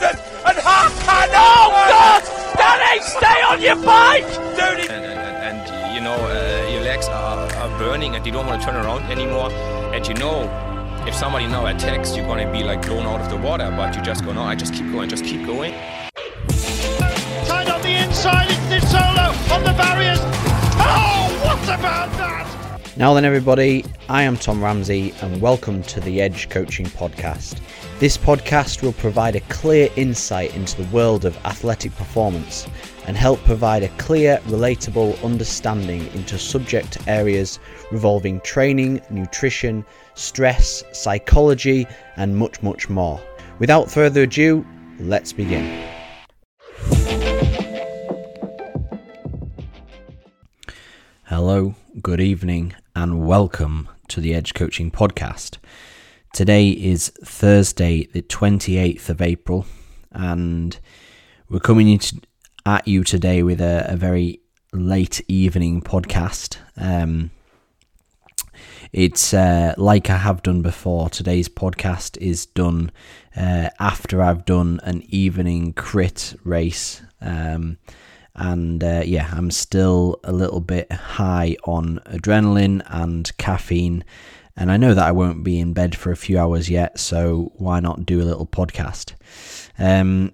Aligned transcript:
thousand 0.00 0.18
and 0.46 0.58
Hakan. 0.58 1.28
Oh 1.34 1.68
God! 1.92 2.22
Danny, 2.56 3.00
stay 3.02 3.42
on 3.50 3.60
your 3.60 3.76
bike, 3.84 4.26
dude. 4.56 4.90
and, 4.90 5.04
and, 5.04 5.58
and 5.60 5.94
you 5.94 6.00
know 6.00 6.14
uh, 6.16 6.70
your 6.72 6.82
legs 6.82 7.06
are, 7.08 7.46
are 7.54 7.78
burning 7.78 8.14
and 8.16 8.24
you 8.26 8.32
don't 8.32 8.46
want 8.46 8.60
to 8.60 8.66
turn 8.66 8.76
around 8.76 9.02
anymore 9.10 9.50
and 9.94 10.06
you 10.06 10.14
know 10.14 10.42
if 11.06 11.14
somebody 11.14 11.46
now 11.46 11.66
attacks 11.66 12.16
you're 12.16 12.26
going 12.26 12.44
to 12.46 12.52
be 12.52 12.62
like 12.62 12.82
blown 12.86 13.06
out 13.06 13.20
of 13.20 13.30
the 13.30 13.36
water 13.36 13.72
but 13.76 13.94
you 13.96 14.02
just 14.02 14.24
go 14.24 14.32
no 14.32 14.42
i 14.42 14.54
just 14.54 14.74
keep 14.74 14.90
going 14.92 15.08
just 15.08 15.24
keep 15.24 15.46
going 15.46 15.72
Tied 17.46 17.68
on 17.68 17.80
the 17.82 18.04
inside, 18.04 18.48
it's 18.50 18.84
Nizzolo 18.84 19.52
on 19.52 19.64
the 19.64 19.72
barriers. 19.72 20.18
Oh, 20.22 21.40
what 21.44 21.62
about 21.78 22.10
that? 22.18 22.46
Now 22.96 23.14
then, 23.14 23.24
everybody, 23.24 23.84
I 24.08 24.22
am 24.24 24.36
Tom 24.36 24.62
Ramsey, 24.62 25.14
and 25.22 25.40
welcome 25.40 25.82
to 25.84 26.00
the 26.00 26.20
Edge 26.20 26.48
Coaching 26.50 26.86
Podcast. 26.86 27.58
This 28.00 28.16
podcast 28.16 28.80
will 28.80 28.94
provide 28.94 29.36
a 29.36 29.40
clear 29.40 29.90
insight 29.94 30.56
into 30.56 30.82
the 30.82 30.88
world 30.88 31.26
of 31.26 31.36
athletic 31.44 31.94
performance 31.96 32.66
and 33.06 33.14
help 33.14 33.44
provide 33.44 33.82
a 33.82 33.90
clear, 33.98 34.38
relatable 34.46 35.22
understanding 35.22 36.06
into 36.14 36.38
subject 36.38 36.96
areas 37.06 37.58
revolving 37.92 38.40
training, 38.40 39.02
nutrition, 39.10 39.84
stress, 40.14 40.82
psychology, 40.92 41.86
and 42.16 42.34
much, 42.34 42.62
much 42.62 42.88
more. 42.88 43.20
Without 43.58 43.90
further 43.90 44.22
ado, 44.22 44.64
let's 44.98 45.34
begin. 45.34 45.86
Hello, 51.24 51.74
good 52.00 52.22
evening, 52.22 52.74
and 52.96 53.26
welcome 53.26 53.90
to 54.08 54.22
the 54.22 54.34
Edge 54.34 54.54
Coaching 54.54 54.90
Podcast. 54.90 55.58
Today 56.32 56.70
is 56.70 57.08
Thursday, 57.24 58.06
the 58.06 58.22
28th 58.22 59.08
of 59.08 59.20
April, 59.20 59.66
and 60.12 60.78
we're 61.48 61.58
coming 61.58 62.00
at 62.64 62.86
you 62.86 63.02
today 63.02 63.42
with 63.42 63.60
a, 63.60 63.84
a 63.88 63.96
very 63.96 64.40
late 64.72 65.20
evening 65.26 65.82
podcast. 65.82 66.58
Um, 66.76 67.32
it's 68.92 69.34
uh, 69.34 69.74
like 69.76 70.08
I 70.08 70.18
have 70.18 70.42
done 70.44 70.62
before. 70.62 71.10
Today's 71.10 71.48
podcast 71.48 72.16
is 72.18 72.46
done 72.46 72.92
uh, 73.36 73.70
after 73.80 74.22
I've 74.22 74.44
done 74.44 74.78
an 74.84 75.02
evening 75.08 75.72
crit 75.72 76.36
race. 76.44 77.02
Um, 77.20 77.78
and 78.36 78.82
uh, 78.84 79.02
yeah, 79.04 79.28
I'm 79.32 79.50
still 79.50 80.20
a 80.22 80.32
little 80.32 80.60
bit 80.60 80.90
high 80.92 81.56
on 81.64 81.98
adrenaline 82.06 82.82
and 82.86 83.36
caffeine. 83.36 84.04
And 84.56 84.70
I 84.70 84.76
know 84.76 84.94
that 84.94 85.06
I 85.06 85.12
won't 85.12 85.44
be 85.44 85.58
in 85.58 85.72
bed 85.72 85.96
for 85.96 86.10
a 86.10 86.16
few 86.16 86.38
hours 86.38 86.68
yet, 86.68 86.98
so 86.98 87.52
why 87.54 87.80
not 87.80 88.04
do 88.04 88.20
a 88.20 88.24
little 88.24 88.46
podcast? 88.46 89.14
Um, 89.78 90.32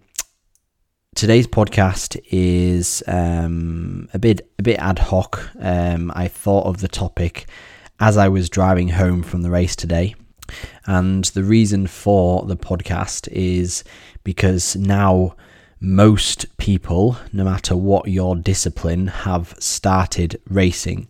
today's 1.14 1.46
podcast 1.46 2.18
is 2.30 3.02
um, 3.06 4.08
a 4.12 4.18
bit 4.18 4.52
a 4.58 4.62
bit 4.62 4.78
ad 4.78 4.98
hoc. 4.98 5.50
Um, 5.58 6.12
I 6.14 6.28
thought 6.28 6.66
of 6.66 6.80
the 6.80 6.88
topic 6.88 7.46
as 8.00 8.16
I 8.16 8.28
was 8.28 8.50
driving 8.50 8.88
home 8.88 9.22
from 9.22 9.42
the 9.42 9.50
race 9.50 9.76
today. 9.76 10.14
And 10.86 11.24
the 11.24 11.42
reason 11.42 11.86
for 11.86 12.44
the 12.46 12.56
podcast 12.56 13.28
is 13.32 13.82
because 14.22 14.76
now 14.76 15.34
most 15.80 16.56
people, 16.58 17.16
no 17.32 17.44
matter 17.44 17.76
what 17.76 18.08
your 18.08 18.36
discipline, 18.36 19.08
have 19.08 19.54
started 19.58 20.40
racing. 20.48 21.08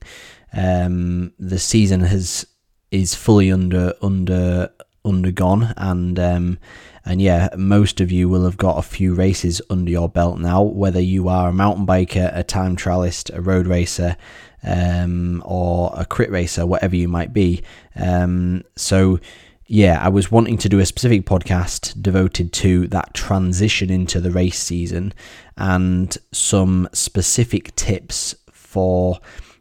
Um, 0.53 1.33
the 1.39 1.59
season 1.59 2.01
has 2.01 2.47
is 2.91 3.15
fully 3.15 3.51
under 3.51 3.95
under 4.03 4.71
undergone, 5.05 5.73
and 5.77 6.19
um, 6.19 6.59
and 7.05 7.21
yeah, 7.23 7.49
most 7.57 8.01
of 8.01 8.11
you 8.11 8.29
will 8.29 8.45
have 8.45 8.57
got 8.57 8.79
a 8.79 8.83
few 8.83 9.15
races 9.15 9.63
under 9.71 9.91
your 9.91 10.09
belt 10.09 10.39
now. 10.39 10.63
Whether 10.63 11.01
you 11.01 11.29
are 11.29 11.49
a 11.49 11.53
mountain 11.53 11.87
biker, 11.87 12.37
a 12.37 12.43
time 12.43 12.77
trialist, 12.77 13.35
a 13.35 13.41
road 13.41 13.67
racer, 13.67 14.17
um, 14.63 15.43
or 15.47 15.93
a 15.97 16.05
crit 16.05 16.31
racer, 16.31 16.67
whatever 16.67 16.97
you 16.97 17.09
might 17.09 17.33
be. 17.33 17.63
Um, 17.95 18.65
so 18.77 19.21
yeah, 19.69 20.01
I 20.01 20.09
was 20.09 20.31
wanting 20.31 20.59
to 20.59 20.69
do 20.69 20.79
a 20.79 20.87
specific 20.87 21.25
podcast 21.27 22.01
devoted 22.01 22.53
to 22.55 22.87
that 22.89 23.15
transition 23.15 23.91
into 23.91 24.21
the 24.21 24.31
race 24.31 24.59
season 24.61 25.13
and 25.57 26.17
some 26.33 26.89
specific 26.93 27.75
tips 27.75 28.37
for 28.53 29.19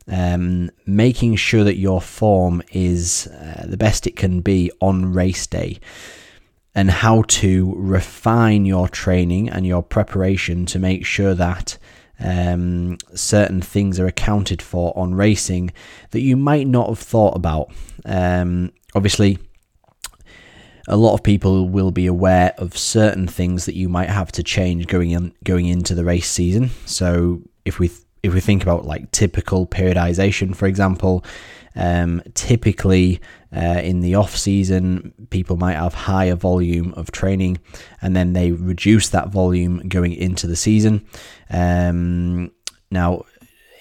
um, 0.08 0.70
making 0.86 1.36
sure 1.36 1.64
that 1.64 1.78
your 1.78 2.02
form 2.02 2.62
is 2.72 3.28
uh, 3.28 3.66
the 3.68 3.78
best 3.78 4.06
it 4.06 4.16
can 4.16 4.42
be 4.42 4.72
on 4.80 5.14
race 5.14 5.48
day 5.48 5.80
and 6.76 6.92
how 6.92 7.24
to 7.24 7.74
refine 7.78 8.66
your 8.66 8.88
training 8.90 9.50
and 9.50 9.66
your 9.66 9.82
preparation 9.82 10.66
to 10.66 10.78
make 10.78 11.06
sure 11.06 11.34
that 11.34 11.78
um, 12.20 12.98
certain 13.14 13.62
things 13.62 14.00
are 14.00 14.08
accounted 14.08 14.62
for 14.62 14.98
on 14.98 15.16
racing 15.16 15.72
that 16.12 16.22
you 16.22 16.36
might 16.36 16.68
not 16.68 16.90
have 16.90 17.00
thought 17.00 17.36
about. 17.36 17.72
Um, 18.06 18.72
obviously, 18.94 19.40
a 20.88 20.98
lot 20.98 21.14
of 21.14 21.24
people 21.24 21.68
will 21.68 21.92
be 21.92 22.06
aware 22.06 22.54
of 22.58 22.78
certain 22.78 23.28
things 23.28 23.66
that 23.66 23.76
you 23.76 23.90
might 23.90 24.10
have 24.10 24.32
to 24.34 24.44
change 24.44 24.88
going 24.88 25.12
in 25.12 25.34
going 25.44 25.66
into 25.66 25.96
the 25.96 26.06
race 26.06 26.30
season. 26.30 26.70
So 26.86 27.42
if 27.64 27.80
we 27.80 27.90
if 28.26 28.34
we 28.34 28.42
think 28.42 28.64
about 28.64 28.86
like 28.86 29.12
typical 29.12 29.68
periodization, 29.68 30.56
for 30.56 30.66
example, 30.66 31.24
um, 31.76 32.24
typically 32.34 33.20
uh, 33.56 33.82
in 33.84 34.00
the 34.00 34.16
off 34.16 34.36
season, 34.36 35.14
people 35.30 35.58
might 35.58 35.76
have 35.76 35.94
higher 35.94 36.36
volume 36.36 36.94
of 36.96 37.12
training, 37.12 37.60
and 38.02 38.16
then 38.16 38.34
they 38.34 38.52
reduce 38.52 39.10
that 39.10 39.30
volume 39.30 39.88
going 39.88 40.14
into 40.14 40.48
the 40.48 40.56
season. 40.56 41.06
Um, 41.50 42.52
now, 42.90 43.26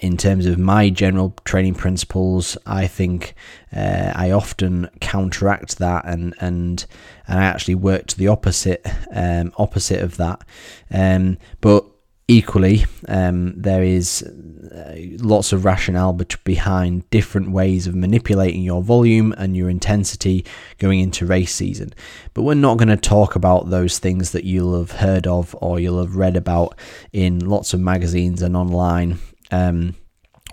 in 0.00 0.18
terms 0.18 0.44
of 0.44 0.58
my 0.58 0.90
general 0.90 1.34
training 1.44 1.74
principles, 1.74 2.58
I 2.66 2.86
think 2.86 3.34
uh, 3.74 4.12
I 4.14 4.32
often 4.32 4.90
counteract 5.00 5.78
that 5.78 6.04
and 6.04 6.34
and 6.40 6.84
and 7.26 7.38
I 7.38 7.44
actually 7.44 7.76
work 7.76 8.06
to 8.08 8.18
the 8.18 8.28
opposite 8.28 8.86
um, 9.14 9.52
opposite 9.56 10.02
of 10.02 10.18
that. 10.18 10.42
Um, 10.90 11.38
but 11.62 11.86
equally, 12.28 12.86
um, 13.08 13.52
there 13.60 13.82
is 13.82 14.22
uh, 14.22 14.94
lots 15.18 15.52
of 15.52 15.64
rationale 15.64 16.12
behind 16.44 17.08
different 17.10 17.50
ways 17.50 17.86
of 17.86 17.94
manipulating 17.94 18.62
your 18.62 18.82
volume 18.82 19.34
and 19.36 19.56
your 19.56 19.68
intensity 19.68 20.44
going 20.78 21.00
into 21.00 21.26
race 21.26 21.54
season. 21.54 21.92
But 22.32 22.42
we're 22.42 22.54
not 22.54 22.78
going 22.78 22.88
to 22.88 22.96
talk 22.96 23.36
about 23.36 23.70
those 23.70 23.98
things 23.98 24.32
that 24.32 24.44
you'll 24.44 24.78
have 24.78 24.92
heard 24.92 25.26
of 25.26 25.54
or 25.60 25.78
you'll 25.78 26.00
have 26.00 26.16
read 26.16 26.36
about 26.36 26.78
in 27.12 27.40
lots 27.40 27.74
of 27.74 27.80
magazines 27.80 28.40
and 28.40 28.56
online. 28.56 29.18
Um, 29.50 29.94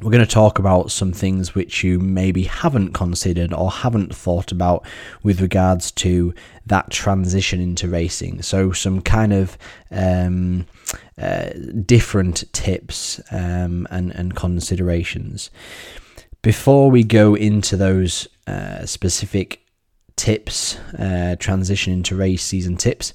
we're 0.02 0.12
going 0.12 0.26
to 0.26 0.32
talk 0.32 0.58
about 0.58 0.90
some 0.90 1.14
things 1.14 1.53
which 1.53 1.84
you 1.84 2.00
maybe 2.00 2.44
haven't 2.44 2.94
considered 2.94 3.53
or 3.53 3.70
haven't 3.70 4.16
thought 4.16 4.52
about 4.52 4.84
with 5.22 5.42
regards 5.42 5.92
to 5.92 6.34
that 6.66 6.90
transition 6.90 7.62
into 7.62 7.88
racing. 7.88 8.42
So, 8.42 8.72
some 8.72 9.02
kind 9.02 9.32
of 9.32 9.59
um, 9.92 10.66
uh, 11.22 11.52
different 11.86 12.52
tips 12.54 13.22
um, 13.32 13.88
and, 13.92 14.12
and 14.12 14.36
considerations. 14.36 15.52
Before 16.42 16.90
we 16.90 17.04
go 17.04 17.36
into 17.36 17.78
those 17.78 18.28
uh, 18.48 18.86
specific 18.86 19.62
tips, 20.16 20.78
uh, 20.98 21.36
transition 21.40 21.94
into 21.94 22.16
race 22.16 22.44
season 22.44 22.76
tips, 22.76 23.14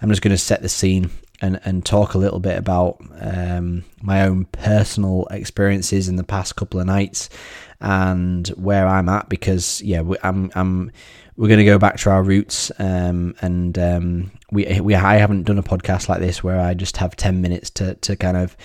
I'm 0.00 0.08
just 0.08 0.22
going 0.22 0.30
to 0.30 0.38
set 0.38 0.62
the 0.62 0.68
scene 0.68 1.10
and, 1.40 1.60
and 1.64 1.84
talk 1.84 2.14
a 2.14 2.18
little 2.18 2.40
bit 2.40 2.58
about 2.58 3.00
um, 3.20 3.84
my 4.02 4.26
own 4.26 4.44
personal 4.46 5.26
experiences 5.30 6.08
in 6.08 6.16
the 6.16 6.24
past 6.24 6.56
couple 6.56 6.80
of 6.80 6.86
nights 6.86 7.28
and 7.80 8.48
where 8.48 8.86
I'm 8.86 9.08
at 9.08 9.28
because 9.28 9.80
yeah 9.82 10.02
I'm 10.22 10.50
I'm 10.54 10.90
we're 11.36 11.46
going 11.46 11.58
to 11.58 11.64
go 11.64 11.78
back 11.78 11.96
to 11.98 12.10
our 12.10 12.22
roots 12.24 12.72
um, 12.80 13.36
and 13.40 13.78
um, 13.78 14.32
we 14.50 14.80
we 14.80 14.96
I 14.96 15.16
haven't 15.16 15.44
done 15.44 15.58
a 15.58 15.62
podcast 15.62 16.08
like 16.08 16.18
this 16.18 16.42
where 16.42 16.58
I 16.58 16.74
just 16.74 16.96
have 16.96 17.14
10 17.14 17.40
minutes 17.40 17.70
to 17.70 17.94
to 17.94 18.16
kind 18.16 18.36
of 18.36 18.56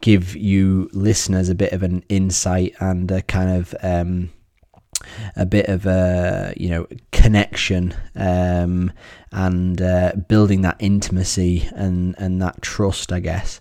give 0.00 0.34
you 0.34 0.90
listeners 0.92 1.48
a 1.48 1.54
bit 1.54 1.72
of 1.72 1.84
an 1.84 2.02
insight 2.08 2.74
and 2.80 3.08
a 3.12 3.22
kind 3.22 3.50
of 3.50 3.74
um, 3.82 4.30
a 5.36 5.46
bit 5.46 5.66
of 5.66 5.86
a 5.86 6.52
you 6.56 6.68
know 6.68 6.86
connection 7.12 7.94
um, 8.16 8.92
and 9.32 9.80
uh, 9.80 10.12
building 10.28 10.62
that 10.62 10.76
intimacy 10.78 11.68
and 11.74 12.14
and 12.18 12.40
that 12.42 12.62
trust, 12.62 13.12
I 13.12 13.20
guess. 13.20 13.60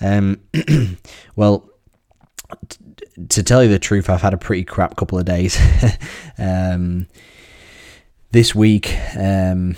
Um, 0.00 0.40
well, 1.36 1.70
t- 2.68 2.78
to 3.28 3.42
tell 3.42 3.62
you 3.62 3.68
the 3.68 3.78
truth, 3.78 4.10
I've 4.10 4.22
had 4.22 4.34
a 4.34 4.38
pretty 4.38 4.64
crap 4.64 4.96
couple 4.96 5.18
of 5.18 5.24
days. 5.24 5.58
um, 6.38 7.06
this 8.32 8.54
week, 8.54 8.96
um, 9.16 9.76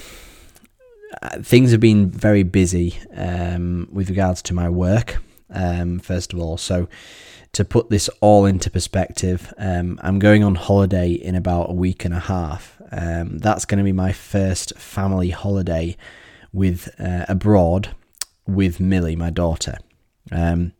things 1.41 1.73
have 1.73 1.81
been 1.81 2.11
very 2.11 2.43
busy 2.43 2.99
um, 3.17 3.89
with 3.93 4.09
regards 4.09 4.43
to 4.43 4.55
my 4.55 4.69
work. 4.69 5.19
Um, 5.51 5.99
first 5.99 6.33
of 6.33 6.39
all, 6.39 6.57
so 6.57 6.89
to 7.55 7.65
put 7.65 7.89
this 7.89 8.09
all 8.21 8.45
into 8.45 8.71
perspective, 8.71 9.53
um, 9.59 9.99
I'm 10.03 10.19
going 10.19 10.45
on 10.45 10.57
holiday 10.57 11.13
in 11.13 11.35
about 11.35 11.71
a 11.71 11.75
week 11.75 12.05
and 12.05 12.13
a 12.13 12.21
half. 12.21 12.81
Um, 12.93 13.39
that's 13.39 13.65
going 13.65 13.79
to 13.79 13.85
be 13.85 13.93
my 13.93 14.13
first 14.13 14.77
family 14.77 15.31
holiday 15.31 15.97
with 16.53 16.89
uh, 17.01 17.25
abroad 17.29 17.95
with 18.47 18.81
Millie, 18.81 19.17
my 19.17 19.31
daughter. 19.31 19.79
Um, 20.31 20.73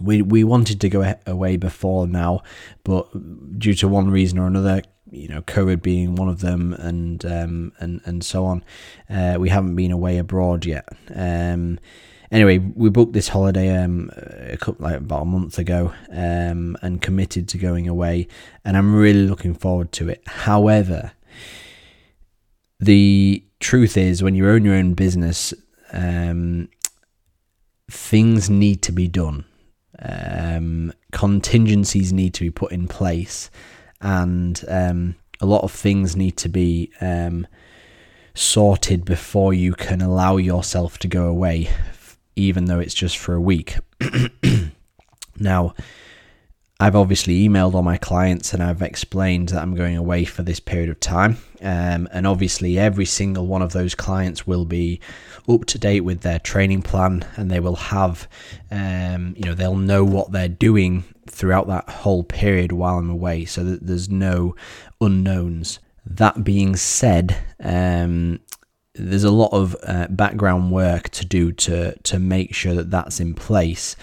we 0.00 0.20
we 0.22 0.44
wanted 0.44 0.80
to 0.80 0.88
go 0.88 1.14
away 1.26 1.56
before 1.56 2.06
now, 2.06 2.42
but 2.84 3.58
due 3.58 3.74
to 3.74 3.88
one 3.88 4.10
reason 4.10 4.38
or 4.38 4.46
another, 4.46 4.82
you 5.10 5.28
know, 5.28 5.42
COVID 5.42 5.82
being 5.82 6.16
one 6.16 6.28
of 6.28 6.40
them, 6.40 6.72
and 6.74 7.24
um, 7.24 7.72
and 7.78 8.00
and 8.04 8.24
so 8.24 8.44
on, 8.44 8.64
uh, 9.08 9.36
we 9.38 9.48
haven't 9.48 9.76
been 9.76 9.92
away 9.92 10.18
abroad 10.18 10.66
yet. 10.66 10.88
Anyway, 12.30 12.58
we 12.58 12.90
booked 12.90 13.12
this 13.12 13.28
holiday 13.28 13.76
um, 13.76 14.10
a 14.16 14.56
couple 14.56 14.84
like 14.84 14.96
about 14.96 15.22
a 15.22 15.26
month 15.26 15.58
ago, 15.58 15.92
um, 16.10 16.76
and 16.82 17.00
committed 17.00 17.48
to 17.48 17.58
going 17.58 17.88
away, 17.88 18.26
and 18.64 18.76
I'm 18.76 18.94
really 18.94 19.26
looking 19.26 19.54
forward 19.54 19.92
to 19.92 20.08
it. 20.08 20.22
However, 20.26 21.12
the 22.80 23.44
truth 23.60 23.96
is, 23.96 24.22
when 24.22 24.34
you 24.34 24.48
own 24.48 24.64
your 24.64 24.74
own 24.74 24.94
business, 24.94 25.54
um, 25.92 26.68
things 27.90 28.50
need 28.50 28.82
to 28.82 28.92
be 28.92 29.08
done. 29.08 29.44
Um, 29.98 30.92
contingencies 31.12 32.12
need 32.12 32.34
to 32.34 32.42
be 32.42 32.50
put 32.50 32.72
in 32.72 32.88
place, 32.88 33.50
and 34.00 34.62
um, 34.68 35.14
a 35.40 35.46
lot 35.46 35.62
of 35.62 35.70
things 35.70 36.16
need 36.16 36.36
to 36.38 36.48
be 36.48 36.90
um, 37.00 37.46
sorted 38.34 39.04
before 39.04 39.54
you 39.54 39.72
can 39.72 40.02
allow 40.02 40.36
yourself 40.36 40.98
to 40.98 41.08
go 41.08 41.26
away, 41.26 41.68
even 42.36 42.66
though 42.66 42.78
it's 42.78 42.94
just 42.94 43.18
for 43.18 43.34
a 43.34 43.40
week. 43.40 43.78
now, 45.38 45.74
I've 46.78 46.94
obviously 46.94 47.48
emailed 47.48 47.72
all 47.72 47.82
my 47.82 47.96
clients 47.96 48.52
and 48.52 48.62
I've 48.62 48.82
explained 48.82 49.48
that 49.48 49.62
I'm 49.62 49.74
going 49.74 49.96
away 49.96 50.26
for 50.26 50.42
this 50.42 50.60
period 50.60 50.90
of 50.90 51.00
time. 51.00 51.38
Um, 51.62 52.06
and 52.12 52.26
obviously, 52.26 52.78
every 52.78 53.06
single 53.06 53.46
one 53.46 53.62
of 53.62 53.72
those 53.72 53.94
clients 53.94 54.46
will 54.46 54.66
be 54.66 55.00
up 55.48 55.64
to 55.66 55.78
date 55.78 56.02
with 56.02 56.20
their 56.20 56.38
training 56.38 56.82
plan 56.82 57.24
and 57.36 57.50
they 57.50 57.60
will 57.60 57.76
have, 57.76 58.28
um, 58.70 59.34
you 59.38 59.44
know, 59.44 59.54
they'll 59.54 59.74
know 59.74 60.04
what 60.04 60.32
they're 60.32 60.48
doing 60.48 61.04
throughout 61.30 61.66
that 61.68 61.88
whole 61.88 62.24
period 62.24 62.72
while 62.72 62.98
I'm 62.98 63.08
away. 63.08 63.46
So 63.46 63.64
that 63.64 63.86
there's 63.86 64.10
no 64.10 64.54
unknowns. 65.00 65.78
That 66.04 66.44
being 66.44 66.76
said, 66.76 67.38
um, 67.58 68.40
there's 68.98 69.24
a 69.24 69.30
lot 69.30 69.52
of 69.52 69.76
uh, 69.82 70.06
background 70.08 70.70
work 70.70 71.10
to 71.10 71.24
do 71.24 71.52
to 71.52 71.96
to 71.98 72.18
make 72.18 72.54
sure 72.54 72.74
that 72.74 72.90
that's 72.90 73.20
in 73.20 73.34
place, 73.34 73.96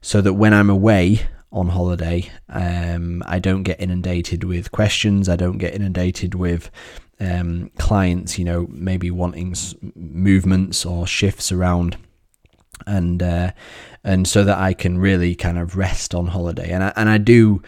so 0.00 0.20
that 0.20 0.34
when 0.34 0.54
I'm 0.54 0.70
away, 0.70 1.26
on 1.52 1.68
holiday. 1.68 2.30
Um, 2.48 3.22
I 3.26 3.38
don't 3.38 3.62
get 3.62 3.80
inundated 3.80 4.44
with 4.44 4.72
questions. 4.72 5.28
I 5.28 5.36
don't 5.36 5.58
get 5.58 5.74
inundated 5.74 6.34
with 6.34 6.70
um, 7.18 7.70
clients, 7.78 8.38
you 8.38 8.44
know, 8.44 8.66
maybe 8.70 9.10
wanting 9.10 9.54
movements 9.94 10.86
or 10.86 11.06
shifts 11.06 11.52
around, 11.52 11.96
and 12.86 13.22
uh, 13.22 13.50
and 14.04 14.26
so 14.26 14.44
that 14.44 14.58
I 14.58 14.72
can 14.72 14.98
really 14.98 15.34
kind 15.34 15.58
of 15.58 15.76
rest 15.76 16.14
on 16.14 16.28
holiday. 16.28 16.70
And 16.70 16.84
I, 16.84 16.92
and 16.96 17.08
I 17.08 17.18
do, 17.18 17.62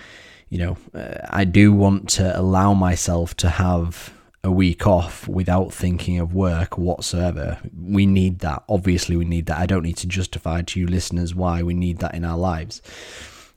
you 0.49 0.59
know, 0.59 0.77
uh, 0.95 1.27
I 1.29 1.45
do 1.45 1.73
want 1.73 2.09
to 2.11 2.39
allow 2.39 2.73
myself 2.73 3.35
to 3.39 3.51
have 3.51 4.15
a 4.45 4.51
week 4.51 4.87
off 4.87 5.29
without 5.29 5.73
thinking 5.73 6.19
of 6.19 6.35
work 6.35 6.77
whatsoever. 6.77 7.59
We 7.81 8.07
need 8.07 8.41
that. 8.41 8.65
Obviously, 8.69 9.17
we 9.17 9.25
need 9.25 9.47
that. 9.47 9.59
I 9.59 9.67
don't 9.67 9.85
need 9.85 9.99
to 9.99 10.09
justify 10.09 10.63
to 10.63 10.81
you 10.81 10.87
listeners 10.87 11.35
why 11.35 11.63
we 11.63 11.75
need 11.75 11.99
that 11.99 12.15
in 12.15 12.25
our 12.25 12.37
lives. 12.37 12.83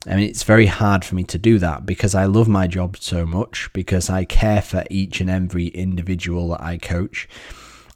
I 0.06 0.14
mean, 0.14 0.28
it's 0.28 0.44
very 0.44 0.66
hard 0.66 1.04
for 1.04 1.16
me 1.16 1.24
to 1.24 1.38
do 1.38 1.58
that 1.58 1.84
because 1.84 2.14
I 2.14 2.26
love 2.26 2.46
my 2.46 2.68
job 2.68 2.96
so 2.98 3.26
much, 3.26 3.68
because 3.72 4.08
I 4.08 4.24
care 4.24 4.62
for 4.62 4.84
each 4.88 5.20
and 5.20 5.28
every 5.28 5.66
individual 5.68 6.50
that 6.50 6.62
I 6.62 6.78
coach. 6.78 7.28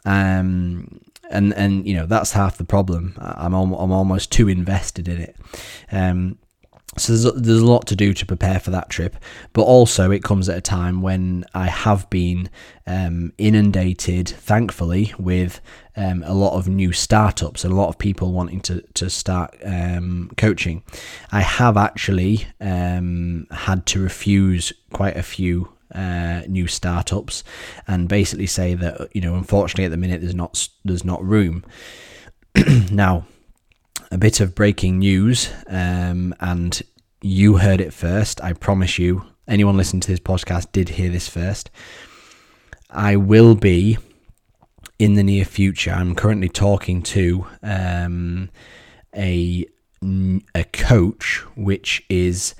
Um, 0.05 1.01
and, 1.31 1.55
and 1.55 1.87
you 1.87 1.95
know, 1.95 2.07
that's 2.07 2.33
half 2.33 2.59
the 2.59 2.65
problem. 2.65 3.15
I'm, 3.19 3.55
al- 3.55 3.79
I'm 3.79 3.93
almost 3.93 4.33
too 4.33 4.49
invested 4.49 5.07
in 5.07 5.21
it. 5.21 5.37
Um, 5.93 6.39
so 6.97 7.13
there's, 7.13 7.35
there's 7.41 7.61
a 7.61 7.67
lot 7.67 7.87
to 7.87 7.97
do 7.97 8.13
to 8.13 8.27
prepare 8.27 8.59
for 8.59 8.73
that 8.73 8.91
trip, 8.91 9.17
but 9.53 9.63
also 9.63 10.11
it 10.11 10.25
comes 10.25 10.49
at 10.49 10.59
a 10.59 10.61
time 10.61 11.03
when 11.03 11.45
I 11.55 11.67
have 11.67 12.11
been 12.11 12.51
um, 12.87 13.33
inundated, 13.39 14.29
thankfully, 14.29 15.15
with 15.17 15.61
um, 15.97 16.25
a 16.27 16.35
lot 16.35 16.59
of 16.59 16.67
new 16.67 16.93
startups 16.93 17.65
and 17.65 17.73
a 17.73 17.77
lot 17.77 17.91
of 17.91 17.99
people 17.99 18.33
wanting 18.33 18.61
to 18.63 18.81
to 18.95 19.09
start 19.09 19.57
um, 19.65 20.33
coaching. 20.37 20.83
I 21.31 21.43
have 21.43 21.77
actually 21.77 22.47
um, 22.61 23.47
had 23.53 23.87
to 23.87 24.03
refuse 24.03 24.73
quite 24.93 25.17
a 25.17 25.23
few 25.23 25.73
uh, 25.95 26.43
new 26.49 26.67
startups 26.67 27.45
and 27.87 28.09
basically 28.09 28.47
say 28.47 28.75
that 28.75 29.15
you 29.15 29.21
know 29.21 29.37
unfortunately 29.37 29.85
at 29.85 29.91
the 29.93 29.97
minute 29.97 30.23
there's 30.23 30.35
not 30.35 30.69
there's 30.85 31.05
not 31.05 31.25
room. 31.25 31.65
now 32.91 33.27
a 34.11 34.19
bit 34.19 34.41
of 34.41 34.55
breaking 34.55 34.99
news, 34.99 35.51
um, 35.69 36.35
and 36.41 36.83
you 37.23 37.59
heard 37.59 37.81
it 37.81 37.93
first. 37.93 38.43
I 38.43 38.53
promise 38.53 38.99
you, 38.99 39.25
anyone 39.47 39.77
listening 39.77 40.01
to 40.01 40.11
this 40.11 40.21
podcast 40.21 40.73
did 40.73 40.91
hear 40.91 41.11
this 41.11 41.29
first. 41.29 41.71
I 42.91 43.17
will 43.17 43.55
be 43.55 43.99
in 44.99 45.15
the 45.15 45.23
near 45.23 45.45
future. 45.45 45.93
I'm 45.93 46.15
currently 46.15 46.49
talking 46.49 47.03
to 47.03 47.47
um, 47.63 48.51
a 49.15 49.67
a 50.55 50.65
coach, 50.73 51.45
which 51.57 52.03
is 52.09 52.55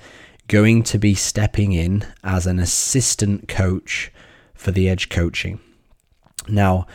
going 0.47 0.83
to 0.83 0.99
be 0.99 1.15
stepping 1.15 1.71
in 1.71 2.05
as 2.23 2.45
an 2.45 2.59
assistant 2.59 3.47
coach 3.47 4.11
for 4.53 4.71
the 4.71 4.87
edge 4.87 5.09
coaching. 5.09 5.59
Now, 6.47 6.85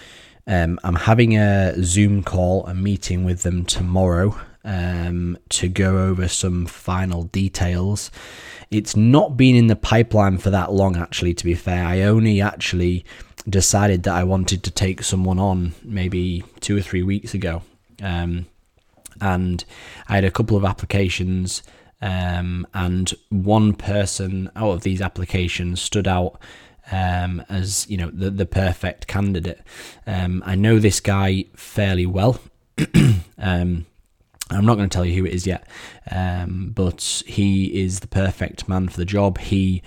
um, 0.47 0.79
I'm 0.85 0.95
having 0.95 1.37
a 1.37 1.75
Zoom 1.83 2.23
call, 2.23 2.67
a 2.67 2.75
meeting 2.75 3.25
with 3.25 3.43
them 3.43 3.65
tomorrow 3.65 4.39
um, 4.65 5.39
to 5.51 5.69
go 5.69 6.07
over 6.07 6.29
some 6.29 6.67
final 6.67 7.25
details. 7.25 8.11
It's 8.71 8.97
not 8.97 9.37
been 9.37 9.55
in 9.57 9.69
the 9.69 9.77
pipeline 9.77 10.39
for 10.39 10.51
that 10.51 10.73
long, 10.73 10.97
actually, 10.97 11.35
to 11.35 11.45
be 11.45 11.55
fair. 11.55 11.85
I 11.85 12.03
only 12.03 12.41
actually 12.41 13.05
decided 13.49 14.03
that 14.05 14.15
I 14.15 14.25
wanted 14.25 14.63
to 14.65 14.71
take 14.71 15.03
someone 15.03 15.39
on 15.39 15.75
maybe 15.83 16.45
two 16.61 16.77
or 16.77 16.81
three 16.81 17.03
weeks 17.03 17.33
ago. 17.33 17.63
Um, 18.03 18.47
and 19.21 19.65
I 20.09 20.17
had 20.17 20.25
a 20.25 20.31
couple 20.31 20.57
of 20.57 20.65
applications, 20.65 21.63
um, 22.03 22.67
and 22.75 23.13
one 23.31 23.73
person 23.73 24.51
out 24.55 24.71
of 24.71 24.83
these 24.83 25.01
applications 25.01 25.81
stood 25.81 26.07
out 26.07 26.39
um, 26.91 27.43
as 27.49 27.89
you 27.89 27.97
know 27.97 28.11
the 28.11 28.31
the 28.31 28.47
perfect 28.47 29.07
candidate. 29.07 29.61
Um, 30.07 30.43
I 30.47 30.55
know 30.55 30.79
this 30.79 31.01
guy 31.01 31.47
fairly 31.55 32.07
well. 32.07 32.41
um, 33.39 33.87
I'm 34.51 34.65
not 34.65 34.77
going 34.77 34.89
to 34.89 34.95
tell 34.95 35.05
you 35.05 35.15
who 35.15 35.27
it 35.27 35.35
is 35.35 35.47
yet, 35.47 35.67
um, 36.11 36.71
but 36.75 37.23
he 37.27 37.83
is 37.83 38.01
the 38.01 38.07
perfect 38.07 38.69
man 38.69 38.89
for 38.89 38.97
the 38.97 39.05
job. 39.05 39.39
He, 39.39 39.83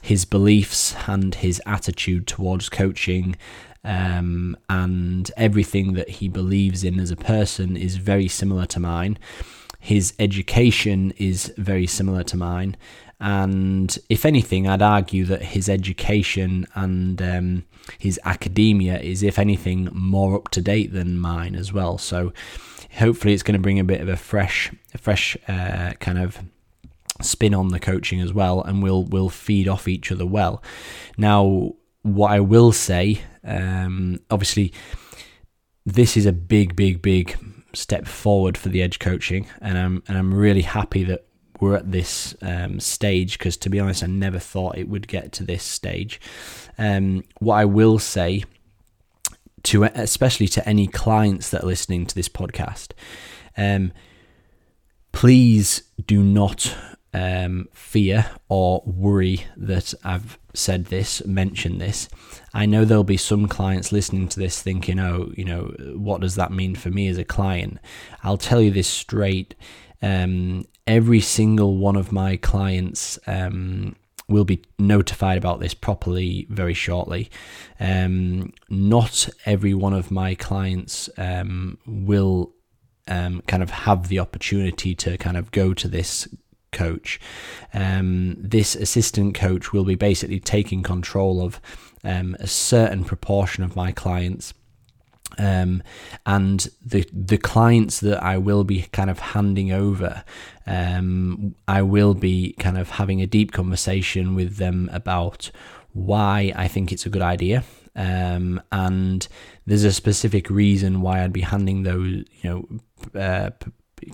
his 0.00 0.24
beliefs 0.24 0.94
and 1.08 1.34
his 1.34 1.60
attitude 1.66 2.26
towards 2.28 2.68
coaching, 2.68 3.34
um, 3.82 4.56
and 4.68 5.30
everything 5.36 5.94
that 5.94 6.08
he 6.08 6.28
believes 6.28 6.84
in 6.84 7.00
as 7.00 7.10
a 7.10 7.16
person 7.16 7.76
is 7.76 7.96
very 7.96 8.28
similar 8.28 8.66
to 8.66 8.80
mine. 8.80 9.18
His 9.80 10.14
education 10.18 11.12
is 11.16 11.52
very 11.56 11.86
similar 11.86 12.22
to 12.24 12.36
mine, 12.36 12.76
and 13.20 13.98
if 14.10 14.26
anything, 14.26 14.68
I'd 14.68 14.82
argue 14.82 15.24
that 15.26 15.42
his 15.42 15.68
education 15.68 16.66
and 16.74 17.20
um, 17.22 17.64
his 17.98 18.20
academia 18.24 18.98
is, 18.98 19.22
if 19.22 19.38
anything, 19.38 19.88
more 19.92 20.36
up 20.36 20.50
to 20.50 20.60
date 20.60 20.92
than 20.92 21.18
mine 21.18 21.54
as 21.54 21.72
well. 21.72 21.96
So, 21.96 22.32
hopefully, 22.98 23.32
it's 23.32 23.42
going 23.42 23.58
to 23.58 23.62
bring 23.62 23.78
a 23.78 23.84
bit 23.84 24.02
of 24.02 24.08
a 24.08 24.16
fresh, 24.16 24.70
a 24.92 24.98
fresh 24.98 25.36
uh, 25.48 25.92
kind 25.98 26.18
of 26.18 26.38
spin 27.22 27.54
on 27.54 27.68
the 27.68 27.80
coaching 27.80 28.20
as 28.20 28.34
well, 28.34 28.62
and 28.62 28.82
we'll 28.82 29.04
we'll 29.04 29.30
feed 29.30 29.66
off 29.66 29.88
each 29.88 30.12
other 30.12 30.26
well. 30.26 30.62
Now, 31.16 31.72
what 32.02 32.32
I 32.32 32.40
will 32.40 32.72
say, 32.72 33.22
um, 33.42 34.20
obviously, 34.30 34.74
this 35.86 36.18
is 36.18 36.26
a 36.26 36.32
big, 36.32 36.76
big, 36.76 37.00
big 37.00 37.36
step 37.72 38.06
forward 38.06 38.58
for 38.58 38.68
the 38.68 38.82
edge 38.82 38.98
coaching, 38.98 39.46
and 39.62 39.78
I'm 39.78 40.02
and 40.06 40.18
I'm 40.18 40.34
really 40.34 40.62
happy 40.62 41.02
that 41.04 41.26
we're 41.60 41.76
at 41.76 41.90
this 41.92 42.34
um, 42.42 42.80
stage 42.80 43.38
because, 43.38 43.56
to 43.58 43.70
be 43.70 43.80
honest, 43.80 44.02
I 44.02 44.06
never 44.06 44.38
thought 44.38 44.78
it 44.78 44.88
would 44.88 45.08
get 45.08 45.32
to 45.32 45.44
this 45.44 45.62
stage. 45.62 46.20
Um, 46.78 47.24
what 47.38 47.56
I 47.56 47.64
will 47.64 47.98
say 47.98 48.44
to, 49.64 49.84
especially 49.84 50.48
to 50.48 50.68
any 50.68 50.86
clients 50.86 51.50
that 51.50 51.64
are 51.64 51.66
listening 51.66 52.06
to 52.06 52.14
this 52.14 52.28
podcast, 52.28 52.92
um, 53.56 53.92
please 55.12 55.82
do 56.06 56.22
not 56.22 56.74
um, 57.14 57.68
fear 57.72 58.26
or 58.48 58.82
worry 58.84 59.46
that 59.56 59.94
I've 60.04 60.38
said 60.52 60.86
this, 60.86 61.24
mentioned 61.24 61.80
this. 61.80 62.08
I 62.52 62.66
know 62.66 62.84
there'll 62.84 63.04
be 63.04 63.16
some 63.16 63.48
clients 63.48 63.92
listening 63.92 64.28
to 64.28 64.38
this 64.38 64.60
thinking, 64.60 64.98
oh, 64.98 65.32
you 65.36 65.44
know, 65.44 65.74
what 65.96 66.20
does 66.20 66.34
that 66.34 66.52
mean 66.52 66.74
for 66.74 66.90
me 66.90 67.08
as 67.08 67.18
a 67.18 67.24
client? 67.24 67.78
I'll 68.22 68.36
tell 68.36 68.60
you 68.60 68.70
this 68.70 68.88
straight 68.88 69.54
um, 70.02 70.66
every 70.86 71.20
single 71.20 71.76
one 71.76 71.96
of 71.96 72.12
my 72.12 72.36
clients' 72.36 73.18
um, 73.26 73.96
will 74.28 74.44
be 74.44 74.62
notified 74.78 75.38
about 75.38 75.60
this 75.60 75.74
properly 75.74 76.46
very 76.50 76.74
shortly. 76.74 77.30
Um, 77.78 78.52
not 78.68 79.28
every 79.44 79.74
one 79.74 79.92
of 79.92 80.10
my 80.10 80.34
clients 80.34 81.08
um, 81.16 81.78
will 81.86 82.52
um, 83.08 83.42
kind 83.46 83.62
of 83.62 83.70
have 83.70 84.08
the 84.08 84.18
opportunity 84.18 84.94
to 84.96 85.16
kind 85.18 85.36
of 85.36 85.52
go 85.52 85.74
to 85.74 85.88
this 85.88 86.28
coach. 86.72 87.20
Um, 87.72 88.36
this 88.38 88.74
assistant 88.74 89.34
coach 89.34 89.72
will 89.72 89.84
be 89.84 89.94
basically 89.94 90.40
taking 90.40 90.82
control 90.82 91.40
of 91.40 91.60
um, 92.04 92.36
a 92.40 92.46
certain 92.46 93.04
proportion 93.04 93.62
of 93.62 93.76
my 93.76 93.92
clients. 93.92 94.54
Um, 95.38 95.82
and 96.24 96.68
the 96.84 97.04
the 97.12 97.38
clients 97.38 98.00
that 98.00 98.22
I 98.22 98.38
will 98.38 98.64
be 98.64 98.82
kind 98.92 99.10
of 99.10 99.18
handing 99.18 99.72
over, 99.72 100.24
um, 100.66 101.54
I 101.68 101.82
will 101.82 102.14
be 102.14 102.54
kind 102.58 102.78
of 102.78 102.90
having 102.90 103.20
a 103.20 103.26
deep 103.26 103.52
conversation 103.52 104.34
with 104.34 104.56
them 104.56 104.88
about 104.92 105.50
why 105.92 106.52
I 106.54 106.68
think 106.68 106.92
it's 106.92 107.06
a 107.06 107.10
good 107.10 107.22
idea, 107.22 107.64
um, 107.96 108.62
and 108.70 109.26
there's 109.66 109.84
a 109.84 109.92
specific 109.92 110.48
reason 110.48 111.00
why 111.00 111.22
I'd 111.22 111.32
be 111.32 111.40
handing 111.42 111.82
those, 111.82 112.24
you 112.42 112.50
know, 113.14 113.20
uh, 113.20 113.50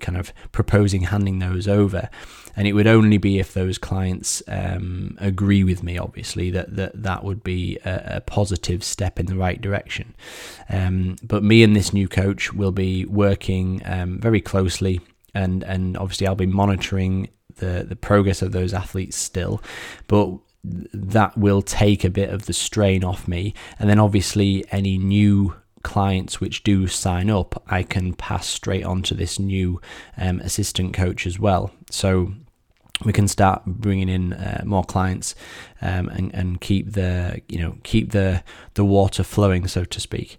kind 0.00 0.16
of 0.16 0.32
proposing 0.52 1.02
handing 1.02 1.38
those 1.40 1.68
over 1.68 2.08
and 2.56 2.66
it 2.66 2.72
would 2.72 2.86
only 2.86 3.18
be 3.18 3.38
if 3.38 3.54
those 3.54 3.78
clients 3.78 4.42
um, 4.48 5.16
agree 5.20 5.64
with 5.64 5.82
me 5.82 5.98
obviously 5.98 6.50
that 6.50 6.74
that, 6.76 7.02
that 7.02 7.24
would 7.24 7.42
be 7.42 7.78
a, 7.84 8.16
a 8.16 8.20
positive 8.20 8.82
step 8.84 9.18
in 9.18 9.26
the 9.26 9.36
right 9.36 9.60
direction. 9.60 10.14
Um, 10.68 11.16
but 11.22 11.42
me 11.42 11.62
and 11.62 11.74
this 11.74 11.92
new 11.92 12.08
coach 12.08 12.52
will 12.52 12.72
be 12.72 13.04
working 13.06 13.82
um, 13.84 14.20
very 14.20 14.40
closely 14.40 15.00
and 15.34 15.62
and 15.64 15.96
obviously 15.96 16.26
I'll 16.26 16.34
be 16.34 16.46
monitoring 16.46 17.28
the 17.56 17.84
the 17.88 17.96
progress 17.96 18.42
of 18.42 18.52
those 18.52 18.74
athletes 18.74 19.16
still. 19.16 19.62
But 20.06 20.38
that 20.64 21.36
will 21.36 21.62
take 21.62 22.04
a 22.04 22.10
bit 22.10 22.30
of 22.30 22.46
the 22.46 22.52
strain 22.52 23.02
off 23.02 23.26
me. 23.26 23.54
And 23.78 23.90
then 23.90 23.98
obviously 23.98 24.64
any 24.70 24.96
new 24.96 25.56
clients 25.82 26.40
which 26.40 26.62
do 26.62 26.86
sign 26.86 27.28
up, 27.28 27.62
I 27.66 27.82
can 27.82 28.14
pass 28.14 28.46
straight 28.46 28.84
on 28.84 29.02
to 29.02 29.14
this 29.14 29.38
new 29.38 29.80
um, 30.16 30.38
assistant 30.40 30.94
coach 30.94 31.26
as 31.26 31.38
well. 31.38 31.72
So 31.90 32.34
we 33.04 33.12
can 33.12 33.26
start 33.26 33.64
bringing 33.66 34.08
in 34.08 34.32
uh, 34.32 34.62
more 34.64 34.84
clients 34.84 35.34
um, 35.80 36.08
and, 36.10 36.32
and 36.34 36.60
keep 36.60 36.92
the 36.92 37.40
you 37.48 37.58
know 37.58 37.76
keep 37.82 38.12
the 38.12 38.42
the 38.74 38.84
water 38.84 39.22
flowing 39.22 39.66
so 39.66 39.84
to 39.84 40.00
speak. 40.00 40.38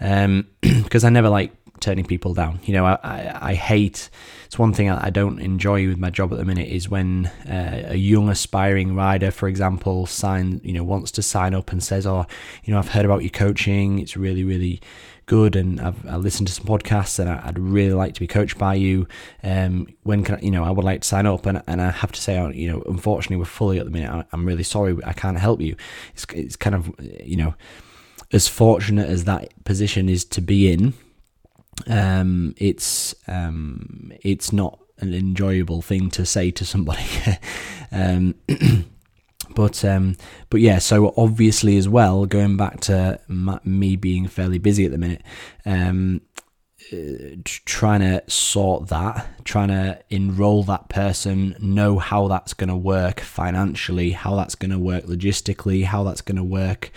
Um, 0.00 0.46
because 0.60 1.04
I 1.04 1.10
never 1.10 1.28
like 1.28 1.52
turning 1.80 2.04
people 2.04 2.34
down 2.34 2.60
you 2.64 2.72
know 2.72 2.84
I, 2.84 2.98
I, 3.02 3.38
I 3.50 3.54
hate 3.54 4.10
it's 4.50 4.58
one 4.58 4.72
thing 4.72 4.90
I 4.90 5.10
don't 5.10 5.38
enjoy 5.38 5.86
with 5.86 5.98
my 5.98 6.10
job 6.10 6.32
at 6.32 6.38
the 6.40 6.44
minute 6.44 6.66
is 6.66 6.88
when 6.88 7.26
uh, 7.48 7.82
a 7.90 7.94
young 7.94 8.28
aspiring 8.28 8.96
rider, 8.96 9.30
for 9.30 9.46
example, 9.46 10.06
sign 10.06 10.60
you 10.64 10.72
know 10.72 10.82
wants 10.82 11.12
to 11.12 11.22
sign 11.22 11.54
up 11.54 11.70
and 11.70 11.80
says, 11.80 12.04
"Oh, 12.04 12.26
you 12.64 12.72
know, 12.72 12.80
I've 12.80 12.88
heard 12.88 13.04
about 13.04 13.22
your 13.22 13.30
coaching. 13.30 14.00
It's 14.00 14.16
really, 14.16 14.42
really." 14.42 14.80
good 15.26 15.54
and 15.54 15.80
I've 15.80 16.04
I 16.08 16.16
listened 16.16 16.48
to 16.48 16.52
some 16.52 16.64
podcasts 16.64 17.20
and 17.20 17.28
I, 17.30 17.46
would 17.46 17.60
really 17.60 17.94
like 17.94 18.14
to 18.14 18.20
be 18.20 18.26
coached 18.26 18.58
by 18.58 18.74
you. 18.74 19.06
Um, 19.44 19.86
when 20.02 20.24
can 20.24 20.34
I, 20.34 20.40
you 20.40 20.50
know 20.50 20.64
I 20.64 20.72
would 20.72 20.84
like 20.84 21.02
to 21.02 21.06
sign 21.06 21.24
up 21.24 21.46
and, 21.46 21.62
and 21.68 21.80
I 21.80 21.92
have 21.92 22.10
to 22.10 22.20
say, 22.20 22.36
oh, 22.36 22.48
you 22.48 22.68
know, 22.68 22.82
unfortunately 22.86 23.36
we're 23.36 23.44
fully 23.44 23.78
at 23.78 23.84
the 23.84 23.92
minute. 23.92 24.10
I, 24.10 24.24
am 24.32 24.44
really 24.44 24.64
sorry, 24.64 24.98
I 25.04 25.12
can't 25.12 25.38
help 25.38 25.60
you. 25.60 25.76
It's 26.14 26.26
it's 26.34 26.56
kind 26.56 26.74
of 26.74 26.92
you 26.98 27.36
know 27.36 27.54
as 28.32 28.48
fortunate 28.48 29.08
as 29.08 29.22
that 29.26 29.52
position 29.62 30.08
is 30.08 30.24
to 30.24 30.40
be 30.40 30.72
in 30.72 30.94
um, 31.86 32.54
it's 32.56 33.14
um, 33.26 34.12
it's 34.22 34.52
not 34.52 34.78
an 34.98 35.14
enjoyable 35.14 35.82
thing 35.82 36.10
to 36.10 36.26
say 36.26 36.50
to 36.52 36.64
somebody. 36.64 37.04
um, 37.92 38.34
but 39.54 39.84
um, 39.84 40.16
but 40.50 40.60
yeah, 40.60 40.78
so 40.78 41.14
obviously 41.16 41.76
as 41.76 41.88
well, 41.88 42.26
going 42.26 42.56
back 42.56 42.80
to 42.82 43.20
my, 43.28 43.60
me 43.64 43.96
being 43.96 44.28
fairly 44.28 44.58
busy 44.58 44.84
at 44.84 44.92
the 44.92 44.98
minute, 44.98 45.22
um, 45.64 46.20
uh, 46.92 47.36
trying 47.44 48.00
to 48.00 48.22
sort 48.28 48.88
that, 48.88 49.44
trying 49.44 49.68
to 49.68 50.00
enroll 50.10 50.62
that 50.64 50.88
person, 50.88 51.56
know 51.60 51.98
how 51.98 52.28
that's 52.28 52.54
going 52.54 52.68
to 52.68 52.76
work 52.76 53.20
financially, 53.20 54.10
how 54.10 54.34
that's 54.36 54.54
going 54.54 54.70
to 54.70 54.78
work 54.78 55.04
logistically, 55.04 55.84
how 55.84 56.02
that's 56.02 56.20
going 56.20 56.36
to 56.36 56.44
work 56.44 56.90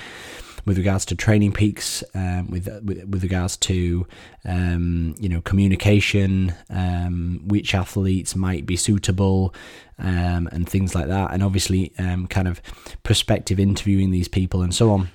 with 0.65 0.77
regards 0.77 1.05
to 1.05 1.15
TrainingPeaks, 1.15 2.03
um, 2.15 2.49
with, 2.49 2.67
with, 2.83 3.03
with 3.05 3.23
regards 3.23 3.57
to 3.57 4.07
um, 4.45 5.15
you 5.19 5.29
know 5.29 5.41
communication, 5.41 6.53
um, 6.69 7.41
which 7.45 7.75
athletes 7.75 8.35
might 8.35 8.65
be 8.65 8.75
suitable, 8.75 9.53
um, 9.99 10.47
and 10.51 10.67
things 10.67 10.95
like 10.95 11.07
that, 11.07 11.31
and 11.33 11.43
obviously 11.43 11.91
um, 11.99 12.27
kind 12.27 12.47
of 12.47 12.61
prospective 13.03 13.59
interviewing 13.59 14.11
these 14.11 14.27
people 14.27 14.61
and 14.61 14.73
so 14.73 14.91
on. 14.91 15.09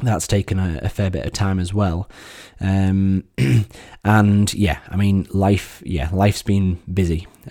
That's 0.00 0.26
taken 0.26 0.58
a, 0.58 0.80
a 0.82 0.88
fair 0.90 1.10
bit 1.10 1.24
of 1.24 1.32
time 1.32 1.58
as 1.58 1.72
well, 1.72 2.10
um, 2.60 3.24
and 4.04 4.52
yeah, 4.54 4.80
I 4.88 4.96
mean 4.96 5.26
life. 5.30 5.82
Yeah, 5.84 6.10
life's 6.12 6.42
been 6.42 6.82
busy, 6.92 7.26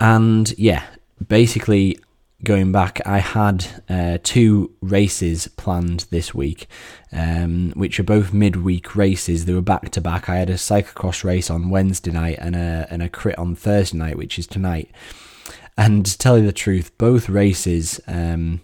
and 0.00 0.58
yeah, 0.58 0.82
basically 1.28 1.98
going 2.44 2.72
back, 2.72 3.00
I 3.06 3.18
had 3.18 3.66
uh, 3.88 4.18
two 4.22 4.74
races 4.80 5.48
planned 5.48 6.06
this 6.10 6.34
week, 6.34 6.66
um, 7.12 7.72
which 7.72 8.00
are 8.00 8.04
both 8.04 8.32
midweek 8.32 8.96
races. 8.96 9.44
They 9.44 9.54
were 9.54 9.60
back 9.60 9.90
to 9.90 10.00
back. 10.00 10.28
I 10.28 10.36
had 10.36 10.50
a 10.50 10.54
cyclocross 10.54 11.24
race 11.24 11.50
on 11.50 11.70
Wednesday 11.70 12.10
night 12.10 12.38
and 12.40 12.56
a 12.56 12.86
and 12.90 13.02
a 13.02 13.08
crit 13.08 13.38
on 13.38 13.54
Thursday 13.54 13.98
night, 13.98 14.16
which 14.16 14.38
is 14.38 14.46
tonight. 14.46 14.90
And 15.76 16.04
to 16.06 16.18
tell 16.18 16.38
you 16.38 16.46
the 16.46 16.52
truth, 16.52 16.96
both 16.98 17.28
races, 17.28 18.00
um, 18.06 18.60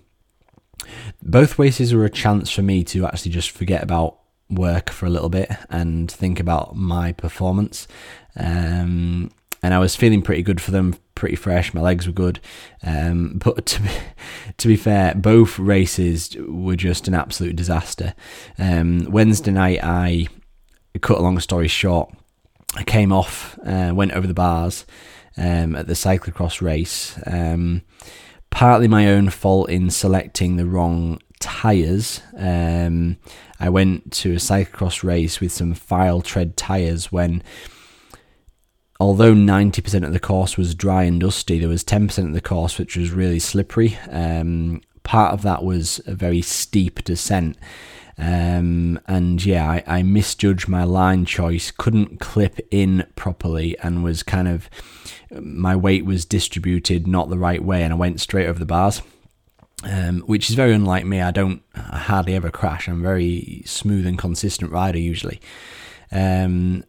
both 1.22 1.58
races 1.58 1.94
were 1.94 2.04
a 2.04 2.10
chance 2.10 2.50
for 2.50 2.62
me 2.62 2.84
to 2.84 3.06
actually 3.06 3.32
just 3.32 3.50
forget 3.50 3.82
about 3.82 4.18
work 4.50 4.90
for 4.90 5.06
a 5.06 5.10
little 5.10 5.28
bit 5.28 5.50
and 5.70 6.10
think 6.10 6.38
about 6.38 6.76
my 6.76 7.12
performance. 7.12 7.88
Um, 8.36 9.30
and 9.62 9.74
I 9.74 9.78
was 9.78 9.96
feeling 9.96 10.22
pretty 10.22 10.42
good 10.42 10.60
for 10.60 10.70
them, 10.70 10.96
pretty 11.16 11.34
fresh. 11.34 11.74
My 11.74 11.80
legs 11.80 12.06
were 12.06 12.12
good, 12.12 12.38
um, 12.84 13.40
but 13.44 13.66
to 13.66 13.82
be, 13.82 13.90
to 14.58 14.68
be 14.68 14.76
fair, 14.76 15.14
both 15.16 15.58
races 15.58 16.36
were 16.46 16.76
just 16.76 17.08
an 17.08 17.14
absolute 17.14 17.56
disaster. 17.56 18.14
Um, 18.58 19.10
Wednesday 19.10 19.50
night, 19.50 19.80
I 19.82 20.28
cut 21.00 21.18
a 21.18 21.22
long 21.22 21.40
story 21.40 21.66
short. 21.66 22.14
I 22.76 22.84
came 22.84 23.10
off, 23.10 23.58
uh, 23.66 23.92
went 23.94 24.12
over 24.12 24.26
the 24.26 24.34
bars 24.34 24.86
um, 25.36 25.74
at 25.74 25.88
the 25.88 25.94
cyclocross 25.94 26.60
race. 26.60 27.18
Um, 27.26 27.82
partly 28.50 28.88
my 28.88 29.08
own 29.08 29.30
fault 29.30 29.68
in 29.70 29.90
selecting 29.90 30.56
the 30.56 30.66
wrong 30.66 31.18
tyres. 31.40 32.20
Um, 32.36 33.16
I 33.58 33.68
went 33.68 34.12
to 34.12 34.32
a 34.32 34.36
cyclocross 34.36 35.02
race 35.02 35.40
with 35.40 35.52
some 35.52 35.74
file 35.74 36.20
tread 36.20 36.56
tyres 36.56 37.10
when 37.10 37.42
although 39.00 39.34
90% 39.34 40.04
of 40.04 40.12
the 40.12 40.20
course 40.20 40.56
was 40.56 40.74
dry 40.74 41.04
and 41.04 41.20
dusty, 41.20 41.58
there 41.58 41.68
was 41.68 41.84
10% 41.84 42.26
of 42.26 42.32
the 42.32 42.40
course 42.40 42.78
which 42.78 42.96
was 42.96 43.10
really 43.10 43.38
slippery. 43.38 43.98
Um, 44.10 44.80
part 45.02 45.32
of 45.32 45.42
that 45.42 45.64
was 45.64 46.00
a 46.06 46.14
very 46.14 46.42
steep 46.42 47.04
descent. 47.04 47.56
Um, 48.18 48.98
and 49.06 49.44
yeah, 49.44 49.70
I, 49.70 49.82
I, 49.86 50.02
misjudged 50.02 50.68
my 50.68 50.84
line 50.84 51.26
choice, 51.26 51.70
couldn't 51.70 52.18
clip 52.18 52.58
in 52.70 53.06
properly, 53.14 53.78
and 53.80 54.02
was 54.02 54.22
kind 54.22 54.48
of 54.48 54.70
my 55.30 55.76
weight 55.76 56.06
was 56.06 56.24
distributed 56.24 57.06
not 57.06 57.28
the 57.28 57.36
right 57.36 57.62
way, 57.62 57.82
and 57.82 57.92
I 57.92 57.96
went 57.96 58.20
straight 58.20 58.46
over 58.46 58.58
the 58.58 58.66
bars. 58.66 59.02
Um, 59.84 60.20
which 60.20 60.48
is 60.48 60.56
very 60.56 60.72
unlike 60.72 61.04
me. 61.04 61.20
I 61.20 61.30
don't 61.30 61.62
I 61.74 61.98
hardly 61.98 62.34
ever 62.34 62.50
crash. 62.50 62.88
I'm 62.88 63.00
a 63.00 63.02
very 63.02 63.62
smooth 63.66 64.06
and 64.06 64.18
consistent 64.18 64.72
rider 64.72 64.98
usually. 64.98 65.38
Um, 66.10 66.84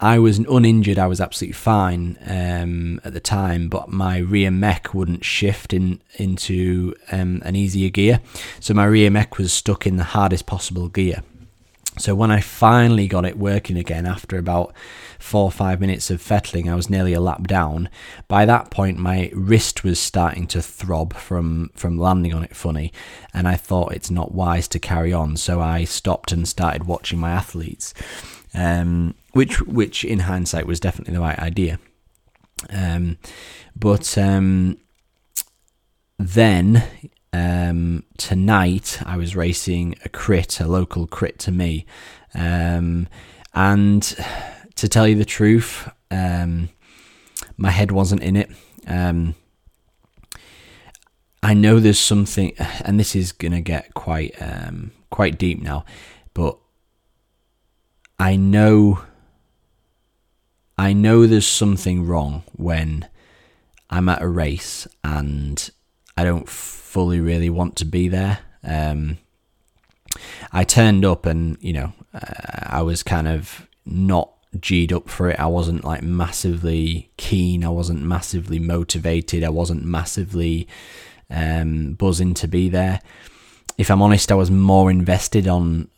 I 0.00 0.18
was 0.18 0.38
uninjured. 0.38 0.98
I 0.98 1.06
was 1.06 1.20
absolutely 1.20 1.52
fine 1.52 2.16
um, 2.26 3.00
at 3.04 3.12
the 3.12 3.20
time, 3.20 3.68
but 3.68 3.90
my 3.90 4.16
rear 4.18 4.50
mech 4.50 4.94
wouldn't 4.94 5.24
shift 5.24 5.74
in 5.74 6.00
into 6.14 6.94
um, 7.12 7.42
an 7.44 7.54
easier 7.54 7.90
gear. 7.90 8.20
So 8.60 8.72
my 8.72 8.86
rear 8.86 9.10
mech 9.10 9.36
was 9.36 9.52
stuck 9.52 9.86
in 9.86 9.98
the 9.98 10.04
hardest 10.04 10.46
possible 10.46 10.88
gear. 10.88 11.22
So 11.98 12.14
when 12.14 12.30
I 12.30 12.40
finally 12.40 13.08
got 13.08 13.26
it 13.26 13.36
working 13.36 13.76
again 13.76 14.06
after 14.06 14.38
about 14.38 14.72
four 15.18 15.44
or 15.44 15.50
five 15.50 15.80
minutes 15.80 16.10
of 16.10 16.22
fettling, 16.22 16.70
I 16.70 16.76
was 16.76 16.88
nearly 16.88 17.12
a 17.12 17.20
lap 17.20 17.46
down. 17.46 17.90
By 18.26 18.46
that 18.46 18.70
point, 18.70 18.96
my 18.96 19.30
wrist 19.34 19.84
was 19.84 20.00
starting 20.00 20.46
to 20.48 20.62
throb 20.62 21.12
from 21.12 21.70
from 21.74 21.98
landing 21.98 22.32
on 22.32 22.42
it 22.42 22.56
funny, 22.56 22.90
and 23.34 23.46
I 23.46 23.56
thought 23.56 23.92
it's 23.92 24.10
not 24.10 24.32
wise 24.32 24.66
to 24.68 24.78
carry 24.78 25.12
on. 25.12 25.36
So 25.36 25.60
I 25.60 25.84
stopped 25.84 26.32
and 26.32 26.48
started 26.48 26.84
watching 26.84 27.18
my 27.18 27.32
athletes 27.32 27.92
um, 28.54 29.14
which 29.32 29.60
which 29.62 30.04
in 30.04 30.20
hindsight 30.20 30.66
was 30.66 30.80
definitely 30.80 31.14
the 31.14 31.20
right 31.20 31.38
idea. 31.38 31.78
Um, 32.68 33.18
but 33.74 34.18
um, 34.18 34.78
then 36.18 36.84
um, 37.32 38.04
tonight 38.18 39.00
I 39.06 39.16
was 39.16 39.36
racing 39.36 39.94
a 40.04 40.08
crit, 40.08 40.60
a 40.60 40.66
local 40.66 41.06
crit 41.06 41.38
to 41.40 41.52
me, 41.52 41.86
um, 42.34 43.08
and 43.54 44.02
to 44.74 44.88
tell 44.88 45.06
you 45.08 45.16
the 45.16 45.24
truth, 45.24 45.88
um, 46.10 46.68
my 47.56 47.70
head 47.70 47.92
wasn't 47.92 48.22
in 48.22 48.36
it. 48.36 48.50
Um, 48.86 49.34
I 51.42 51.54
know 51.54 51.80
there's 51.80 51.98
something, 51.98 52.52
and 52.84 53.00
this 53.00 53.16
is 53.16 53.32
gonna 53.32 53.62
get 53.62 53.94
quite 53.94 54.34
quite 55.10 55.38
deep 55.38 55.62
now, 55.62 55.84
but 56.34 56.58
I 58.18 58.36
know 58.36 59.00
I 60.80 60.94
know 60.94 61.26
there's 61.26 61.46
something 61.46 62.06
wrong 62.06 62.42
when 62.56 63.06
I'm 63.90 64.08
at 64.08 64.22
a 64.22 64.28
race 64.28 64.88
and 65.04 65.70
I 66.16 66.24
don't 66.24 66.48
fully 66.48 67.20
really 67.20 67.50
want 67.50 67.76
to 67.76 67.84
be 67.84 68.08
there. 68.08 68.38
Um, 68.64 69.18
I 70.52 70.64
turned 70.64 71.04
up 71.04 71.26
and 71.26 71.58
you 71.60 71.74
know 71.74 71.92
uh, 72.14 72.62
I 72.62 72.80
was 72.80 73.02
kind 73.02 73.28
of 73.28 73.68
not 73.84 74.32
G'd 74.58 74.90
up 74.90 75.10
for 75.10 75.28
it. 75.28 75.38
I 75.38 75.48
wasn't 75.48 75.84
like 75.84 76.02
massively 76.02 77.10
keen. 77.18 77.62
I 77.62 77.68
wasn't 77.68 78.00
massively 78.00 78.58
motivated. 78.58 79.44
I 79.44 79.50
wasn't 79.50 79.84
massively 79.84 80.66
um, 81.28 81.92
buzzing 81.92 82.32
to 82.34 82.48
be 82.48 82.70
there. 82.70 83.02
If 83.76 83.90
I'm 83.90 84.00
honest, 84.00 84.32
I 84.32 84.34
was 84.34 84.50
more 84.50 84.90
invested 84.90 85.46
on 85.46 85.88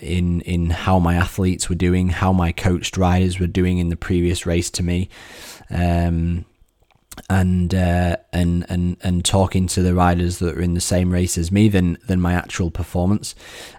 in 0.00 0.40
in 0.42 0.70
how 0.70 0.98
my 0.98 1.14
athletes 1.14 1.68
were 1.68 1.74
doing, 1.74 2.10
how 2.10 2.32
my 2.32 2.52
coached 2.52 2.96
riders 2.96 3.38
were 3.38 3.46
doing 3.46 3.78
in 3.78 3.88
the 3.88 3.96
previous 3.96 4.46
race 4.46 4.70
to 4.70 4.82
me, 4.82 5.08
um, 5.70 6.44
and 7.28 7.74
uh, 7.74 8.16
and 8.32 8.64
and 8.68 8.96
and 9.02 9.24
talking 9.24 9.66
to 9.68 9.82
the 9.82 9.94
riders 9.94 10.38
that 10.38 10.56
are 10.56 10.62
in 10.62 10.74
the 10.74 10.80
same 10.80 11.10
race 11.10 11.36
as 11.36 11.52
me 11.52 11.68
than 11.68 11.98
than 12.06 12.20
my 12.20 12.32
actual 12.32 12.70
performance. 12.70 13.34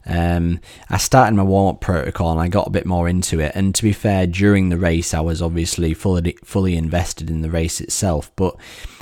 Um, 0.05 0.59
I 0.89 0.97
started 0.97 1.35
my 1.35 1.43
warm 1.43 1.75
up 1.75 1.81
protocol 1.81 2.31
and 2.31 2.39
I 2.39 2.47
got 2.47 2.67
a 2.67 2.71
bit 2.71 2.85
more 2.85 3.07
into 3.07 3.39
it. 3.39 3.53
And 3.55 3.73
to 3.75 3.83
be 3.83 3.93
fair, 3.93 4.27
during 4.27 4.69
the 4.69 4.77
race, 4.77 5.13
I 5.13 5.21
was 5.21 5.41
obviously 5.41 5.93
fully 5.93 6.37
fully 6.43 6.75
invested 6.75 7.29
in 7.29 7.41
the 7.41 7.49
race 7.49 7.81
itself, 7.81 8.31
but 8.35 8.55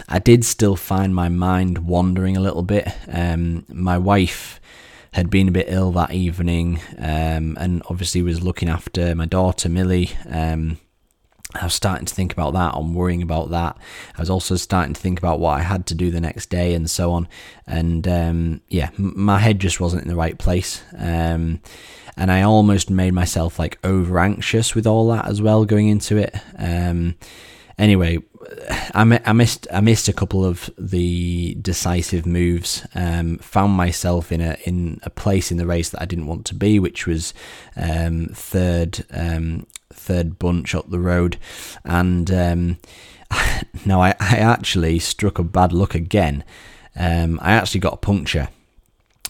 I 0.07 0.19
did 0.19 0.45
still 0.45 0.75
find 0.75 1.13
my 1.13 1.29
mind 1.29 1.79
wandering 1.79 2.37
a 2.37 2.41
little 2.41 2.63
bit. 2.63 2.87
Um, 3.11 3.65
my 3.67 3.97
wife 3.97 4.58
had 5.13 5.29
been 5.29 5.47
a 5.47 5.51
bit 5.51 5.67
ill 5.69 5.91
that 5.93 6.11
evening, 6.11 6.79
um, 6.97 7.57
and 7.59 7.81
obviously 7.89 8.21
was 8.21 8.43
looking 8.43 8.69
after 8.69 9.15
my 9.15 9.25
daughter 9.25 9.69
Millie. 9.69 10.11
Um, 10.29 10.77
I 11.55 11.63
was 11.63 11.73
starting 11.73 12.05
to 12.05 12.13
think 12.13 12.31
about 12.31 12.53
that. 12.53 12.75
I'm 12.75 12.93
worrying 12.93 13.23
about 13.23 13.49
that. 13.49 13.75
I 14.15 14.19
was 14.21 14.29
also 14.29 14.55
starting 14.55 14.93
to 14.93 15.01
think 15.01 15.17
about 15.17 15.39
what 15.39 15.57
I 15.57 15.63
had 15.63 15.87
to 15.87 15.95
do 15.95 16.11
the 16.11 16.21
next 16.21 16.51
day 16.51 16.75
and 16.75 16.87
so 16.87 17.11
on. 17.11 17.27
And 17.65 18.07
um, 18.07 18.61
yeah, 18.67 18.91
my 18.97 19.39
head 19.39 19.57
just 19.59 19.79
wasn't 19.79 20.03
in 20.03 20.09
the 20.09 20.15
right 20.15 20.37
place. 20.37 20.83
Um, 20.95 21.61
and 22.15 22.31
I 22.31 22.43
almost 22.43 22.91
made 22.91 23.15
myself 23.15 23.57
like 23.57 23.79
over 23.83 24.19
anxious 24.19 24.75
with 24.75 24.85
all 24.85 25.07
that 25.07 25.27
as 25.27 25.41
well 25.41 25.65
going 25.65 25.87
into 25.87 26.17
it. 26.17 26.35
Um, 26.55 27.15
anyway, 27.79 28.19
I, 28.93 29.19
I 29.25 29.33
missed 29.33 29.67
I 29.71 29.81
missed 29.81 30.07
a 30.07 30.13
couple 30.13 30.43
of 30.43 30.69
the 30.77 31.55
decisive 31.55 32.25
moves. 32.25 32.85
Um, 32.95 33.37
found 33.39 33.73
myself 33.73 34.31
in 34.31 34.41
a 34.41 34.57
in 34.63 34.99
a 35.03 35.09
place 35.09 35.51
in 35.51 35.57
the 35.57 35.65
race 35.65 35.89
that 35.89 36.01
I 36.01 36.05
didn't 36.05 36.27
want 36.27 36.45
to 36.47 36.55
be, 36.55 36.79
which 36.79 37.05
was 37.05 37.33
um, 37.75 38.27
third 38.33 39.05
um, 39.11 39.67
third 39.91 40.39
bunch 40.39 40.73
up 40.73 40.89
the 40.89 40.99
road, 40.99 41.37
and 41.83 42.31
um, 42.31 42.77
now 43.85 44.01
I, 44.01 44.15
I 44.19 44.37
actually 44.37 44.99
struck 44.99 45.39
a 45.39 45.43
bad 45.43 45.71
luck 45.71 45.93
again. 45.93 46.43
Um, 46.95 47.39
I 47.41 47.53
actually 47.53 47.81
got 47.81 47.93
a 47.93 47.97
puncture 47.97 48.49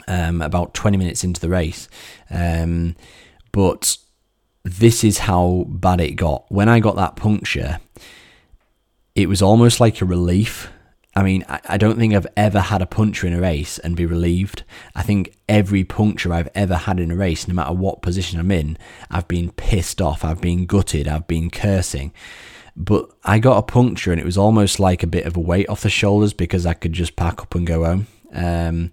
about 0.08 0.74
twenty 0.74 0.98
minutes 0.98 1.24
into 1.24 1.42
the 1.42 1.50
race, 1.50 1.88
but 3.52 3.98
this 4.64 5.04
is 5.04 5.20
how 5.20 5.66
bad 5.68 6.00
it 6.02 6.12
got. 6.14 6.46
When 6.50 6.70
I 6.70 6.80
got 6.80 6.96
that 6.96 7.16
puncture 7.16 7.80
it 9.22 9.28
was 9.28 9.42
almost 9.42 9.80
like 9.80 10.02
a 10.02 10.06
relief. 10.06 10.70
I 11.16 11.24
mean, 11.24 11.44
I, 11.48 11.78
don't 11.78 11.98
think 11.98 12.14
I've 12.14 12.28
ever 12.38 12.60
had 12.62 12.82
a 12.82 12.86
puncture 12.86 13.28
in 13.28 13.34
a 13.34 13.42
race 13.42 13.78
and 13.80 13.96
be 13.96 14.06
relieved. 14.06 14.64
I 14.96 15.02
think 15.02 15.36
every 15.50 15.84
puncture 15.84 16.32
I've 16.32 16.50
ever 16.56 16.76
had 16.76 17.00
in 17.00 17.12
a 17.12 17.16
race, 17.16 17.48
no 17.48 17.54
matter 17.54 17.74
what 17.74 18.02
position 18.02 18.40
I'm 18.40 18.52
in, 18.52 18.78
I've 19.10 19.28
been 19.28 19.52
pissed 19.52 20.02
off, 20.02 20.24
I've 20.24 20.40
been 20.40 20.66
gutted, 20.66 21.08
I've 21.08 21.28
been 21.28 21.50
cursing. 21.50 22.14
But 22.78 23.10
I 23.26 23.40
got 23.40 23.58
a 23.58 23.64
puncture 23.64 24.12
and 24.12 24.22
it 24.22 24.26
was 24.26 24.38
almost 24.38 24.80
like 24.80 25.04
a 25.04 25.08
bit 25.08 25.26
of 25.26 25.36
a 25.36 25.42
weight 25.42 25.68
off 25.68 25.82
the 25.82 25.90
shoulders 25.90 26.32
because 26.32 26.66
I 26.66 26.74
could 26.74 26.94
just 26.94 27.18
pack 27.18 27.42
up 27.42 27.54
and 27.56 27.68
go 27.68 27.84
home. 27.84 28.08
Um, 28.32 28.92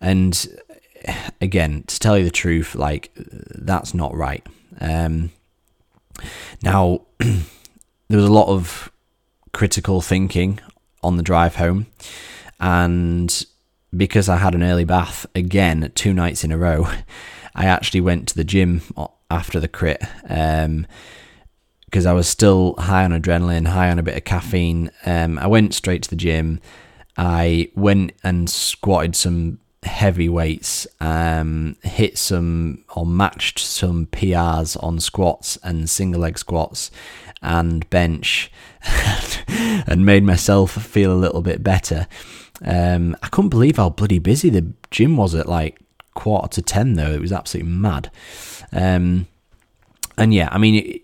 and 0.00 0.46
again, 1.40 1.84
to 1.86 1.98
tell 1.98 2.18
you 2.18 2.24
the 2.24 2.30
truth, 2.30 2.74
like 2.74 3.12
that's 3.14 3.94
not 3.94 4.14
right. 4.14 4.46
Um, 4.80 5.30
now, 6.62 7.02
there 7.18 8.18
was 8.18 8.26
a 8.26 8.32
lot 8.32 8.48
of 8.48 8.92
critical 9.52 10.00
thinking 10.00 10.60
on 11.02 11.16
the 11.16 11.22
drive 11.22 11.56
home. 11.56 11.86
And 12.60 13.44
because 13.94 14.28
I 14.28 14.36
had 14.36 14.54
an 14.54 14.62
early 14.62 14.84
bath 14.84 15.26
again 15.34 15.90
two 15.94 16.12
nights 16.12 16.44
in 16.44 16.52
a 16.52 16.58
row, 16.58 16.88
I 17.54 17.66
actually 17.66 18.00
went 18.00 18.28
to 18.28 18.34
the 18.34 18.44
gym 18.44 18.82
after 19.30 19.60
the 19.60 19.68
crit 19.68 20.00
because 20.22 20.64
um, 20.64 20.86
I 22.06 22.12
was 22.12 22.28
still 22.28 22.74
high 22.78 23.04
on 23.04 23.10
adrenaline, 23.10 23.68
high 23.68 23.90
on 23.90 23.98
a 23.98 24.02
bit 24.02 24.16
of 24.16 24.24
caffeine. 24.24 24.90
Um, 25.04 25.38
I 25.38 25.46
went 25.46 25.74
straight 25.74 26.02
to 26.04 26.10
the 26.10 26.16
gym. 26.16 26.60
I 27.16 27.70
went 27.74 28.12
and 28.24 28.48
squatted 28.48 29.14
some 29.14 29.58
heavy 29.82 30.28
weights, 30.28 30.86
um, 31.00 31.76
hit 31.82 32.16
some 32.16 32.84
or 32.94 33.04
matched 33.04 33.58
some 33.58 34.06
PRs 34.06 34.82
on 34.82 35.00
squats 35.00 35.58
and 35.62 35.90
single 35.90 36.22
leg 36.22 36.38
squats 36.38 36.90
and 37.42 37.88
bench 37.90 38.50
and 39.86 40.06
made 40.06 40.24
myself 40.24 40.72
feel 40.72 41.12
a 41.12 41.14
little 41.14 41.42
bit 41.42 41.62
better. 41.62 42.06
Um, 42.64 43.16
I 43.22 43.28
couldn't 43.28 43.50
believe 43.50 43.76
how 43.76 43.90
bloody 43.90 44.18
busy 44.18 44.50
the 44.50 44.72
gym 44.90 45.16
was 45.16 45.34
at 45.34 45.48
like 45.48 45.80
quarter 46.14 46.48
to 46.48 46.62
ten, 46.62 46.94
though. 46.94 47.12
It 47.12 47.20
was 47.20 47.32
absolutely 47.32 47.72
mad. 47.72 48.10
Um, 48.72 49.26
and 50.16 50.32
yeah, 50.32 50.48
I 50.52 50.58
mean, 50.58 51.00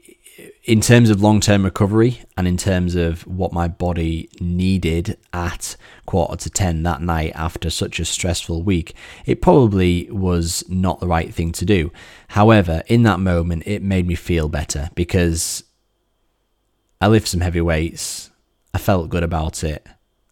in 0.68 0.82
terms 0.82 1.08
of 1.08 1.22
long 1.22 1.40
term 1.40 1.64
recovery 1.64 2.20
and 2.36 2.46
in 2.46 2.58
terms 2.58 2.94
of 2.94 3.26
what 3.26 3.54
my 3.54 3.68
body 3.68 4.28
needed 4.38 5.16
at 5.32 5.76
quarter 6.04 6.36
to 6.36 6.50
10 6.50 6.82
that 6.82 7.00
night 7.00 7.32
after 7.34 7.70
such 7.70 7.98
a 7.98 8.04
stressful 8.04 8.62
week, 8.62 8.94
it 9.24 9.40
probably 9.40 10.10
was 10.10 10.62
not 10.68 11.00
the 11.00 11.06
right 11.06 11.32
thing 11.32 11.52
to 11.52 11.64
do. 11.64 11.90
However, 12.28 12.82
in 12.86 13.02
that 13.04 13.18
moment, 13.18 13.62
it 13.66 13.82
made 13.82 14.06
me 14.06 14.14
feel 14.14 14.50
better 14.50 14.90
because 14.94 15.64
I 17.00 17.08
lifted 17.08 17.30
some 17.30 17.40
heavy 17.40 17.60
weights. 17.60 18.30
I 18.74 18.78
felt 18.78 19.10
good 19.10 19.22
about 19.22 19.64
it. 19.64 19.86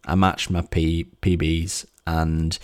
I 0.05 0.15
matched 0.15 0.49
my 0.49 0.61
P- 0.61 1.09
PBs, 1.21 1.85
and 2.05 2.57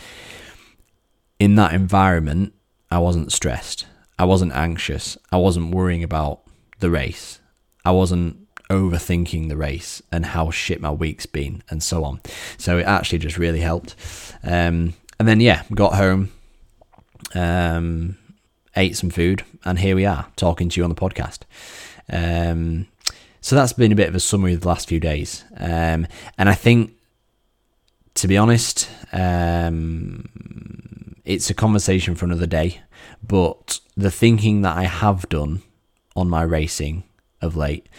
in 1.39 1.55
that 1.55 1.73
environment, 1.73 2.53
I 2.89 2.99
wasn't 2.99 3.31
stressed. 3.31 3.85
I 4.17 4.25
wasn't 4.25 4.53
anxious. 4.53 5.17
I 5.31 5.37
wasn't 5.37 5.73
worrying 5.73 6.03
about 6.03 6.41
the 6.79 6.89
race. 6.89 7.39
I 7.83 7.91
wasn't 7.91 8.37
overthinking 8.69 9.49
the 9.49 9.57
race 9.57 10.01
and 10.11 10.25
how 10.25 10.49
shit 10.49 10.81
my 10.81 10.91
week's 10.91 11.25
been 11.25 11.63
and 11.69 11.83
so 11.83 12.03
on. 12.03 12.21
So 12.57 12.77
it 12.77 12.83
actually 12.83 13.19
just 13.19 13.37
really 13.37 13.59
helped. 13.59 13.95
Um, 14.43 14.93
and 15.19 15.27
then 15.27 15.39
yeah, 15.39 15.63
got 15.73 15.95
home, 15.95 16.31
um, 17.35 18.17
ate 18.75 18.95
some 18.95 19.09
food, 19.09 19.43
and 19.65 19.79
here 19.79 19.95
we 19.95 20.05
are 20.05 20.27
talking 20.35 20.69
to 20.69 20.79
you 20.79 20.83
on 20.83 20.89
the 20.89 20.95
podcast. 20.95 21.39
Um, 22.09 22.87
so 23.43 23.57
that's 23.57 23.73
been 23.73 23.91
a 23.91 23.95
bit 23.95 24.07
of 24.07 24.15
a 24.15 24.21
summary 24.21 24.53
of 24.53 24.61
the 24.61 24.69
last 24.69 24.87
few 24.87 25.01
days. 25.01 25.43
Um, 25.57 26.07
and 26.37 26.47
I 26.47 26.53
think, 26.53 26.93
to 28.15 28.29
be 28.29 28.37
honest, 28.37 28.89
um, 29.11 31.17
it's 31.25 31.49
a 31.49 31.53
conversation 31.53 32.15
for 32.15 32.23
another 32.23 32.47
day. 32.47 32.79
But 33.21 33.81
the 33.97 34.09
thinking 34.09 34.61
that 34.61 34.77
I 34.77 34.83
have 34.83 35.27
done 35.27 35.61
on 36.15 36.29
my 36.29 36.43
racing 36.43 37.03
of 37.41 37.57
late, 37.57 37.89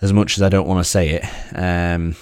as 0.00 0.14
much 0.14 0.38
as 0.38 0.42
I 0.42 0.48
don't 0.48 0.66
want 0.66 0.82
to 0.82 0.90
say 0.90 1.10
it, 1.10 1.24
um, 1.54 2.16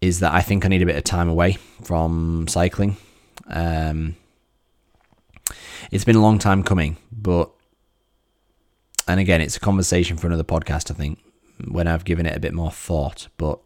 is 0.00 0.20
that 0.20 0.34
I 0.34 0.40
think 0.40 0.64
I 0.64 0.68
need 0.68 0.82
a 0.82 0.86
bit 0.86 0.96
of 0.96 1.02
time 1.02 1.28
away 1.28 1.58
from 1.82 2.46
cycling. 2.46 2.96
Um, 3.48 4.14
it's 5.90 6.04
been 6.04 6.14
a 6.14 6.22
long 6.22 6.38
time 6.38 6.62
coming, 6.62 6.96
but 7.10 7.50
and 9.08 9.20
again, 9.20 9.40
it's 9.40 9.56
a 9.56 9.60
conversation 9.60 10.16
for 10.16 10.26
another 10.26 10.44
podcast, 10.44 10.90
I 10.90 10.94
think, 10.94 11.18
when 11.68 11.86
I've 11.86 12.04
given 12.04 12.26
it 12.26 12.36
a 12.36 12.40
bit 12.40 12.54
more 12.54 12.70
thought. 12.70 13.28
But 13.36 13.60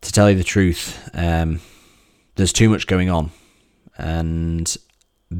to 0.00 0.12
tell 0.12 0.30
you 0.30 0.36
the 0.36 0.44
truth, 0.44 1.08
um, 1.14 1.60
there's 2.36 2.52
too 2.52 2.68
much 2.68 2.86
going 2.86 3.10
on. 3.10 3.30
And 3.96 4.74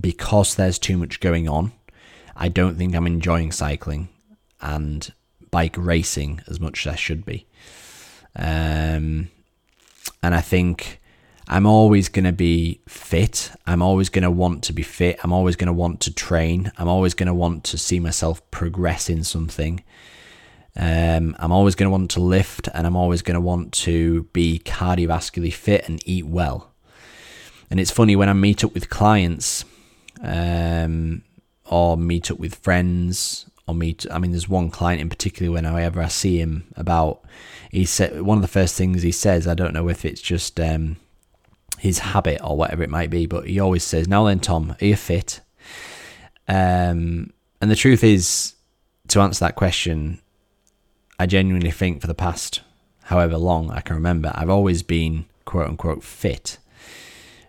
because 0.00 0.54
there's 0.54 0.78
too 0.78 0.96
much 0.96 1.20
going 1.20 1.48
on, 1.48 1.72
I 2.36 2.48
don't 2.48 2.76
think 2.76 2.94
I'm 2.94 3.06
enjoying 3.06 3.52
cycling 3.52 4.08
and 4.60 5.12
bike 5.50 5.76
racing 5.78 6.40
as 6.48 6.60
much 6.60 6.86
as 6.86 6.92
I 6.92 6.96
should 6.96 7.24
be. 7.24 7.46
Um, 8.36 9.30
and 10.22 10.34
I 10.34 10.40
think 10.40 11.00
I'm 11.46 11.66
always 11.66 12.08
going 12.08 12.24
to 12.24 12.32
be 12.32 12.80
fit. 12.88 13.52
I'm 13.66 13.82
always 13.82 14.08
going 14.08 14.22
to 14.22 14.30
want 14.30 14.64
to 14.64 14.72
be 14.72 14.82
fit. 14.82 15.18
I'm 15.22 15.32
always 15.32 15.56
going 15.56 15.66
to 15.66 15.72
want 15.72 16.00
to 16.02 16.12
train. 16.12 16.72
I'm 16.78 16.88
always 16.88 17.14
going 17.14 17.26
to 17.26 17.34
want 17.34 17.64
to 17.64 17.78
see 17.78 18.00
myself 18.00 18.50
progress 18.50 19.10
in 19.10 19.24
something. 19.24 19.84
Um, 20.76 21.36
I'm 21.38 21.52
always 21.52 21.74
going 21.74 21.86
to 21.86 21.90
want 21.90 22.10
to 22.12 22.20
lift 22.20 22.68
and 22.72 22.86
I'm 22.86 22.96
always 22.96 23.22
going 23.22 23.34
to 23.34 23.40
want 23.40 23.72
to 23.72 24.24
be 24.32 24.60
cardiovascularly 24.64 25.52
fit 25.52 25.88
and 25.88 26.00
eat 26.06 26.26
well. 26.26 26.72
And 27.70 27.78
it's 27.78 27.90
funny 27.90 28.16
when 28.16 28.28
I 28.28 28.32
meet 28.32 28.64
up 28.64 28.74
with 28.74 28.88
clients 28.88 29.64
um, 30.22 31.22
or 31.66 31.96
meet 31.96 32.30
up 32.30 32.38
with 32.38 32.56
friends 32.56 33.46
or 33.66 33.74
meet, 33.74 34.06
I 34.10 34.18
mean, 34.18 34.32
there's 34.32 34.48
one 34.48 34.70
client 34.70 35.00
in 35.00 35.08
particular 35.08 35.52
whenever 35.52 36.02
I 36.02 36.08
see 36.08 36.38
him 36.38 36.64
about, 36.76 37.22
he 37.70 37.84
said, 37.84 38.22
one 38.22 38.38
of 38.38 38.42
the 38.42 38.48
first 38.48 38.76
things 38.76 39.02
he 39.02 39.12
says, 39.12 39.46
I 39.46 39.54
don't 39.54 39.74
know 39.74 39.88
if 39.88 40.04
it's 40.04 40.20
just 40.20 40.58
um, 40.60 40.96
his 41.78 41.98
habit 42.00 42.40
or 42.42 42.56
whatever 42.56 42.82
it 42.82 42.90
might 42.90 43.10
be, 43.10 43.26
but 43.26 43.46
he 43.46 43.60
always 43.60 43.84
says, 43.84 44.08
now 44.08 44.24
then, 44.24 44.40
Tom, 44.40 44.76
are 44.80 44.84
you 44.84 44.96
fit? 44.96 45.40
Um, 46.48 47.32
and 47.60 47.70
the 47.70 47.76
truth 47.76 48.04
is, 48.04 48.54
to 49.08 49.20
answer 49.20 49.44
that 49.44 49.54
question, 49.54 50.20
I 51.18 51.26
genuinely 51.26 51.70
think 51.70 52.00
for 52.00 52.06
the 52.06 52.14
past 52.14 52.60
however 53.04 53.36
long 53.36 53.70
I 53.70 53.80
can 53.80 53.96
remember, 53.96 54.32
I've 54.34 54.50
always 54.50 54.82
been 54.82 55.26
quote 55.44 55.68
unquote 55.68 56.02
fit. 56.02 56.58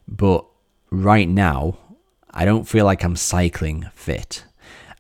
But 0.08 0.46
right 0.92 1.28
now, 1.28 1.78
I 2.32 2.46
don't 2.46 2.68
feel 2.68 2.86
like 2.86 3.04
I'm 3.04 3.16
cycling 3.16 3.90
fit. 3.94 4.44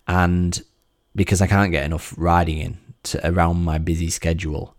And 0.07 0.61
because 1.15 1.41
I 1.41 1.47
can't 1.47 1.71
get 1.71 1.85
enough 1.85 2.13
riding 2.17 2.57
in 2.57 2.77
to, 3.03 3.29
around 3.29 3.63
my 3.63 3.77
busy 3.77 4.09
schedule. 4.09 4.75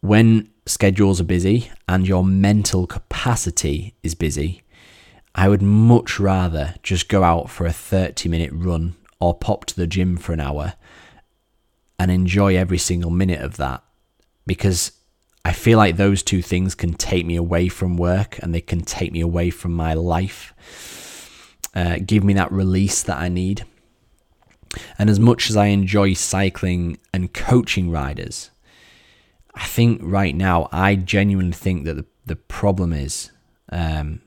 When 0.00 0.51
schedules 0.66 1.20
are 1.20 1.24
busy 1.24 1.70
and 1.88 2.06
your 2.06 2.24
mental 2.24 2.86
capacity 2.86 3.94
is 4.02 4.14
busy, 4.14 4.62
I 5.34 5.48
would 5.48 5.62
much 5.62 6.20
rather 6.20 6.74
just 6.82 7.08
go 7.08 7.24
out 7.24 7.50
for 7.50 7.66
a 7.66 7.72
30 7.72 8.28
minute 8.28 8.50
run 8.52 8.94
or 9.20 9.34
pop 9.34 9.64
to 9.66 9.76
the 9.76 9.86
gym 9.86 10.16
for 10.16 10.32
an 10.32 10.40
hour 10.40 10.74
and 11.98 12.10
enjoy 12.10 12.56
every 12.56 12.78
single 12.78 13.10
minute 13.10 13.40
of 13.40 13.56
that 13.56 13.82
because 14.46 14.92
I 15.44 15.52
feel 15.52 15.78
like 15.78 15.96
those 15.96 16.22
two 16.22 16.42
things 16.42 16.74
can 16.74 16.94
take 16.94 17.26
me 17.26 17.36
away 17.36 17.68
from 17.68 17.96
work 17.96 18.38
and 18.42 18.54
they 18.54 18.60
can 18.60 18.82
take 18.82 19.12
me 19.12 19.20
away 19.20 19.50
from 19.50 19.72
my 19.72 19.94
life, 19.94 20.54
uh, 21.74 21.98
give 22.04 22.22
me 22.22 22.34
that 22.34 22.52
release 22.52 23.02
that 23.02 23.18
I 23.18 23.28
need. 23.28 23.64
And 24.98 25.10
as 25.10 25.18
much 25.18 25.50
as 25.50 25.56
I 25.56 25.66
enjoy 25.66 26.14
cycling 26.14 26.98
and 27.12 27.32
coaching 27.32 27.90
riders, 27.90 28.51
I 29.54 29.64
think 29.64 30.00
right 30.02 30.34
now 30.34 30.68
I 30.72 30.96
genuinely 30.96 31.52
think 31.52 31.84
that 31.84 31.94
the, 31.94 32.06
the 32.26 32.36
problem 32.36 32.92
is 32.92 33.30
um, 33.70 34.20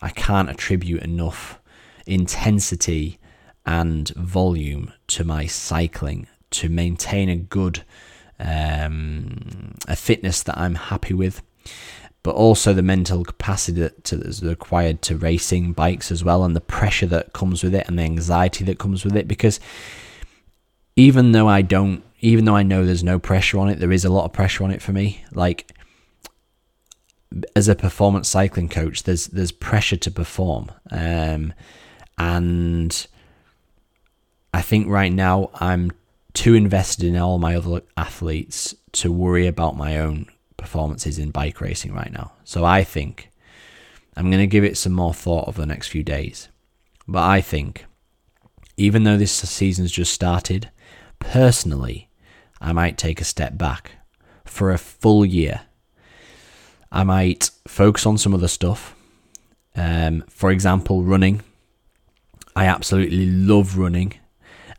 I 0.00 0.10
can't 0.10 0.50
attribute 0.50 1.02
enough 1.02 1.60
intensity 2.06 3.18
and 3.66 4.08
volume 4.10 4.92
to 5.08 5.24
my 5.24 5.46
cycling 5.46 6.26
to 6.50 6.68
maintain 6.68 7.28
a 7.28 7.36
good 7.36 7.84
um, 8.38 9.74
a 9.86 9.96
fitness 9.96 10.42
that 10.42 10.58
I'm 10.58 10.74
happy 10.74 11.14
with, 11.14 11.40
but 12.22 12.34
also 12.34 12.72
the 12.72 12.82
mental 12.82 13.24
capacity 13.24 13.80
that 13.80 14.12
is 14.12 14.42
required 14.42 15.02
to 15.02 15.16
racing 15.16 15.72
bikes 15.72 16.10
as 16.10 16.24
well, 16.24 16.44
and 16.44 16.54
the 16.54 16.60
pressure 16.60 17.06
that 17.06 17.32
comes 17.32 17.62
with 17.62 17.74
it, 17.74 17.86
and 17.88 17.98
the 17.98 18.02
anxiety 18.02 18.64
that 18.64 18.78
comes 18.78 19.04
with 19.04 19.16
it. 19.16 19.28
Because 19.28 19.60
even 20.96 21.32
though 21.32 21.48
I 21.48 21.62
don't, 21.62 22.02
even 22.24 22.46
though 22.46 22.56
I 22.56 22.62
know 22.62 22.86
there's 22.86 23.04
no 23.04 23.18
pressure 23.18 23.58
on 23.58 23.68
it, 23.68 23.78
there 23.78 23.92
is 23.92 24.06
a 24.06 24.10
lot 24.10 24.24
of 24.24 24.32
pressure 24.32 24.64
on 24.64 24.70
it 24.70 24.80
for 24.80 24.92
me. 24.92 25.22
Like 25.32 25.70
as 27.54 27.68
a 27.68 27.74
performance 27.74 28.28
cycling 28.28 28.70
coach, 28.70 29.02
there's 29.02 29.26
there's 29.26 29.52
pressure 29.52 29.98
to 29.98 30.10
perform, 30.10 30.72
um, 30.90 31.52
and 32.16 33.06
I 34.54 34.62
think 34.62 34.88
right 34.88 35.12
now 35.12 35.50
I'm 35.56 35.92
too 36.32 36.54
invested 36.54 37.04
in 37.04 37.16
all 37.18 37.38
my 37.38 37.56
other 37.56 37.82
athletes 37.98 38.74
to 38.92 39.12
worry 39.12 39.46
about 39.46 39.76
my 39.76 39.98
own 39.98 40.26
performances 40.56 41.18
in 41.18 41.30
bike 41.30 41.60
racing 41.60 41.92
right 41.92 42.10
now. 42.10 42.32
So 42.44 42.64
I 42.64 42.84
think 42.84 43.30
I'm 44.16 44.30
going 44.30 44.42
to 44.42 44.46
give 44.46 44.64
it 44.64 44.78
some 44.78 44.92
more 44.92 45.12
thought 45.12 45.46
over 45.46 45.60
the 45.60 45.66
next 45.66 45.88
few 45.88 46.02
days. 46.02 46.48
But 47.06 47.24
I 47.24 47.42
think, 47.42 47.84
even 48.78 49.04
though 49.04 49.18
this 49.18 49.32
season's 49.32 49.92
just 49.92 50.12
started, 50.12 50.70
personally, 51.18 52.08
I 52.60 52.72
might 52.72 52.96
take 52.98 53.20
a 53.20 53.24
step 53.24 53.58
back 53.58 53.92
for 54.44 54.70
a 54.70 54.78
full 54.78 55.24
year. 55.24 55.62
I 56.90 57.04
might 57.04 57.50
focus 57.66 58.06
on 58.06 58.18
some 58.18 58.34
other 58.34 58.48
stuff. 58.48 58.94
Um, 59.76 60.24
for 60.28 60.50
example, 60.50 61.02
running. 61.02 61.42
I 62.54 62.66
absolutely 62.66 63.26
love 63.26 63.76
running, 63.76 64.14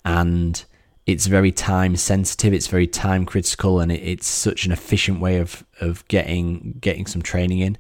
and 0.05 0.63
it's 1.05 1.25
very 1.25 1.51
time 1.51 1.97
sensitive, 1.97 2.53
it's 2.53 2.67
very 2.67 2.88
time 2.88 3.25
critical, 3.25 3.81
and 3.81 3.91
it, 3.91 4.01
it's 4.01 4.27
such 4.27 4.65
an 4.65 4.71
efficient 4.71 5.19
way 5.19 5.38
of 5.39 5.65
of 5.81 6.07
getting 6.07 6.77
getting 6.79 7.05
some 7.05 7.21
training 7.21 7.59
in. 7.59 7.77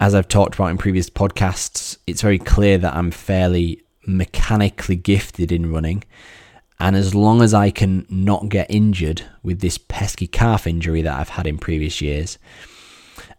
As 0.00 0.14
I've 0.14 0.28
talked 0.28 0.54
about 0.54 0.70
in 0.70 0.78
previous 0.78 1.10
podcasts, 1.10 1.98
it's 2.06 2.22
very 2.22 2.38
clear 2.38 2.78
that 2.78 2.94
I'm 2.94 3.10
fairly 3.10 3.82
mechanically 4.06 4.96
gifted 4.96 5.52
in 5.52 5.70
running. 5.70 6.04
And 6.80 6.96
as 6.96 7.14
long 7.14 7.40
as 7.40 7.54
I 7.54 7.70
can 7.70 8.06
not 8.10 8.48
get 8.48 8.70
injured 8.70 9.22
with 9.42 9.60
this 9.60 9.78
pesky 9.78 10.26
calf 10.26 10.66
injury 10.66 11.02
that 11.02 11.18
I've 11.18 11.30
had 11.30 11.46
in 11.46 11.58
previous 11.58 12.00
years, 12.00 12.38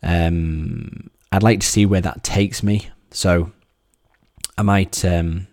um, 0.02 1.10
I'd 1.32 1.44
like 1.44 1.60
to 1.60 1.68
see 1.68 1.86
where 1.86 2.02
that 2.02 2.24
takes 2.24 2.64
me. 2.64 2.90
So 3.12 3.52
I 4.58 4.62
might, 4.62 5.04
um, 5.04 5.48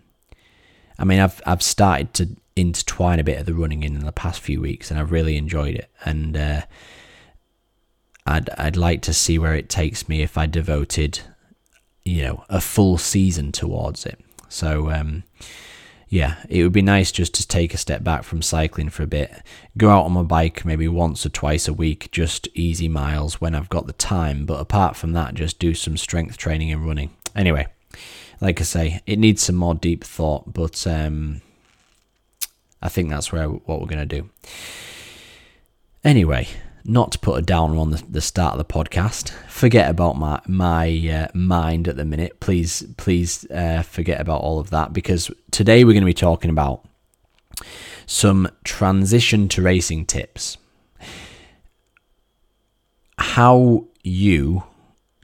I 0.97 1.03
mean, 1.03 1.19
I've 1.19 1.41
I've 1.45 1.61
started 1.61 2.13
to 2.15 2.29
intertwine 2.55 3.19
a 3.19 3.23
bit 3.23 3.39
of 3.39 3.45
the 3.45 3.53
running 3.53 3.83
in 3.83 3.95
in 3.95 4.05
the 4.05 4.11
past 4.11 4.39
few 4.39 4.61
weeks, 4.61 4.89
and 4.89 4.99
I've 4.99 5.11
really 5.11 5.35
enjoyed 5.35 5.75
it. 5.75 5.89
And 6.05 6.37
uh, 6.37 6.61
I'd 8.25 8.49
I'd 8.51 8.77
like 8.77 9.01
to 9.03 9.13
see 9.13 9.37
where 9.37 9.55
it 9.55 9.69
takes 9.69 10.07
me 10.07 10.21
if 10.21 10.37
I 10.37 10.45
devoted, 10.45 11.19
you 12.05 12.23
know, 12.23 12.45
a 12.47 12.61
full 12.61 12.97
season 12.97 13.51
towards 13.51 14.05
it. 14.05 14.19
So. 14.47 14.89
Um, 14.89 15.23
yeah, 16.13 16.35
it 16.47 16.61
would 16.61 16.73
be 16.73 16.83
nice 16.83 17.11
just 17.11 17.33
to 17.33 17.47
take 17.47 17.73
a 17.73 17.77
step 17.77 18.03
back 18.03 18.21
from 18.23 18.43
cycling 18.43 18.89
for 18.89 19.01
a 19.01 19.07
bit, 19.07 19.31
go 19.75 19.89
out 19.89 20.05
on 20.05 20.11
my 20.11 20.21
bike 20.21 20.63
maybe 20.63 20.87
once 20.87 21.25
or 21.25 21.29
twice 21.29 21.67
a 21.67 21.73
week, 21.73 22.11
just 22.11 22.47
easy 22.53 22.87
miles 22.87 23.41
when 23.41 23.55
I've 23.55 23.67
got 23.67 23.87
the 23.87 23.93
time. 23.93 24.45
But 24.45 24.59
apart 24.59 24.95
from 24.95 25.13
that, 25.13 25.33
just 25.33 25.57
do 25.57 25.73
some 25.73 25.97
strength 25.97 26.37
training 26.37 26.71
and 26.71 26.85
running. 26.85 27.09
Anyway, 27.35 27.65
like 28.39 28.61
I 28.61 28.63
say, 28.63 29.01
it 29.07 29.17
needs 29.17 29.41
some 29.41 29.55
more 29.55 29.73
deep 29.73 30.03
thought, 30.03 30.53
but 30.53 30.85
um, 30.85 31.41
I 32.79 32.89
think 32.89 33.09
that's 33.09 33.31
where 33.31 33.47
what 33.47 33.81
we're 33.81 33.87
to 33.87 34.05
do. 34.05 34.29
Anyway, 36.03 36.47
not 36.85 37.11
to 37.13 37.19
put 37.19 37.39
a 37.39 37.41
downer 37.41 37.77
on 37.77 37.91
the, 37.91 38.03
the 38.09 38.21
start 38.21 38.53
of 38.53 38.57
the 38.57 38.73
podcast. 38.73 39.29
Forget 39.47 39.89
about 39.89 40.17
my 40.17 40.41
my 40.47 40.87
uh, 41.09 41.37
mind 41.37 41.87
at 41.87 41.95
the 41.95 42.05
minute. 42.05 42.39
Please, 42.39 42.83
please 42.97 43.49
uh, 43.51 43.81
forget 43.83 44.19
about 44.19 44.41
all 44.41 44.59
of 44.59 44.69
that 44.71 44.93
because 44.93 45.31
today 45.51 45.83
we're 45.83 45.93
going 45.93 46.01
to 46.01 46.05
be 46.05 46.13
talking 46.13 46.49
about 46.49 46.85
some 48.05 48.49
transition 48.63 49.47
to 49.49 49.61
racing 49.61 50.05
tips. 50.05 50.57
How 53.17 53.85
you 54.03 54.63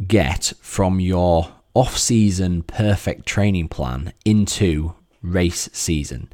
get 0.07 0.53
from 0.61 0.99
your 0.99 1.51
off-season 1.73 2.63
perfect 2.63 3.25
training 3.25 3.67
plan 3.67 4.13
into 4.25 4.95
race 5.21 5.69
season 5.73 6.29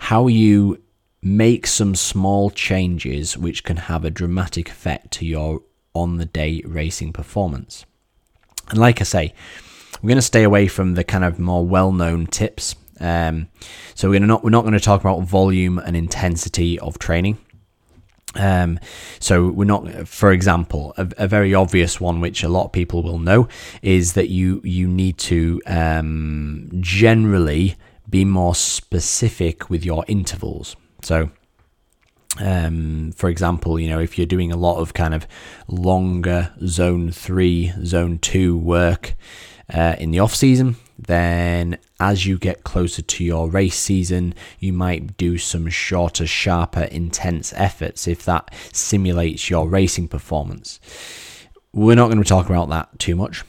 how 0.00 0.26
you 0.26 0.82
make 1.22 1.66
some 1.66 1.94
small 1.94 2.50
changes 2.50 3.36
which 3.36 3.64
can 3.64 3.76
have 3.76 4.04
a 4.04 4.10
dramatic 4.10 4.70
effect 4.70 5.10
to 5.12 5.26
your 5.26 5.62
on 5.94 6.16
the 6.16 6.24
day 6.24 6.62
racing 6.64 7.12
performance. 7.12 7.84
And 8.68 8.78
like 8.78 9.00
I 9.00 9.04
say, 9.04 9.34
we're 10.02 10.08
going 10.08 10.16
to 10.16 10.22
stay 10.22 10.44
away 10.44 10.68
from 10.68 10.94
the 10.94 11.04
kind 11.04 11.24
of 11.24 11.38
more 11.38 11.66
well 11.66 11.92
known 11.92 12.26
tips. 12.26 12.74
Um, 13.00 13.48
so 13.94 14.10
we're 14.10 14.20
not 14.20 14.44
we're 14.44 14.50
not 14.50 14.62
going 14.62 14.74
to 14.74 14.80
talk 14.80 15.00
about 15.00 15.22
volume 15.22 15.78
and 15.78 15.96
intensity 15.96 16.78
of 16.78 16.98
training. 16.98 17.38
Um, 18.36 18.78
so 19.18 19.48
we're 19.48 19.64
not, 19.64 20.06
for 20.06 20.30
example, 20.30 20.94
a, 20.96 21.08
a, 21.18 21.26
very 21.26 21.52
obvious 21.52 22.00
one 22.00 22.20
which 22.20 22.44
a 22.44 22.48
lot 22.48 22.66
of 22.66 22.72
people 22.72 23.02
will 23.02 23.18
know 23.18 23.48
is 23.82 24.12
that 24.12 24.28
you 24.28 24.60
you 24.62 24.86
need 24.86 25.18
to 25.18 25.60
um, 25.66 26.70
generally 26.78 27.74
be 28.08 28.24
more 28.24 28.54
specific 28.54 29.68
with 29.68 29.84
your 29.84 30.04
intervals. 30.06 30.76
So, 31.02 31.30
um, 32.38 33.12
for 33.12 33.28
example, 33.28 33.78
you 33.78 33.88
know, 33.88 34.00
if 34.00 34.16
you're 34.16 34.26
doing 34.26 34.52
a 34.52 34.56
lot 34.56 34.78
of 34.78 34.94
kind 34.94 35.14
of 35.14 35.26
longer 35.66 36.52
zone 36.66 37.10
three, 37.10 37.72
zone 37.84 38.18
two 38.18 38.56
work 38.56 39.14
uh, 39.72 39.96
in 39.98 40.10
the 40.10 40.20
off 40.20 40.34
season, 40.34 40.76
then 40.98 41.78
as 41.98 42.26
you 42.26 42.38
get 42.38 42.62
closer 42.62 43.02
to 43.02 43.24
your 43.24 43.48
race 43.48 43.78
season, 43.78 44.34
you 44.58 44.72
might 44.72 45.16
do 45.16 45.38
some 45.38 45.68
shorter, 45.68 46.26
sharper, 46.26 46.82
intense 46.82 47.52
efforts 47.54 48.06
if 48.06 48.24
that 48.24 48.52
simulates 48.72 49.50
your 49.50 49.68
racing 49.68 50.08
performance. 50.08 50.78
We're 51.72 51.96
not 51.96 52.08
going 52.08 52.22
to 52.22 52.28
talk 52.28 52.46
about 52.46 52.68
that 52.68 52.98
too 52.98 53.16
much. 53.16 53.44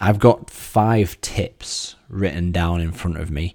I've 0.00 0.18
got 0.18 0.50
five 0.50 1.20
tips 1.20 1.96
written 2.08 2.52
down 2.52 2.80
in 2.80 2.92
front 2.92 3.18
of 3.18 3.30
me, 3.30 3.54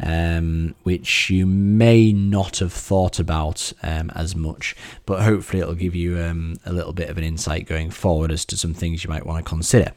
um, 0.00 0.74
which 0.82 1.30
you 1.30 1.46
may 1.46 2.12
not 2.12 2.58
have 2.58 2.72
thought 2.72 3.18
about 3.18 3.72
um, 3.82 4.10
as 4.14 4.36
much, 4.36 4.76
but 5.06 5.22
hopefully 5.22 5.60
it'll 5.60 5.74
give 5.74 5.94
you 5.94 6.18
um, 6.18 6.56
a 6.64 6.72
little 6.72 6.92
bit 6.92 7.10
of 7.10 7.18
an 7.18 7.24
insight 7.24 7.66
going 7.66 7.90
forward 7.90 8.30
as 8.30 8.44
to 8.46 8.56
some 8.56 8.74
things 8.74 9.04
you 9.04 9.10
might 9.10 9.26
want 9.26 9.44
to 9.44 9.48
consider. 9.48 9.92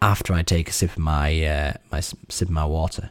After 0.00 0.32
I 0.32 0.42
take 0.42 0.68
a 0.68 0.72
sip 0.72 0.90
of 0.92 0.98
my 0.98 1.44
uh, 1.44 1.72
my 1.90 2.00
sip 2.00 2.48
of 2.48 2.50
my 2.50 2.64
water. 2.64 3.10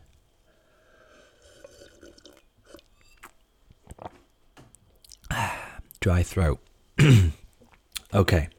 Dry 6.00 6.24
throat. 6.24 6.60
okay. 8.14 8.50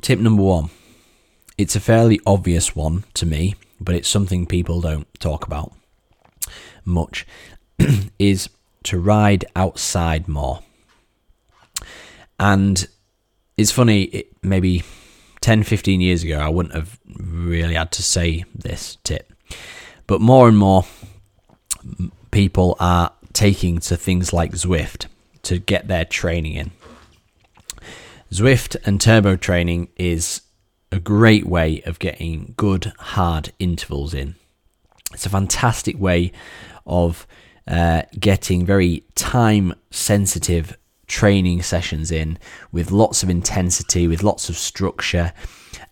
Tip 0.00 0.18
number 0.18 0.42
one. 0.42 0.70
It's 1.58 1.76
a 1.76 1.80
fairly 1.80 2.20
obvious 2.26 2.74
one 2.74 3.04
to 3.14 3.26
me, 3.26 3.54
but 3.80 3.94
it's 3.94 4.08
something 4.08 4.46
people 4.46 4.80
don't 4.80 5.08
talk 5.18 5.46
about 5.46 5.72
much. 6.84 7.26
is 8.18 8.48
to 8.84 8.98
ride 8.98 9.44
outside 9.56 10.28
more. 10.28 10.60
And 12.38 12.86
it's 13.56 13.72
funny, 13.72 14.04
it, 14.04 14.32
maybe 14.42 14.82
10, 15.40 15.62
15 15.62 16.00
years 16.00 16.22
ago, 16.22 16.38
I 16.38 16.48
wouldn't 16.48 16.74
have 16.74 16.98
really 17.06 17.74
had 17.74 17.92
to 17.92 18.02
say 18.02 18.44
this 18.54 18.96
tip. 19.04 19.32
But 20.06 20.20
more 20.20 20.48
and 20.48 20.56
more 20.56 20.84
people 22.30 22.76
are 22.80 23.12
taking 23.32 23.78
to 23.80 23.96
things 23.96 24.32
like 24.32 24.52
Zwift 24.52 25.06
to 25.42 25.58
get 25.58 25.88
their 25.88 26.04
training 26.04 26.54
in. 26.54 26.70
Zwift 28.32 28.76
and 28.84 29.00
turbo 29.00 29.36
training 29.36 29.88
is 29.96 30.42
a 30.92 30.98
great 30.98 31.46
way 31.46 31.82
of 31.86 31.98
getting 31.98 32.54
good, 32.56 32.92
hard 32.98 33.52
intervals 33.58 34.14
in. 34.14 34.34
It's 35.12 35.26
a 35.26 35.30
fantastic 35.30 35.98
way 35.98 36.32
of 36.86 37.26
uh, 37.66 38.02
getting 38.18 38.64
very 38.64 39.04
time 39.14 39.74
sensitive 39.90 40.76
training 41.06 41.62
sessions 41.62 42.10
in 42.10 42.38
with 42.72 42.90
lots 42.90 43.22
of 43.22 43.30
intensity, 43.30 44.06
with 44.06 44.22
lots 44.22 44.48
of 44.48 44.56
structure, 44.56 45.32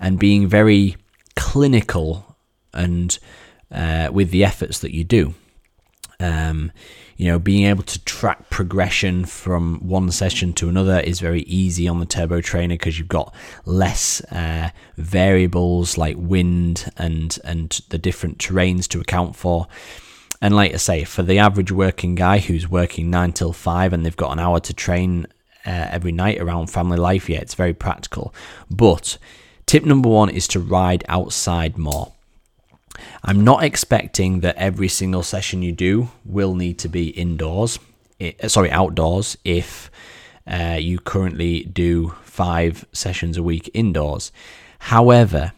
and 0.00 0.18
being 0.18 0.46
very 0.46 0.96
clinical 1.36 2.36
and 2.72 3.18
uh, 3.70 4.08
with 4.12 4.30
the 4.30 4.44
efforts 4.44 4.80
that 4.80 4.94
you 4.94 5.04
do. 5.04 5.34
Um, 6.20 6.72
you 7.18 7.26
know, 7.26 7.40
being 7.40 7.66
able 7.66 7.82
to 7.82 7.98
track 8.04 8.48
progression 8.48 9.24
from 9.24 9.80
one 9.80 10.08
session 10.12 10.52
to 10.52 10.68
another 10.68 11.00
is 11.00 11.18
very 11.18 11.42
easy 11.42 11.88
on 11.88 11.98
the 11.98 12.06
turbo 12.06 12.40
trainer 12.40 12.74
because 12.74 12.96
you've 12.96 13.08
got 13.08 13.34
less 13.64 14.20
uh, 14.30 14.70
variables 14.96 15.98
like 15.98 16.14
wind 16.16 16.90
and 16.96 17.40
and 17.42 17.80
the 17.88 17.98
different 17.98 18.38
terrains 18.38 18.86
to 18.86 19.00
account 19.00 19.34
for. 19.34 19.66
And 20.40 20.54
like 20.54 20.72
I 20.72 20.76
say, 20.76 21.02
for 21.02 21.24
the 21.24 21.40
average 21.40 21.72
working 21.72 22.14
guy 22.14 22.38
who's 22.38 22.70
working 22.70 23.10
nine 23.10 23.32
till 23.32 23.52
five 23.52 23.92
and 23.92 24.06
they've 24.06 24.16
got 24.16 24.30
an 24.30 24.38
hour 24.38 24.60
to 24.60 24.72
train 24.72 25.26
uh, 25.66 25.88
every 25.90 26.12
night 26.12 26.40
around 26.40 26.68
family 26.68 26.98
life, 26.98 27.28
yeah, 27.28 27.38
it's 27.38 27.54
very 27.54 27.74
practical. 27.74 28.32
But 28.70 29.18
tip 29.66 29.84
number 29.84 30.08
one 30.08 30.30
is 30.30 30.46
to 30.48 30.60
ride 30.60 31.02
outside 31.08 31.76
more. 31.76 32.12
I'm 33.22 33.44
not 33.44 33.62
expecting 33.62 34.40
that 34.40 34.56
every 34.56 34.88
single 34.88 35.22
session 35.22 35.62
you 35.62 35.72
do 35.72 36.10
will 36.24 36.54
need 36.54 36.78
to 36.80 36.88
be 36.88 37.08
indoors, 37.10 37.78
uh, 38.20 38.48
sorry, 38.48 38.70
outdoors, 38.70 39.36
if 39.44 39.90
uh, 40.46 40.78
you 40.80 40.98
currently 40.98 41.64
do 41.64 42.14
five 42.22 42.86
sessions 42.92 43.36
a 43.36 43.42
week 43.42 43.70
indoors. 43.74 44.32
However, 44.78 45.52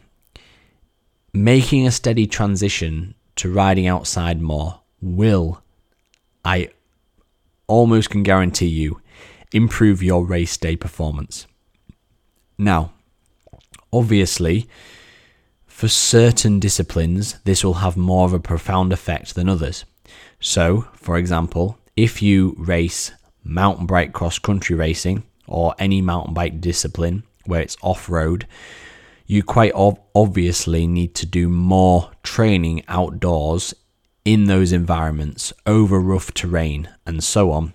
making 1.32 1.86
a 1.86 1.90
steady 1.90 2.26
transition 2.26 3.14
to 3.36 3.52
riding 3.52 3.86
outside 3.86 4.40
more 4.40 4.80
will, 5.00 5.62
I 6.44 6.70
almost 7.66 8.10
can 8.10 8.22
guarantee 8.22 8.66
you, 8.66 9.00
improve 9.52 10.02
your 10.02 10.24
race 10.24 10.56
day 10.56 10.76
performance. 10.76 11.46
Now, 12.58 12.92
obviously, 13.92 14.68
for 15.80 15.88
certain 15.88 16.60
disciplines, 16.60 17.38
this 17.44 17.64
will 17.64 17.80
have 17.80 17.96
more 17.96 18.26
of 18.26 18.34
a 18.34 18.38
profound 18.38 18.92
effect 18.92 19.34
than 19.34 19.48
others. 19.48 19.86
So, 20.38 20.82
for 20.92 21.16
example, 21.16 21.78
if 21.96 22.20
you 22.20 22.54
race 22.58 23.12
mountain 23.42 23.86
bike 23.86 24.12
cross 24.12 24.38
country 24.38 24.76
racing 24.76 25.22
or 25.46 25.74
any 25.78 26.02
mountain 26.02 26.34
bike 26.34 26.60
discipline 26.60 27.22
where 27.46 27.62
it's 27.62 27.78
off 27.80 28.10
road, 28.10 28.46
you 29.24 29.42
quite 29.42 29.72
ov- 29.72 29.98
obviously 30.14 30.86
need 30.86 31.14
to 31.14 31.24
do 31.24 31.48
more 31.48 32.10
training 32.22 32.82
outdoors 32.86 33.72
in 34.22 34.44
those 34.44 34.72
environments 34.72 35.50
over 35.64 35.98
rough 35.98 36.34
terrain 36.34 36.90
and 37.06 37.24
so 37.24 37.52
on 37.52 37.72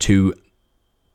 to 0.00 0.34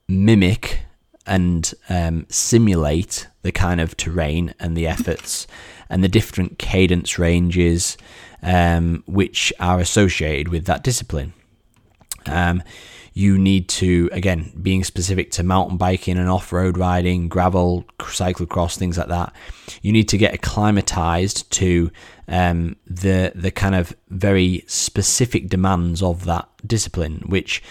mimic 0.08 0.87
and 1.28 1.74
um, 1.90 2.26
simulate 2.30 3.28
the 3.42 3.52
kind 3.52 3.80
of 3.82 3.96
terrain 3.98 4.54
and 4.60 4.76
the 4.76 4.88
efforts 4.88 5.48
and 5.90 6.04
the 6.04 6.08
different 6.08 6.58
cadence 6.58 7.20
ranges 7.20 7.98
um, 8.42 9.04
which 9.08 9.54
are 9.60 9.80
associated 9.80 10.50
with 10.50 10.66
that 10.66 10.84
discipline. 10.84 11.34
Um, 12.26 12.64
you 13.14 13.38
need 13.38 13.68
to, 13.70 14.10
again, 14.12 14.52
being 14.62 14.84
specific 14.84 15.32
to 15.32 15.44
mountain 15.44 15.78
biking 15.78 16.20
and 16.20 16.30
off 16.30 16.54
road 16.54 16.78
riding, 16.78 17.28
gravel, 17.28 17.84
cyclocross, 17.98 18.78
things 18.78 18.96
like 18.96 19.08
that, 19.08 19.34
you 19.82 19.92
need 19.92 20.08
to 20.10 20.20
get 20.20 20.36
acclimatized 20.36 21.50
to 21.50 21.90
um, 22.28 22.76
the, 22.86 23.32
the 23.34 23.50
kind 23.50 23.74
of 23.74 23.96
very 24.10 24.64
specific 24.68 25.50
demands 25.50 26.04
of 26.04 26.26
that 26.26 26.48
discipline, 26.64 27.24
which 27.26 27.64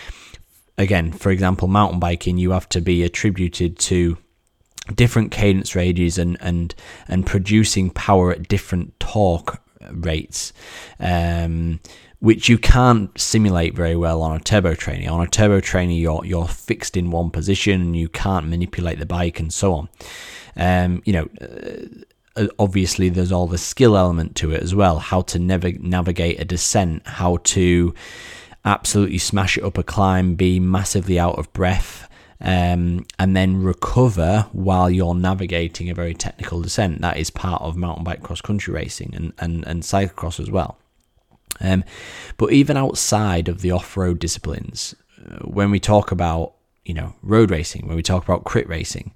again, 0.79 1.13
for 1.13 1.31
example, 1.31 1.69
mountain 1.69 1.99
biking, 1.99 2.39
you 2.39 2.51
have 2.51 2.69
to 2.71 2.81
be 2.81 3.03
attributed 3.03 3.79
to 3.79 4.19
different 4.95 5.33
cadence 5.33 5.75
ranges 5.75 6.17
and 6.17 6.37
and 6.41 6.75
and 7.09 7.27
producing 7.27 7.91
power 7.91 8.33
at 8.33 8.49
different 8.49 8.99
torque 9.01 9.61
rates. 9.91 10.53
Um, 11.01 11.81
which 12.19 12.49
you 12.49 12.57
can't 12.57 13.19
simulate 13.21 13.75
very 13.75 13.95
well 13.95 14.23
on 14.23 14.35
a 14.35 14.41
turbo 14.41 14.75
trainer. 14.75 15.11
On 15.11 15.21
a 15.21 15.29
turbo 15.29 15.61
trainer, 15.61 15.93
you're 15.93 16.25
you're 16.25 16.49
fixed 16.49 16.97
in 16.97 17.11
one 17.11 17.31
position 17.31 17.81
and 17.81 17.97
you 17.97 18.09
can't 18.09 18.49
manipulate 18.49 18.99
the 18.99 19.07
bike 19.07 19.39
and 19.39 19.53
so 19.53 19.75
on. 19.75 19.89
Um, 20.57 21.03
you 21.05 21.13
know, 21.13 21.29
uh, 22.37 22.47
obviously 22.59 23.11
there's 23.11 23.33
all 23.33 23.47
the 23.47 23.59
skill 23.59 23.97
element 23.97 24.35
to 24.37 24.51
it 24.53 24.63
as 24.63 24.75
well. 24.75 24.99
How 24.99 25.21
to 25.23 25.39
nav- 25.39 25.81
navigate 25.81 26.41
a 26.41 26.45
descent, 26.45 27.07
how 27.07 27.39
to 27.45 27.95
absolutely 28.67 29.19
smash 29.19 29.57
it 29.57 29.65
up 29.65 29.79
a 29.79 29.83
climb, 29.83 30.35
be 30.35 30.61
massively 30.61 31.19
out 31.19 31.39
of 31.39 31.53
breath, 31.53 32.09
um, 32.41 33.07
and 33.19 33.35
then 33.35 33.63
recover 33.63 34.47
while 34.53 34.91
you're 34.91 35.15
navigating 35.15 35.89
a 35.89 35.95
very 35.95 36.13
technical 36.13 36.61
descent. 36.61 37.01
That 37.01 37.17
is 37.17 37.31
part 37.31 37.63
of 37.63 37.77
mountain 37.77 38.05
bike 38.05 38.23
cross 38.23 38.41
country 38.41 38.75
racing 38.75 39.15
and, 39.15 39.33
and, 39.39 39.67
and 39.67 39.83
cyclocross 39.83 40.41
as 40.41 40.51
well. 40.51 40.77
Um, 41.61 41.85
but 42.37 42.53
even 42.53 42.77
outside 42.77 43.49
of 43.49 43.63
the 43.63 43.71
off 43.71 43.97
road 43.97 44.19
disciplines, 44.19 44.95
uh, 45.25 45.39
when 45.47 45.71
we 45.71 45.81
talk 45.81 46.11
about 46.11 46.53
you 46.85 46.93
know 46.93 47.15
road 47.23 47.51
racing, 47.51 47.87
when 47.87 47.97
we 47.97 48.03
talk 48.03 48.25
about 48.25 48.45
crit 48.45 48.69
racing, 48.69 49.15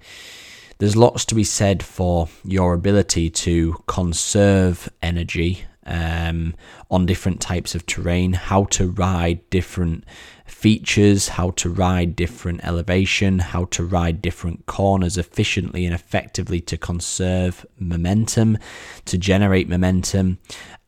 there's 0.79 0.97
lots 0.97 1.27
to 1.27 1.35
be 1.35 1.45
said 1.45 1.83
for 1.83 2.29
your 2.45 2.73
ability 2.73 3.29
to 3.31 3.83
conserve 3.87 4.89
energy 5.03 5.65
um, 5.87 6.55
on 6.91 7.07
different 7.07 7.41
types 7.41 7.75
of 7.75 7.87
terrain, 7.87 8.33
how 8.35 8.65
to 8.65 8.89
ride 8.91 9.49
different 9.51 10.05
features, 10.45 11.29
how 11.29 11.51
to 11.53 11.71
ride 11.71 12.15
different 12.17 12.65
elevation, 12.65 13.39
how 13.39 13.65
to 13.67 13.85
ride 13.85 14.21
different 14.21 14.67
corners 14.67 15.17
efficiently 15.17 15.85
and 15.87 15.95
effectively 15.95 16.61
to 16.61 16.77
conserve 16.77 17.65
momentum, 17.79 18.59
to 19.07 19.17
generate 19.17 19.69
momentum, 19.69 20.39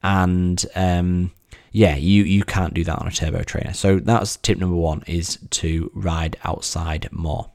and 0.03 0.67
um, 0.75 1.33
yeah, 1.73 1.97
you 1.97 2.25
you 2.25 2.45
can't 2.45 2.75
do 2.75 2.85
that 2.85 2.99
on 2.99 3.09
a 3.09 3.11
turbo 3.11 3.43
trainer. 3.43 3.73
So 3.73 3.99
that's 3.99 4.37
tip 4.37 4.59
number 4.59 4.77
one 4.77 5.03
is 5.07 5.39
to 5.51 5.91
ride 5.95 6.37
outside 6.45 7.09
more. 7.11 7.51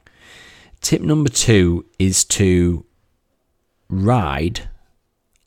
Tip 0.80 1.02
number 1.02 1.30
two 1.30 1.86
is 1.98 2.24
to 2.24 2.84
ride 3.88 4.68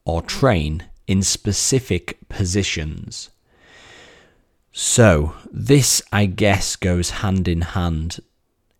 or 0.05 0.21
train 0.21 0.85
in 1.11 1.21
specific 1.21 2.17
positions. 2.29 3.31
So, 4.71 5.35
this, 5.51 6.01
I 6.13 6.25
guess, 6.25 6.77
goes 6.77 7.09
hand 7.09 7.49
in 7.49 7.59
hand 7.61 8.21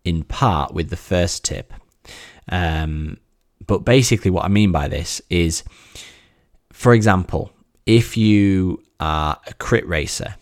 in 0.02 0.24
part 0.24 0.72
with 0.72 0.88
the 0.88 0.96
first 0.96 1.44
tip. 1.44 1.74
Um, 2.48 3.18
but 3.66 3.80
basically, 3.84 4.30
what 4.30 4.46
I 4.46 4.48
mean 4.48 4.72
by 4.72 4.88
this 4.88 5.20
is, 5.28 5.62
for 6.72 6.94
example, 6.94 7.52
if 7.84 8.16
you 8.16 8.82
are 8.98 9.38
a 9.46 9.52
crit 9.52 9.86
racer, 9.86 10.36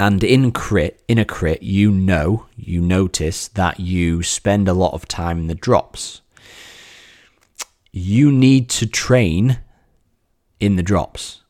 and 0.00 0.24
in 0.24 0.50
crit, 0.50 1.04
in 1.06 1.18
a 1.18 1.24
crit, 1.24 1.62
you 1.62 1.92
know, 1.92 2.46
you 2.56 2.80
notice 2.80 3.46
that 3.46 3.78
you 3.78 4.24
spend 4.24 4.66
a 4.66 4.74
lot 4.74 4.92
of 4.92 5.06
time 5.06 5.38
in 5.38 5.46
the 5.46 5.54
drops. 5.54 6.20
you 7.92 8.32
need 8.32 8.68
to 8.68 8.86
train 8.86 9.60
in 10.60 10.76
the 10.76 10.82
drops 10.82 11.42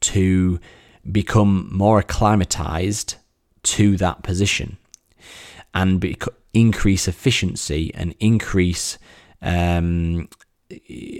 to 0.00 0.60
become 1.10 1.68
more 1.72 1.98
acclimatized 1.98 3.16
to 3.62 3.96
that 3.96 4.22
position 4.22 4.78
and 5.74 6.04
increase 6.52 7.08
efficiency 7.08 7.92
and 7.94 8.14
increase 8.20 8.98
um, 9.40 10.28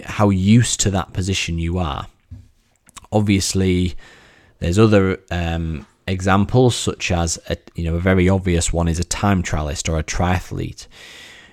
how 0.05 0.31
used 0.31 0.81
to 0.81 0.91
that 0.91 1.13
position 1.13 1.59
you 1.59 1.79
are. 1.79 2.07
Obviously, 3.11 3.95
there's 4.59 4.79
other 4.79 5.19
um, 5.31 5.87
examples, 6.07 6.75
such 6.77 7.11
as 7.11 7.39
a, 7.49 7.57
you 7.75 7.85
know 7.85 7.97
a 7.97 8.01
very 8.01 8.29
obvious 8.29 8.73
one 8.73 8.89
is 8.89 8.99
a 8.99 9.05
time 9.05 9.43
trialist 9.43 9.89
or 9.89 9.99
a 9.99 10.05
triathlete. 10.05 10.87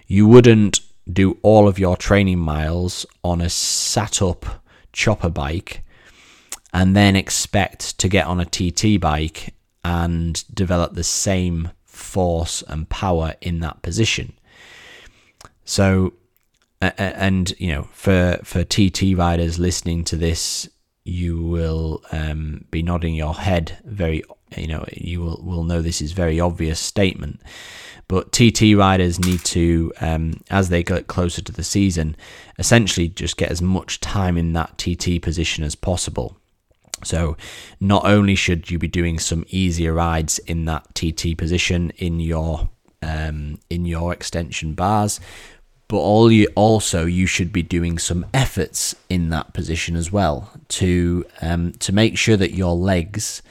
You 0.08 0.28
wouldn't 0.28 0.80
do 1.12 1.38
all 1.42 1.68
of 1.68 1.80
your 1.80 1.98
training 1.98 2.40
miles 2.40 3.06
on 3.24 3.42
a 3.42 3.50
sat 3.50 4.22
up 4.22 4.59
chopper 4.94 5.30
bike 5.30 5.84
and 6.74 6.96
then 6.96 7.16
expect 7.16 7.98
to 8.00 8.08
get 8.08 8.28
on 8.28 8.40
a 8.40 8.46
TT 8.46 9.00
bike 9.00 9.54
and 9.84 10.44
develop 10.54 10.94
the 10.94 11.04
same 11.04 11.72
force 11.86 12.64
and 12.68 12.90
power 12.90 13.36
in 13.42 13.60
that 13.60 13.82
position. 13.82 14.34
So, 15.66 16.14
and 16.82 17.54
you 17.60 17.72
know, 17.74 17.88
for 17.92 18.40
for 18.44 18.64
TT 18.64 19.18
riders 19.18 19.60
listening 19.60 20.04
to 20.06 20.16
this, 20.16 20.70
you 21.04 21.42
will 21.42 22.04
um, 22.12 22.66
be 22.72 22.82
nodding 22.82 23.16
your 23.16 23.36
head 23.36 23.78
very. 23.86 24.24
You 24.58 24.68
know, 24.68 24.86
you 24.94 25.22
will 25.22 25.42
will 25.44 25.64
know 25.64 25.82
this 25.82 26.02
is 26.02 26.12
very 26.12 26.40
obvious 26.40 26.80
statement. 26.80 27.42
But 28.08 28.32
TT 28.32 28.76
riders 28.76 29.20
need 29.20 29.46
to, 29.46 29.94
um, 30.02 30.42
as 30.50 30.70
they 30.70 30.82
get 30.82 31.06
closer 31.06 31.44
to 31.44 31.52
the 31.52 31.64
season, 31.64 32.16
essentially 32.58 33.08
just 33.08 33.38
get 33.38 33.52
as 33.52 33.62
much 33.62 34.00
time 34.00 34.36
in 34.36 34.54
that 34.54 34.80
TT 34.80 35.22
position 35.22 35.64
as 35.64 35.76
possible. 35.76 36.36
So, 37.04 37.38
not 37.80 38.06
only 38.06 38.34
should 38.34 38.72
you 38.72 38.80
be 38.80 38.88
doing 38.88 39.20
some 39.20 39.46
easier 39.50 39.94
rides 39.94 40.40
in 40.40 40.66
that 40.66 40.96
TT 40.96 41.38
position 41.38 41.92
in 41.98 42.20
your 42.20 42.70
um, 43.04 43.60
in 43.70 43.86
your 43.86 44.12
extension 44.12 44.74
bars, 44.74 45.20
but 45.88 45.98
all 45.98 46.32
you 46.32 46.48
also 46.56 47.06
you 47.06 47.26
should 47.26 47.54
be 47.54 47.62
doing 47.62 47.98
some 48.00 48.26
efforts 48.34 48.96
in 49.08 49.30
that 49.30 49.54
position 49.54 49.96
as 49.96 50.12
well 50.12 50.52
to 50.70 51.26
um, 51.42 51.74
to 51.74 51.94
make 51.94 52.18
sure 52.18 52.38
that 52.38 52.54
your 52.54 52.76
legs 52.76 53.42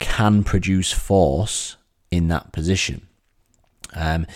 can 0.00 0.42
produce 0.42 0.92
force 0.92 1.76
in 2.10 2.28
that 2.28 2.52
position. 2.52 3.06
Um, 3.94 4.26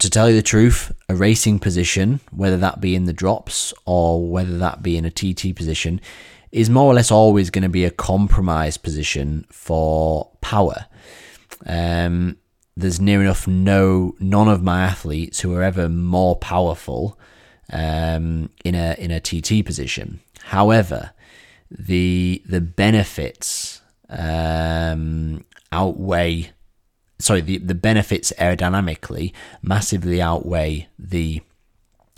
to 0.00 0.10
tell 0.10 0.28
you 0.28 0.34
the 0.34 0.42
truth, 0.42 0.90
a 1.08 1.14
racing 1.14 1.60
position, 1.60 2.18
whether 2.32 2.56
that 2.56 2.80
be 2.80 2.96
in 2.96 3.04
the 3.04 3.12
drops 3.12 3.72
or 3.86 4.28
whether 4.28 4.58
that 4.58 4.82
be 4.82 4.96
in 4.96 5.04
a 5.04 5.10
TT 5.10 5.54
position, 5.54 6.00
is 6.50 6.68
more 6.68 6.90
or 6.90 6.94
less 6.94 7.10
always 7.10 7.50
going 7.50 7.62
to 7.62 7.68
be 7.68 7.84
a 7.84 7.90
compromise 7.90 8.76
position 8.76 9.46
for 9.50 10.30
power. 10.40 10.86
Um, 11.64 12.38
there's 12.76 13.00
near 13.00 13.20
enough 13.20 13.46
no 13.46 14.16
none 14.18 14.48
of 14.48 14.62
my 14.62 14.82
athletes 14.82 15.40
who 15.40 15.54
are 15.54 15.62
ever 15.62 15.88
more 15.88 16.36
powerful 16.36 17.18
um, 17.72 18.50
in 18.64 18.74
a 18.74 18.96
in 18.98 19.10
a 19.10 19.20
TT 19.20 19.64
position. 19.64 20.20
However, 20.44 21.12
the 21.70 22.42
the 22.46 22.60
benefits 22.60 23.81
um, 24.12 25.44
outweigh 25.70 26.50
sorry 27.18 27.40
the, 27.40 27.58
the 27.58 27.74
benefits 27.74 28.32
aerodynamically 28.38 29.32
massively 29.62 30.20
outweigh 30.20 30.88
the 30.98 31.40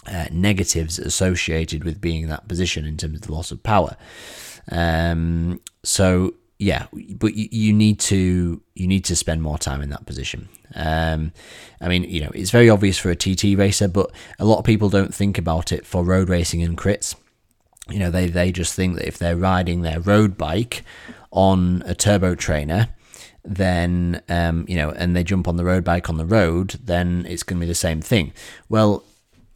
uh, 0.06 0.26
negatives 0.30 0.98
associated 0.98 1.84
with 1.84 2.00
being 2.00 2.22
in 2.22 2.28
that 2.28 2.48
position 2.48 2.84
in 2.84 2.96
terms 2.96 3.16
of 3.16 3.22
the 3.22 3.32
loss 3.32 3.50
of 3.50 3.62
power. 3.62 3.96
Um, 4.70 5.60
so 5.82 6.34
yeah, 6.58 6.86
but 6.92 7.34
you, 7.34 7.48
you, 7.50 7.72
need 7.72 8.00
to 8.00 8.60
you 8.74 8.86
need 8.86 9.04
to 9.06 9.16
spend 9.16 9.42
more 9.42 9.58
time 9.58 9.80
in 9.80 9.90
that 9.90 10.06
position. 10.06 10.48
Um, 10.74 11.32
I 11.80 11.88
mean, 11.88 12.04
you 12.04 12.20
know, 12.20 12.30
it's 12.34 12.50
very 12.50 12.70
obvious 12.70 12.98
for 12.98 13.10
a 13.10 13.16
TT 13.16 13.56
racer, 13.56 13.88
but 13.88 14.10
a 14.38 14.44
lot 14.44 14.58
of 14.58 14.64
people 14.64 14.88
don't 14.88 15.14
think 15.14 15.38
about 15.38 15.72
it 15.72 15.86
for 15.86 16.04
road 16.04 16.28
racing 16.28 16.62
and 16.62 16.76
crits. 16.76 17.14
You 17.90 17.98
know, 17.98 18.10
they 18.10 18.28
they 18.28 18.52
just 18.52 18.74
think 18.74 18.96
that 18.96 19.06
if 19.06 19.18
they're 19.18 19.36
riding 19.36 19.82
their 19.82 20.00
road 20.00 20.38
bike 20.38 20.84
on 21.34 21.82
a 21.84 21.94
turbo 21.94 22.34
trainer, 22.34 22.88
then 23.44 24.22
um, 24.30 24.64
you 24.66 24.76
know, 24.76 24.90
and 24.90 25.14
they 25.14 25.22
jump 25.22 25.46
on 25.46 25.56
the 25.56 25.64
road 25.64 25.84
bike 25.84 26.08
on 26.08 26.16
the 26.16 26.24
road, 26.24 26.76
then 26.82 27.26
it's 27.28 27.42
going 27.42 27.58
to 27.58 27.64
be 27.64 27.68
the 27.68 27.74
same 27.74 28.00
thing. 28.00 28.32
Well, 28.70 29.04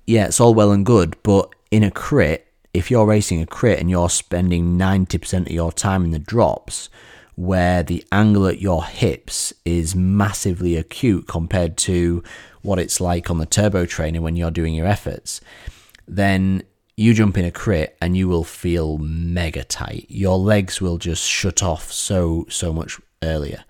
yeah, 0.07 0.27
it's 0.27 0.41
all 0.41 0.53
well 0.53 0.73
and 0.73 0.85
good, 0.85 1.17
but 1.23 1.55
in 1.71 1.83
a 1.83 1.91
crit, 1.91 2.47
if 2.75 2.91
you're 2.91 3.07
racing 3.07 3.41
a 3.41 3.47
crit 3.47 3.79
and 3.79 3.89
you're 3.89 4.11
spending 4.11 4.79
90% 4.79 5.47
of 5.47 5.51
your 5.51 5.73
time 5.73 6.05
in 6.05 6.11
the 6.11 6.19
drops, 6.19 6.91
where 7.39 7.85
the 7.85 8.05
angle 8.11 8.49
at 8.49 8.61
your 8.61 8.85
hips 8.85 9.53
is 9.65 9.95
massively 9.95 10.75
acute 10.75 11.29
compared 11.29 11.77
to 11.77 12.23
what 12.63 12.81
it's 12.81 13.01
like 13.01 13.31
on 13.31 13.39
the 13.39 13.47
turbo 13.47 13.87
trainer 13.87 14.21
when 14.21 14.35
you're 14.35 14.51
doing 14.51 14.75
your 14.75 14.87
efforts, 14.87 15.41
then 16.07 16.63
you 16.99 17.15
jump 17.15 17.39
in 17.39 17.45
a 17.45 17.53
crit 17.53 17.97
and 18.03 18.17
you 18.17 18.27
will 18.27 18.43
feel 18.43 18.99
mega 18.99 19.63
tight. 19.63 20.07
Your 20.09 20.37
legs 20.37 20.81
will 20.81 20.99
just 20.99 21.25
shut 21.25 21.63
off 21.63 21.93
so, 21.93 22.45
so 22.49 22.73
much 22.73 23.01
earlier. 23.23 23.65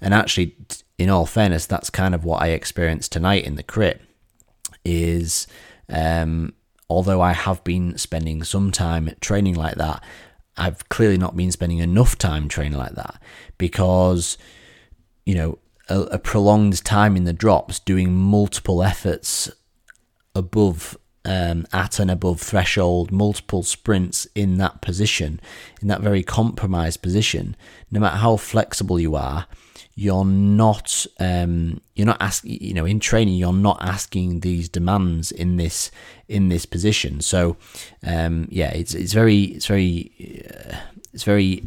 And 0.00 0.14
actually, 0.14 0.56
in 0.96 1.10
all 1.10 1.26
fairness, 1.26 1.66
that's 1.66 1.90
kind 1.90 2.14
of 2.14 2.24
what 2.24 2.40
I 2.40 2.50
experienced 2.50 3.10
tonight 3.10 3.44
in 3.44 3.56
the 3.56 3.64
crit 3.64 4.00
is 4.84 5.48
um, 5.88 6.54
although 6.88 7.20
I 7.20 7.32
have 7.32 7.64
been 7.64 7.98
spending 7.98 8.44
some 8.44 8.70
time 8.70 9.10
training 9.20 9.54
like 9.54 9.74
that, 9.74 10.00
I've 10.56 10.88
clearly 10.88 11.18
not 11.18 11.36
been 11.36 11.50
spending 11.50 11.78
enough 11.78 12.16
time 12.16 12.46
training 12.48 12.78
like 12.78 12.94
that 12.94 13.20
because, 13.58 14.38
you 15.26 15.34
know, 15.34 15.58
a, 15.88 16.00
a 16.02 16.18
prolonged 16.20 16.84
time 16.84 17.16
in 17.16 17.24
the 17.24 17.32
drops 17.32 17.80
doing 17.80 18.14
multiple 18.14 18.84
efforts 18.84 19.50
above 20.36 20.96
um, 21.24 21.66
at 21.72 21.98
and 21.98 22.10
above 22.10 22.40
threshold, 22.40 23.12
multiple 23.12 23.62
sprints 23.62 24.26
in 24.34 24.58
that 24.58 24.80
position, 24.80 25.40
in 25.80 25.88
that 25.88 26.00
very 26.00 26.22
compromised 26.22 27.02
position, 27.02 27.56
no 27.90 28.00
matter 28.00 28.16
how 28.16 28.36
flexible 28.36 28.98
you 28.98 29.14
are, 29.14 29.46
you're 29.94 30.24
not 30.24 31.06
um, 31.20 31.80
you're 31.94 32.06
not 32.06 32.20
asking 32.20 32.58
you 32.60 32.72
know 32.72 32.86
in 32.86 32.98
training 32.98 33.34
you're 33.34 33.52
not 33.52 33.76
asking 33.82 34.40
these 34.40 34.68
demands 34.68 35.30
in 35.30 35.56
this 35.56 35.90
in 36.28 36.48
this 36.48 36.64
position. 36.64 37.20
So 37.20 37.56
um, 38.04 38.48
yeah 38.50 38.70
it's 38.70 38.94
it's 38.94 39.12
very 39.12 39.42
it's 39.42 39.66
very 39.66 40.46
uh, 40.50 40.76
it's 41.12 41.24
very 41.24 41.64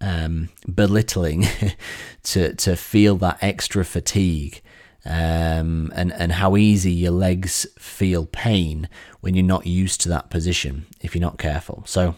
um, 0.00 0.50
belittling 0.72 1.46
to 2.24 2.54
to 2.54 2.76
feel 2.76 3.16
that 3.16 3.38
extra 3.40 3.84
fatigue 3.84 4.62
um, 5.06 5.92
and 5.94 6.12
and 6.12 6.32
how 6.32 6.56
easy 6.56 6.92
your 6.92 7.12
legs 7.12 7.66
feel 7.78 8.26
pain 8.26 8.88
when 9.20 9.34
you're 9.34 9.44
not 9.44 9.66
used 9.66 10.00
to 10.00 10.08
that 10.08 10.30
position 10.30 10.86
if 11.00 11.14
you're 11.14 11.22
not 11.22 11.38
careful 11.38 11.82
so 11.86 12.14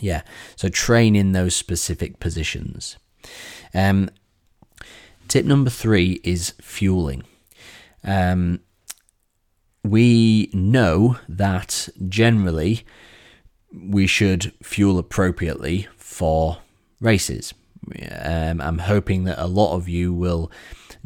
yeah 0.00 0.22
so 0.56 0.68
train 0.68 1.16
in 1.16 1.32
those 1.32 1.54
specific 1.54 2.20
positions 2.20 2.96
um, 3.74 4.10
Tip 5.32 5.46
number 5.46 5.70
three 5.70 6.20
is 6.24 6.50
fueling. 6.60 7.22
Um, 8.04 8.60
we 9.82 10.50
know 10.52 11.18
that 11.26 11.88
generally 12.06 12.84
we 13.72 14.06
should 14.06 14.52
fuel 14.62 14.98
appropriately 14.98 15.88
for 15.96 16.58
races. 17.00 17.54
Um, 18.22 18.60
I'm 18.60 18.78
hoping 18.78 19.24
that 19.24 19.42
a 19.42 19.46
lot 19.46 19.74
of 19.74 19.88
you 19.88 20.12
will 20.12 20.50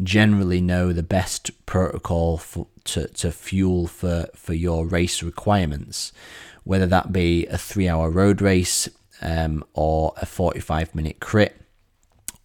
generally 0.02 0.60
know 0.60 0.92
the 0.92 1.02
best 1.02 1.50
protocol 1.66 2.38
for, 2.38 2.66
to, 2.84 3.08
to 3.08 3.32
fuel 3.32 3.86
for, 3.86 4.26
for 4.34 4.54
your 4.54 4.86
race 4.86 5.22
requirements, 5.22 6.12
whether 6.64 6.86
that 6.86 7.12
be 7.12 7.46
a 7.46 7.58
three 7.58 7.88
hour 7.88 8.10
road 8.10 8.40
race 8.40 8.88
um, 9.22 9.64
or 9.72 10.12
a 10.16 10.26
45 10.26 10.94
minute 10.94 11.20
crit 11.20 11.60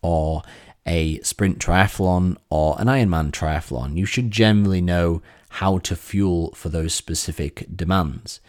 or 0.02 0.42
a 0.86 1.20
sprint 1.22 1.60
triathlon 1.60 2.38
or 2.50 2.76
an 2.80 2.88
Ironman 2.88 3.32
triathlon, 3.32 3.98
you 3.98 4.06
should 4.06 4.32
generally 4.32 4.82
know 4.82 5.22
how 5.50 5.78
to 5.80 5.96
fuel 5.96 6.54
for 6.56 6.70
those 6.70 6.94
specific 6.94 7.66
demands. 7.76 8.40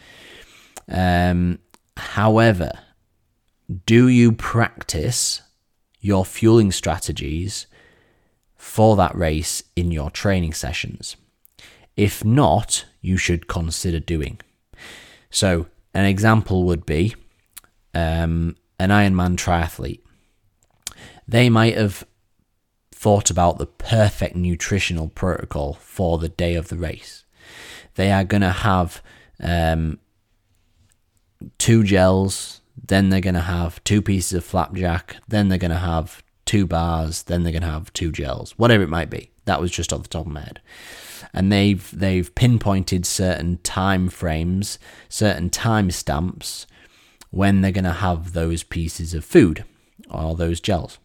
Um, 0.87 1.59
however, 1.97 2.71
do 3.85 4.07
you 4.07 4.31
practice 4.31 5.41
your 6.03 6.25
fueling 6.25 6.71
strategies 6.71 7.65
for 8.55 8.95
that 8.97 9.15
race 9.15 9.63
in 9.75 9.89
your 9.89 10.11
training 10.11 10.53
sessions? 10.53 11.15
If 11.95 12.23
not, 12.23 12.85
you 13.01 13.17
should 13.17 13.47
consider 13.47 13.99
doing. 13.99 14.39
So, 15.29 15.67
an 15.93 16.05
example 16.05 16.63
would 16.65 16.85
be 16.85 17.15
um, 17.93 18.55
an 18.79 18.89
Ironman 18.89 19.37
triathlete. 19.37 20.01
They 21.27 21.49
might 21.49 21.77
have 21.77 22.05
thought 22.91 23.29
about 23.29 23.57
the 23.57 23.65
perfect 23.65 24.35
nutritional 24.35 25.09
protocol 25.09 25.73
for 25.73 26.17
the 26.17 26.29
day 26.29 26.55
of 26.55 26.67
the 26.67 26.77
race. 26.77 27.23
They 27.95 28.11
are 28.11 28.23
going 28.23 28.41
to 28.41 28.49
have 28.49 29.01
um, 29.39 29.99
two 31.57 31.83
gels, 31.83 32.61
then 32.75 33.09
they're 33.09 33.21
going 33.21 33.33
to 33.35 33.41
have 33.41 33.83
two 33.83 34.01
pieces 34.01 34.33
of 34.33 34.43
flapjack, 34.43 35.17
then 35.27 35.49
they're 35.49 35.57
going 35.57 35.71
to 35.71 35.77
have 35.77 36.23
two 36.45 36.65
bars, 36.65 37.23
then 37.23 37.43
they're 37.43 37.51
going 37.51 37.61
to 37.61 37.67
have 37.67 37.93
two 37.93 38.11
gels, 38.11 38.51
whatever 38.57 38.83
it 38.83 38.89
might 38.89 39.09
be. 39.09 39.31
That 39.45 39.61
was 39.61 39.71
just 39.71 39.91
off 39.93 40.03
the 40.03 40.09
top 40.09 40.25
of 40.25 40.31
my 40.31 40.41
head. 40.41 40.61
And 41.33 41.51
they've 41.51 41.89
they've 41.97 42.33
pinpointed 42.35 43.05
certain 43.05 43.57
time 43.63 44.09
frames, 44.09 44.77
certain 45.09 45.49
time 45.49 45.89
stamps 45.91 46.67
when 47.31 47.61
they're 47.61 47.71
going 47.71 47.83
to 47.85 47.91
have 47.91 48.33
those 48.33 48.63
pieces 48.63 49.13
of 49.13 49.25
food 49.25 49.65
or 50.09 50.35
those 50.35 50.59
gels. 50.59 50.99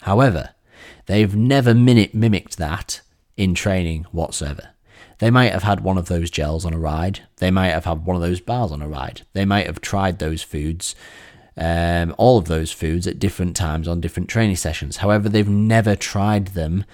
However, 0.00 0.50
they've 1.06 1.34
never 1.36 1.74
mimicked 1.74 2.56
that 2.56 3.00
in 3.36 3.54
training 3.54 4.06
whatsoever. 4.10 4.70
They 5.20 5.30
might 5.30 5.52
have 5.52 5.62
had 5.62 5.80
one 5.80 5.98
of 5.98 6.06
those 6.06 6.30
gels 6.30 6.64
on 6.64 6.72
a 6.72 6.78
ride. 6.78 7.20
They 7.36 7.50
might 7.50 7.68
have 7.68 7.84
had 7.84 8.06
one 8.06 8.16
of 8.16 8.22
those 8.22 8.40
bars 8.40 8.72
on 8.72 8.80
a 8.80 8.88
ride. 8.88 9.22
They 9.34 9.44
might 9.44 9.66
have 9.66 9.82
tried 9.82 10.18
those 10.18 10.42
foods, 10.42 10.94
um, 11.58 12.14
all 12.16 12.38
of 12.38 12.46
those 12.46 12.72
foods 12.72 13.06
at 13.06 13.18
different 13.18 13.54
times 13.54 13.86
on 13.86 14.00
different 14.00 14.30
training 14.30 14.56
sessions. 14.56 14.96
However, 14.96 15.28
they've 15.28 15.46
never 15.46 15.94
tried 15.94 16.48
them 16.48 16.86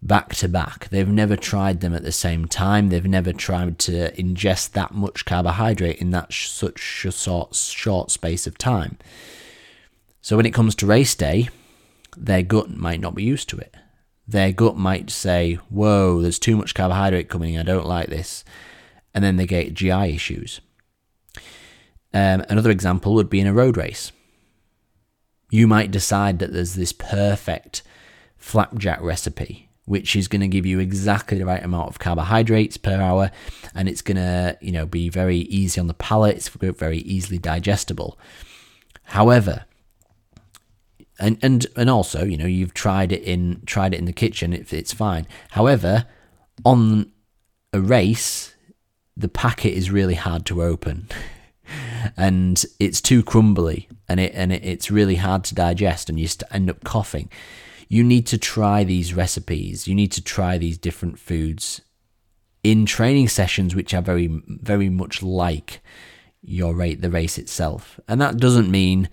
back 0.00 0.36
to 0.36 0.48
back. 0.48 0.88
They've 0.90 1.08
never 1.08 1.34
tried 1.34 1.80
them 1.80 1.94
at 1.94 2.04
the 2.04 2.12
same 2.12 2.46
time. 2.46 2.90
They've 2.90 3.04
never 3.04 3.32
tried 3.32 3.80
to 3.80 4.12
ingest 4.12 4.70
that 4.72 4.94
much 4.94 5.24
carbohydrate 5.24 5.98
in 5.98 6.12
that 6.12 6.32
sh- 6.32 6.50
such 6.50 6.78
short, 6.78 7.56
short 7.56 8.12
space 8.12 8.46
of 8.46 8.56
time. 8.56 8.98
So 10.22 10.36
when 10.36 10.46
it 10.46 10.54
comes 10.54 10.76
to 10.76 10.86
race 10.86 11.16
day, 11.16 11.48
their 12.16 12.42
gut 12.42 12.70
might 12.70 13.00
not 13.00 13.16
be 13.16 13.24
used 13.24 13.48
to 13.48 13.56
it 13.56 13.74
their 14.28 14.52
gut 14.52 14.76
might 14.76 15.10
say, 15.10 15.54
Whoa, 15.70 16.20
there's 16.20 16.38
too 16.38 16.56
much 16.56 16.74
carbohydrate 16.74 17.30
coming 17.30 17.54
in, 17.54 17.60
I 17.60 17.64
don't 17.64 17.86
like 17.86 18.08
this. 18.08 18.44
And 19.14 19.24
then 19.24 19.36
they 19.36 19.46
get 19.46 19.74
GI 19.74 20.14
issues. 20.14 20.60
Um, 22.12 22.44
another 22.48 22.70
example 22.70 23.14
would 23.14 23.30
be 23.30 23.40
in 23.40 23.46
a 23.46 23.54
road 23.54 23.76
race. 23.76 24.12
You 25.50 25.66
might 25.66 25.90
decide 25.90 26.38
that 26.38 26.52
there's 26.52 26.74
this 26.74 26.92
perfect 26.92 27.82
flapjack 28.36 29.00
recipe, 29.00 29.70
which 29.86 30.14
is 30.14 30.28
going 30.28 30.42
to 30.42 30.48
give 30.48 30.66
you 30.66 30.78
exactly 30.78 31.38
the 31.38 31.46
right 31.46 31.64
amount 31.64 31.88
of 31.88 31.98
carbohydrates 31.98 32.76
per 32.76 33.00
hour, 33.00 33.30
and 33.74 33.88
it's 33.88 34.02
going 34.02 34.18
to, 34.18 34.58
you 34.60 34.72
know, 34.72 34.84
be 34.84 35.08
very 35.08 35.38
easy 35.38 35.80
on 35.80 35.86
the 35.86 35.94
palate. 35.94 36.36
It's 36.36 36.48
very 36.48 36.98
easily 36.98 37.38
digestible. 37.38 38.18
However, 39.04 39.64
and 41.18 41.38
and 41.42 41.66
and 41.76 41.90
also 41.90 42.24
you 42.24 42.36
know 42.36 42.46
you've 42.46 42.74
tried 42.74 43.12
it 43.12 43.22
in 43.22 43.62
tried 43.66 43.94
it 43.94 43.98
in 43.98 44.04
the 44.04 44.12
kitchen 44.12 44.52
it, 44.52 44.72
it's 44.72 44.92
fine. 44.92 45.26
However 45.50 46.06
on 46.64 47.12
a 47.72 47.80
race 47.80 48.54
the 49.16 49.28
packet 49.28 49.72
is 49.74 49.90
really 49.90 50.14
hard 50.14 50.46
to 50.46 50.62
open. 50.62 51.08
And 52.16 52.64
it's 52.80 53.02
too 53.02 53.22
crumbly 53.22 53.88
and 54.08 54.20
it 54.20 54.32
and 54.34 54.52
it, 54.52 54.64
it's 54.64 54.90
really 54.90 55.16
hard 55.16 55.44
to 55.44 55.54
digest 55.54 56.08
and 56.08 56.18
you 56.18 56.26
end 56.50 56.70
up 56.70 56.82
coughing. 56.82 57.28
You 57.88 58.02
need 58.04 58.26
to 58.28 58.38
try 58.38 58.84
these 58.84 59.12
recipes. 59.12 59.86
You 59.86 59.94
need 59.94 60.12
to 60.12 60.22
try 60.22 60.56
these 60.56 60.78
different 60.78 61.18
foods 61.18 61.82
in 62.62 62.86
training 62.86 63.28
sessions 63.28 63.74
which 63.74 63.92
are 63.92 64.00
very 64.00 64.28
very 64.46 64.88
much 64.88 65.22
like 65.22 65.80
your 66.40 66.74
rate 66.74 67.02
the 67.02 67.10
race 67.10 67.36
itself. 67.36 68.00
And 68.08 68.20
that 68.20 68.38
doesn't 68.38 68.70
mean 68.70 69.08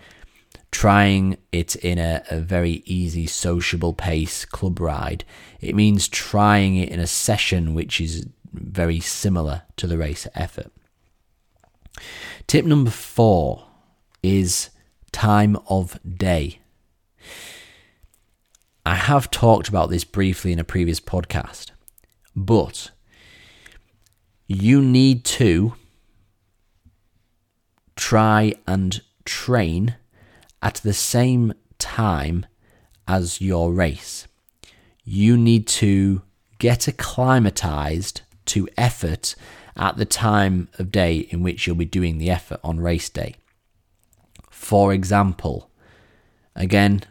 trying 0.75 1.37
it 1.53 1.73
in 1.77 1.97
a, 1.97 2.21
a 2.29 2.37
very 2.37 2.83
easy, 2.85 3.25
sociable 3.25 3.93
pace 3.93 4.43
club 4.43 4.81
ride. 4.81 5.23
It 5.61 5.73
means 5.73 6.09
trying 6.09 6.75
it 6.75 6.89
in 6.89 6.99
a 6.99 7.07
session 7.07 7.73
which 7.73 8.01
is 8.01 8.27
very 8.51 8.99
similar 8.99 9.61
to 9.77 9.87
the 9.87 9.97
race 9.97 10.27
effort. 10.35 10.69
Tip 12.45 12.65
number 12.65 12.91
four 12.91 13.67
is 14.21 14.69
time 15.13 15.55
of 15.69 15.97
day. 16.17 16.59
I 18.85 18.95
have 18.95 19.31
talked 19.31 19.69
about 19.69 19.89
this 19.89 20.03
briefly 20.03 20.51
in 20.51 20.59
a 20.59 20.65
previous 20.65 20.99
podcast, 20.99 21.71
but 22.35 22.91
you 24.45 24.81
need 24.81 25.23
to 25.23 25.75
try 27.95 28.55
and 28.67 29.01
train 29.23 29.95
at 30.65 30.75
the 30.77 30.93
same 30.93 31.53
time 31.77 32.43
as 33.07 33.39
your 33.39 33.71
race. 33.71 34.27
You 35.03 35.37
need 35.37 35.67
to 35.67 36.23
get 36.57 36.87
acclimatized 36.87 38.21
to 38.45 38.67
effort 38.75 39.35
at 39.77 39.97
the 39.97 40.05
time 40.05 40.67
of 40.79 40.91
day 40.91 41.17
in 41.29 41.43
which 41.43 41.67
you'll 41.67 41.75
be 41.75 41.85
doing 41.85 42.17
the 42.17 42.31
effort 42.31 42.59
on 42.63 42.79
race 42.79 43.09
day. 43.09 43.35
For 44.49 44.91
example, 44.91 45.69
again, 46.55 47.03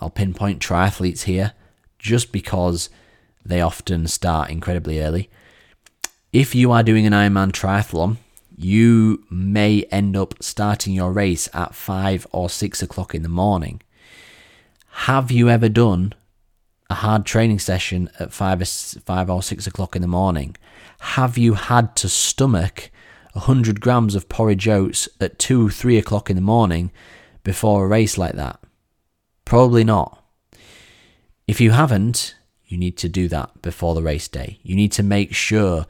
I'll 0.00 0.08
pinpoint 0.08 0.62
triathletes 0.62 1.24
here 1.24 1.52
just 1.98 2.32
because 2.32 2.88
they 3.44 3.60
often 3.60 4.06
start 4.06 4.48
incredibly 4.48 5.02
early. 5.02 5.28
If 6.32 6.54
you 6.54 6.72
are 6.72 6.82
doing 6.82 7.04
an 7.04 7.12
Ironman 7.12 7.52
triathlon, 7.52 8.16
you 8.56 9.24
may 9.30 9.82
end 9.90 10.16
up 10.16 10.34
starting 10.40 10.94
your 10.94 11.12
race 11.12 11.48
at 11.52 11.74
five 11.74 12.26
or 12.32 12.50
six 12.50 12.82
o'clock 12.82 13.14
in 13.14 13.22
the 13.22 13.28
morning. 13.28 13.82
Have 14.90 15.30
you 15.30 15.48
ever 15.48 15.68
done 15.68 16.12
a 16.90 16.94
hard 16.94 17.24
training 17.24 17.58
session 17.58 18.10
at 18.18 18.32
five 18.32 18.60
or, 18.60 18.64
five 18.64 19.30
or 19.30 19.42
six 19.42 19.66
o'clock 19.66 19.96
in 19.96 20.02
the 20.02 20.08
morning? 20.08 20.56
Have 21.00 21.38
you 21.38 21.54
had 21.54 21.96
to 21.96 22.08
stomach 22.08 22.90
100 23.32 23.80
grams 23.80 24.14
of 24.14 24.28
porridge 24.28 24.68
oats 24.68 25.08
at 25.20 25.38
two, 25.38 25.70
three 25.70 25.96
o'clock 25.96 26.28
in 26.28 26.36
the 26.36 26.42
morning 26.42 26.92
before 27.42 27.84
a 27.84 27.88
race 27.88 28.18
like 28.18 28.34
that? 28.34 28.60
Probably 29.44 29.84
not. 29.84 30.22
If 31.48 31.60
you 31.60 31.72
haven't, 31.72 32.36
you 32.66 32.78
need 32.78 32.96
to 32.98 33.08
do 33.08 33.28
that 33.28 33.60
before 33.62 33.94
the 33.94 34.02
race 34.02 34.28
day. 34.28 34.58
You 34.62 34.76
need 34.76 34.92
to 34.92 35.02
make 35.02 35.34
sure 35.34 35.86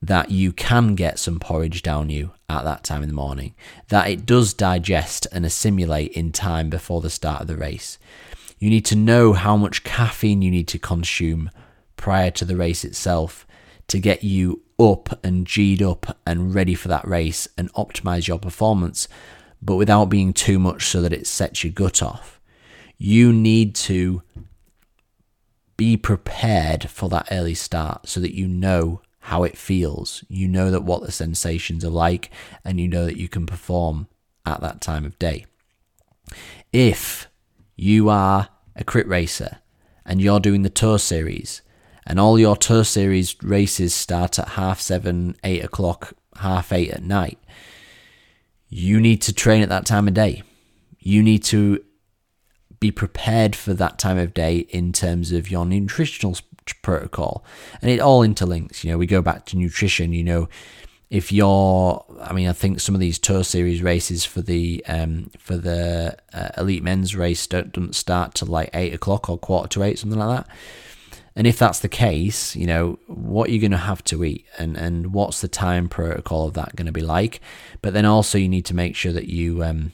that 0.00 0.30
you 0.30 0.52
can 0.52 0.94
get 0.94 1.18
some 1.18 1.40
porridge 1.40 1.82
down 1.82 2.08
you 2.10 2.32
at 2.48 2.64
that 2.64 2.84
time 2.84 3.02
in 3.02 3.08
the 3.08 3.14
morning, 3.14 3.54
that 3.88 4.08
it 4.08 4.24
does 4.24 4.54
digest 4.54 5.26
and 5.32 5.44
assimilate 5.44 6.12
in 6.12 6.32
time 6.32 6.70
before 6.70 7.00
the 7.00 7.10
start 7.10 7.42
of 7.42 7.46
the 7.46 7.56
race. 7.56 7.98
You 8.58 8.70
need 8.70 8.84
to 8.86 8.96
know 8.96 9.32
how 9.32 9.56
much 9.56 9.84
caffeine 9.84 10.42
you 10.42 10.50
need 10.50 10.68
to 10.68 10.78
consume 10.78 11.50
prior 11.96 12.30
to 12.32 12.44
the 12.44 12.56
race 12.56 12.84
itself 12.84 13.46
to 13.88 13.98
get 13.98 14.22
you 14.22 14.62
up 14.78 15.18
and 15.24 15.46
G'd 15.46 15.82
up 15.82 16.16
and 16.26 16.54
ready 16.54 16.74
for 16.74 16.88
that 16.88 17.06
race 17.06 17.48
and 17.56 17.72
optimize 17.74 18.28
your 18.28 18.38
performance, 18.38 19.08
but 19.60 19.76
without 19.76 20.06
being 20.06 20.32
too 20.32 20.58
much 20.58 20.86
so 20.86 21.02
that 21.02 21.12
it 21.12 21.26
sets 21.26 21.64
your 21.64 21.72
gut 21.72 22.02
off. 22.02 22.40
You 22.96 23.32
need 23.32 23.74
to 23.76 24.22
be 25.76 25.96
prepared 25.96 26.90
for 26.90 27.08
that 27.08 27.28
early 27.30 27.54
start 27.54 28.08
so 28.08 28.20
that 28.20 28.34
you 28.34 28.46
know 28.48 29.00
how 29.28 29.44
it 29.44 29.58
feels. 29.58 30.24
You 30.28 30.48
know 30.48 30.70
that 30.70 30.84
what 30.84 31.02
the 31.02 31.12
sensations 31.12 31.84
are 31.84 31.90
like, 31.90 32.30
and 32.64 32.80
you 32.80 32.88
know 32.88 33.04
that 33.04 33.18
you 33.18 33.28
can 33.28 33.44
perform 33.44 34.08
at 34.46 34.62
that 34.62 34.80
time 34.80 35.04
of 35.04 35.18
day. 35.18 35.44
If 36.72 37.28
you 37.76 38.08
are 38.08 38.48
a 38.74 38.84
crit 38.84 39.06
racer 39.06 39.58
and 40.06 40.22
you're 40.22 40.40
doing 40.40 40.62
the 40.62 40.70
tour 40.70 40.98
series, 40.98 41.60
and 42.06 42.18
all 42.18 42.38
your 42.38 42.56
tour 42.56 42.84
series 42.84 43.36
races 43.42 43.92
start 43.92 44.38
at 44.38 44.48
half 44.50 44.80
seven, 44.80 45.36
eight 45.44 45.62
o'clock, 45.62 46.14
half 46.36 46.72
eight 46.72 46.90
at 46.90 47.02
night, 47.02 47.38
you 48.70 48.98
need 48.98 49.20
to 49.22 49.34
train 49.34 49.62
at 49.62 49.68
that 49.68 49.84
time 49.84 50.08
of 50.08 50.14
day. 50.14 50.42
You 51.00 51.22
need 51.22 51.44
to 51.44 51.84
be 52.80 52.90
prepared 52.90 53.56
for 53.56 53.74
that 53.74 53.98
time 53.98 54.18
of 54.18 54.34
day 54.34 54.58
in 54.70 54.92
terms 54.92 55.32
of 55.32 55.50
your 55.50 55.66
nutritional 55.66 56.36
protocol. 56.82 57.44
And 57.82 57.90
it 57.90 58.00
all 58.00 58.26
interlinks 58.26 58.84
you 58.84 58.90
know 58.90 58.98
we 58.98 59.06
go 59.06 59.22
back 59.22 59.46
to 59.46 59.56
nutrition 59.56 60.12
you 60.12 60.24
know 60.24 60.48
if 61.10 61.32
you're 61.32 62.04
i 62.20 62.32
mean 62.32 62.48
i 62.48 62.52
think 62.52 62.80
some 62.80 62.94
of 62.94 63.00
these 63.00 63.18
tour 63.18 63.42
series 63.42 63.82
races 63.82 64.24
for 64.24 64.42
the 64.42 64.84
um 64.88 65.30
for 65.38 65.56
the 65.56 66.16
uh, 66.34 66.50
elite 66.58 66.82
men's 66.82 67.16
race 67.16 67.46
don't, 67.46 67.72
don't 67.72 67.94
start 67.94 68.34
till 68.34 68.48
like 68.48 68.68
eight 68.74 68.92
o'clock 68.92 69.30
or 69.30 69.38
quarter 69.38 69.68
to 69.68 69.82
eight 69.82 69.98
something 69.98 70.18
like 70.18 70.44
that. 70.44 70.56
And 71.34 71.46
if 71.46 71.56
that's 71.56 71.78
the 71.78 71.88
case 71.88 72.56
you 72.56 72.66
know 72.66 72.98
what 73.06 73.50
you're 73.50 73.60
going 73.60 73.70
to 73.70 73.76
have 73.76 74.02
to 74.04 74.24
eat 74.24 74.44
and 74.58 74.76
and 74.76 75.12
what's 75.14 75.40
the 75.40 75.48
time 75.48 75.88
protocol 75.88 76.48
of 76.48 76.54
that 76.54 76.76
going 76.76 76.86
to 76.86 76.92
be 76.92 77.00
like? 77.00 77.40
But 77.80 77.94
then 77.94 78.04
also 78.04 78.38
you 78.38 78.48
need 78.48 78.66
to 78.66 78.74
make 78.74 78.96
sure 78.96 79.12
that 79.12 79.28
you 79.28 79.62
um 79.62 79.92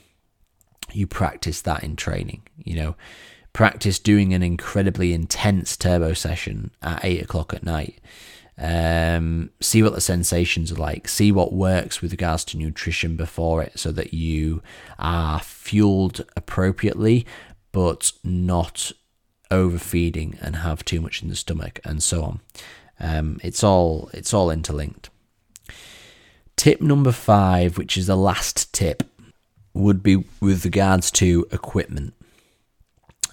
you 0.95 1.07
practice 1.07 1.61
that 1.61 1.83
in 1.83 1.95
training 1.95 2.41
you 2.63 2.75
know 2.75 2.95
practice 3.55 3.99
doing 3.99 4.33
an 4.33 4.43
incredibly 4.43 5.13
intense 5.13 5.77
turbo 5.77 6.11
session 6.13 6.71
at 6.81 7.05
eight 7.05 7.21
o'clock 7.21 7.53
at 7.53 7.63
night. 7.63 8.01
Um, 8.57 9.49
see 9.61 9.81
what 9.81 9.93
the 9.93 10.01
sensations 10.01 10.73
are 10.73 10.75
like. 10.75 11.07
See 11.07 11.31
what 11.31 11.53
works 11.53 12.01
with 12.01 12.11
regards 12.11 12.43
to 12.45 12.57
nutrition 12.57 13.15
before 13.15 13.63
it, 13.63 13.79
so 13.79 13.93
that 13.93 14.13
you 14.13 14.61
are 14.99 15.39
fueled 15.39 16.25
appropriately, 16.35 17.25
but 17.71 18.11
not 18.25 18.91
overfeeding 19.49 20.37
and 20.41 20.57
have 20.57 20.83
too 20.83 20.99
much 20.99 21.21
in 21.21 21.29
the 21.29 21.35
stomach, 21.35 21.79
and 21.85 22.03
so 22.03 22.23
on. 22.23 22.39
Um, 22.99 23.39
it's 23.41 23.63
all 23.63 24.09
it's 24.13 24.33
all 24.33 24.51
interlinked. 24.51 25.09
tip 26.57 26.81
number 26.81 27.13
five, 27.13 27.77
which 27.77 27.95
is 27.95 28.07
the 28.07 28.17
last 28.17 28.73
tip, 28.73 29.03
would 29.75 30.01
be 30.01 30.23
with 30.39 30.65
regards 30.65 31.11
to 31.11 31.47
equipment. 31.51 32.13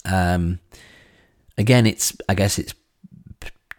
Um, 0.05 0.59
again, 1.57 1.87
it's 1.87 2.15
I 2.29 2.35
guess 2.35 2.59
it's 2.59 2.75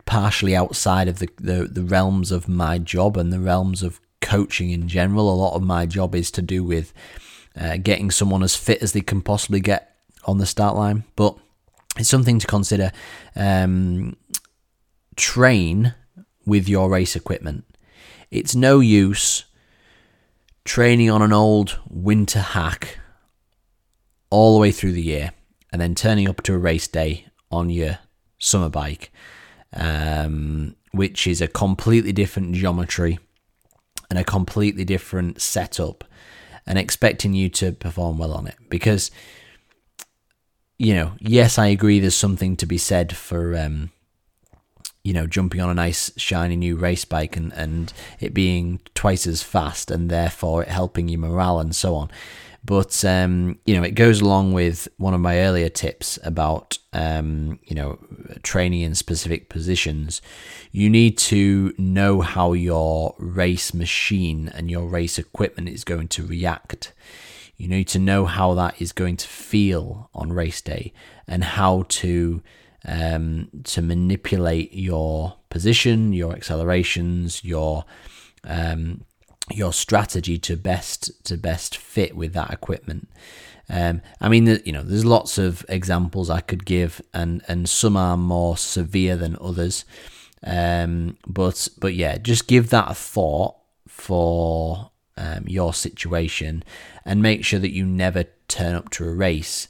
partially 0.06 0.56
outside 0.56 1.08
of 1.08 1.20
the, 1.20 1.30
the, 1.40 1.68
the 1.72 1.84
realms 1.84 2.32
of 2.32 2.48
my 2.48 2.78
job 2.78 3.18
and 3.18 3.32
the 3.32 3.40
realms 3.40 3.84
of 3.84 4.00
coaching 4.22 4.70
in 4.72 4.88
general. 4.88 5.32
A 5.32 5.36
lot 5.36 5.56
of 5.56 5.64
my 5.64 5.86
job 5.86 6.16
is 6.16 6.32
to 6.32 6.42
do 6.42 6.64
with 6.64 6.94
uh, 7.60 7.78
getting 7.78 8.12
someone 8.12 8.44
as 8.44 8.56
fit 8.56 8.82
as 8.82 8.94
they 8.94 9.02
can 9.02 9.22
possibly 9.22 9.60
get 9.60 9.96
on 10.26 10.38
the 10.38 10.46
start 10.46 10.76
line, 10.76 11.04
but 11.16 11.38
it's 11.98 12.10
something 12.10 12.40
to 12.40 12.48
consider. 12.48 12.92
Um, 13.36 14.16
train 15.16 15.94
with 16.46 16.68
your 16.68 16.90
race 16.90 17.16
equipment. 17.16 17.66
It's 18.32 18.56
no 18.56 18.80
use 18.80 19.46
training 20.66 21.10
on 21.10 21.22
an 21.22 21.34
old 21.34 21.80
winter 21.90 22.40
hack 22.40 23.00
all 24.30 24.54
the 24.54 24.60
way 24.60 24.72
through 24.72 24.94
the 24.94 25.02
year 25.02 25.32
and 25.72 25.82
then 25.82 25.96
turning 25.96 26.30
up 26.30 26.42
to 26.44 26.54
a 26.54 26.58
race 26.58 26.88
day 26.88 27.26
on 27.52 27.70
your 27.70 28.00
summer 28.40 28.70
bike, 28.70 29.12
um, 29.74 30.76
which 30.92 31.28
is 31.28 31.42
a 31.42 31.48
completely 31.48 32.12
different 32.12 32.56
geometry 32.56 33.20
and 34.10 34.20
a 34.20 34.24
completely 34.24 34.86
different 34.86 35.42
setup, 35.42 36.04
and 36.68 36.78
expecting 36.78 37.34
you 37.34 37.50
to 37.50 37.72
perform 37.72 38.18
well 38.18 38.32
on 38.34 38.48
it. 38.48 38.56
Because, 38.70 39.10
you 40.78 40.94
know, 40.94 41.14
yes, 41.20 41.58
I 41.58 41.68
agree 41.68 42.00
there's 42.00 42.16
something 42.16 42.56
to 42.58 42.66
be 42.66 42.78
said 42.78 43.16
for. 43.16 43.58
Um, 43.58 43.92
you 45.04 45.14
know, 45.14 45.28
jumping 45.28 45.60
on 45.60 45.70
a 45.70 45.74
nice 45.74 46.12
shiny 46.18 46.56
new 46.56 46.76
race 46.76 47.06
bike 47.06 47.36
and, 47.36 47.52
and 47.54 47.92
it 48.20 48.34
being 48.34 48.80
twice 48.96 49.28
as 49.28 49.44
fast 49.44 49.92
and 49.92 50.10
therefore 50.10 50.64
it 50.64 50.70
helping 50.70 51.10
your 51.10 51.20
morale 51.20 51.60
and 51.60 51.76
so 51.76 51.96
on. 51.96 52.10
But 52.66 53.04
um, 53.04 53.60
you 53.66 53.76
know, 53.76 53.84
it 53.84 53.92
goes 53.92 54.22
along 54.22 54.54
with 54.54 54.88
one 54.98 55.14
of 55.14 55.20
my 55.20 55.40
earlier 55.40 55.68
tips 55.68 56.18
about 56.24 56.78
um, 56.94 57.60
you 57.66 57.76
know 57.76 58.00
training 58.44 58.82
in 58.82 58.96
specific 58.96 59.50
positions. 59.50 60.22
You 60.72 60.90
need 60.90 61.18
to 61.20 61.74
know 61.78 62.22
how 62.22 62.54
your 62.54 63.16
race 63.18 63.74
machine 63.74 64.48
and 64.48 64.72
your 64.72 64.88
race 64.88 65.20
equipment 65.20 65.68
is 65.68 65.84
going 65.84 66.08
to 66.10 66.26
react. 66.26 66.94
You 67.58 67.68
need 67.68 67.90
to 67.90 68.00
know 68.00 68.26
how 68.26 68.54
that 68.54 68.82
is 68.82 68.94
going 68.94 69.18
to 69.18 69.28
feel 69.28 70.10
on 70.14 70.32
race 70.32 70.62
day 70.62 70.94
and 71.28 71.44
how 71.44 71.86
to 71.88 72.42
um, 72.86 73.50
to 73.64 73.82
manipulate 73.82 74.74
your 74.74 75.36
position, 75.50 76.14
your 76.14 76.34
accelerations, 76.34 77.44
your 77.44 77.86
um, 78.44 79.06
your 79.52 79.74
strategy 79.74 80.38
to 80.40 80.56
best 80.56 81.12
to 81.26 81.38
best 81.38 81.78
fit 81.78 82.16
with 82.16 82.34
that 82.34 82.52
equipment. 82.52 83.10
Um, 83.70 84.02
I 84.20 84.30
mean, 84.30 84.60
you 84.66 84.72
know, 84.72 84.84
there's 84.84 85.06
lots 85.06 85.38
of 85.38 85.66
examples 85.70 86.30
I 86.30 86.42
could 86.42 86.66
give, 86.66 87.02
and 87.14 87.42
and 87.48 87.70
some 87.70 87.96
are 87.96 88.18
more 88.18 88.58
severe 88.58 89.16
than 89.16 89.38
others. 89.40 89.86
Um, 90.46 91.18
but 91.26 91.70
but 91.80 91.94
yeah, 91.94 92.18
just 92.18 92.48
give 92.48 92.70
that 92.70 92.92
a 92.92 92.96
thought 92.96 93.56
for 93.88 94.92
um, 95.16 95.46
your 95.48 95.74
situation, 95.74 96.64
and 97.06 97.22
make 97.22 97.46
sure 97.46 97.60
that 97.60 97.72
you 97.72 97.86
never 97.86 98.26
turn 98.50 98.76
up 98.76 98.90
to 98.92 99.06
a 99.06 99.14
race 99.14 99.70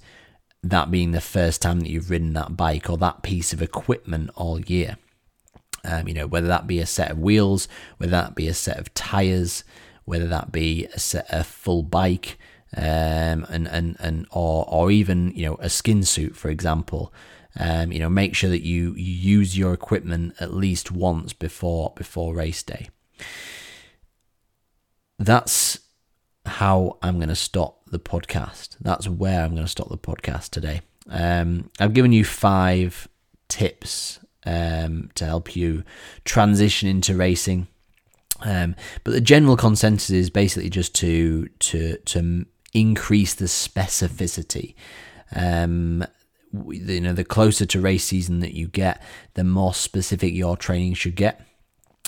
that 0.63 0.89
being 0.89 1.11
the 1.11 1.21
first 1.21 1.61
time 1.61 1.81
that 1.81 1.89
you've 1.89 2.09
ridden 2.09 2.33
that 2.33 2.55
bike 2.55 2.89
or 2.89 2.97
that 2.97 3.21
piece 3.21 3.51
of 3.53 3.61
equipment 3.61 4.29
all 4.35 4.61
year. 4.61 4.97
Um, 5.83 6.07
you 6.07 6.13
know, 6.13 6.27
whether 6.27 6.47
that 6.47 6.65
be 6.65 6.79
a 6.79 6.85
set 6.85 7.11
of 7.11 7.19
wheels, 7.19 7.67
whether 7.97 8.11
that 8.11 8.35
be 8.35 8.47
a 8.47 8.53
set 8.53 8.79
of 8.79 8.93
tires, 8.93 9.65
whether 10.05 10.27
that 10.27 10.51
be 10.51 10.85
a 10.93 10.99
set 10.99 11.25
a 11.29 11.43
full 11.43 11.83
bike, 11.83 12.37
um, 12.75 13.45
and 13.49 13.67
and 13.67 13.97
and 13.99 14.25
or 14.31 14.65
or 14.69 14.91
even 14.91 15.33
you 15.35 15.45
know 15.45 15.57
a 15.59 15.69
skin 15.69 16.03
suit, 16.03 16.37
for 16.37 16.49
example. 16.49 17.13
Um, 17.59 17.91
you 17.91 17.99
know, 17.99 18.09
make 18.09 18.33
sure 18.33 18.49
that 18.49 18.63
you, 18.63 18.95
you 18.95 19.37
use 19.37 19.55
your 19.55 19.73
equipment 19.73 20.33
at 20.39 20.55
least 20.55 20.91
once 20.91 21.33
before 21.33 21.93
before 21.95 22.33
race 22.33 22.63
day. 22.63 22.89
That's 25.19 25.79
how 26.45 26.97
I'm 27.03 27.17
going 27.17 27.29
to 27.29 27.35
stop 27.35 27.82
the 27.93 27.99
podcast. 27.99 28.75
That's 28.81 29.07
where 29.07 29.43
I'm 29.43 29.51
going 29.51 29.63
to 29.63 29.71
stop 29.71 29.89
the 29.89 29.97
podcast 29.97 30.49
today. 30.49 30.81
Um, 31.09 31.69
I've 31.79 31.93
given 31.93 32.11
you 32.11 32.25
five 32.25 33.07
tips 33.47 34.19
um, 34.45 35.09
to 35.15 35.25
help 35.25 35.55
you 35.55 35.83
transition 36.25 36.89
into 36.89 37.15
racing. 37.15 37.67
Um, 38.41 38.75
but 39.03 39.11
the 39.11 39.21
general 39.21 39.55
consensus 39.55 40.09
is 40.09 40.29
basically 40.29 40.69
just 40.69 40.93
to 40.95 41.47
to 41.59 41.97
to 41.97 42.45
increase 42.73 43.35
the 43.35 43.45
specificity. 43.45 44.75
Um, 45.33 46.05
you 46.67 46.99
know, 46.99 47.13
the 47.13 47.23
closer 47.23 47.65
to 47.65 47.81
race 47.81 48.03
season 48.03 48.41
that 48.41 48.53
you 48.53 48.67
get, 48.67 49.01
the 49.35 49.43
more 49.43 49.73
specific 49.73 50.33
your 50.33 50.57
training 50.57 50.95
should 50.95 51.15
get. 51.15 51.41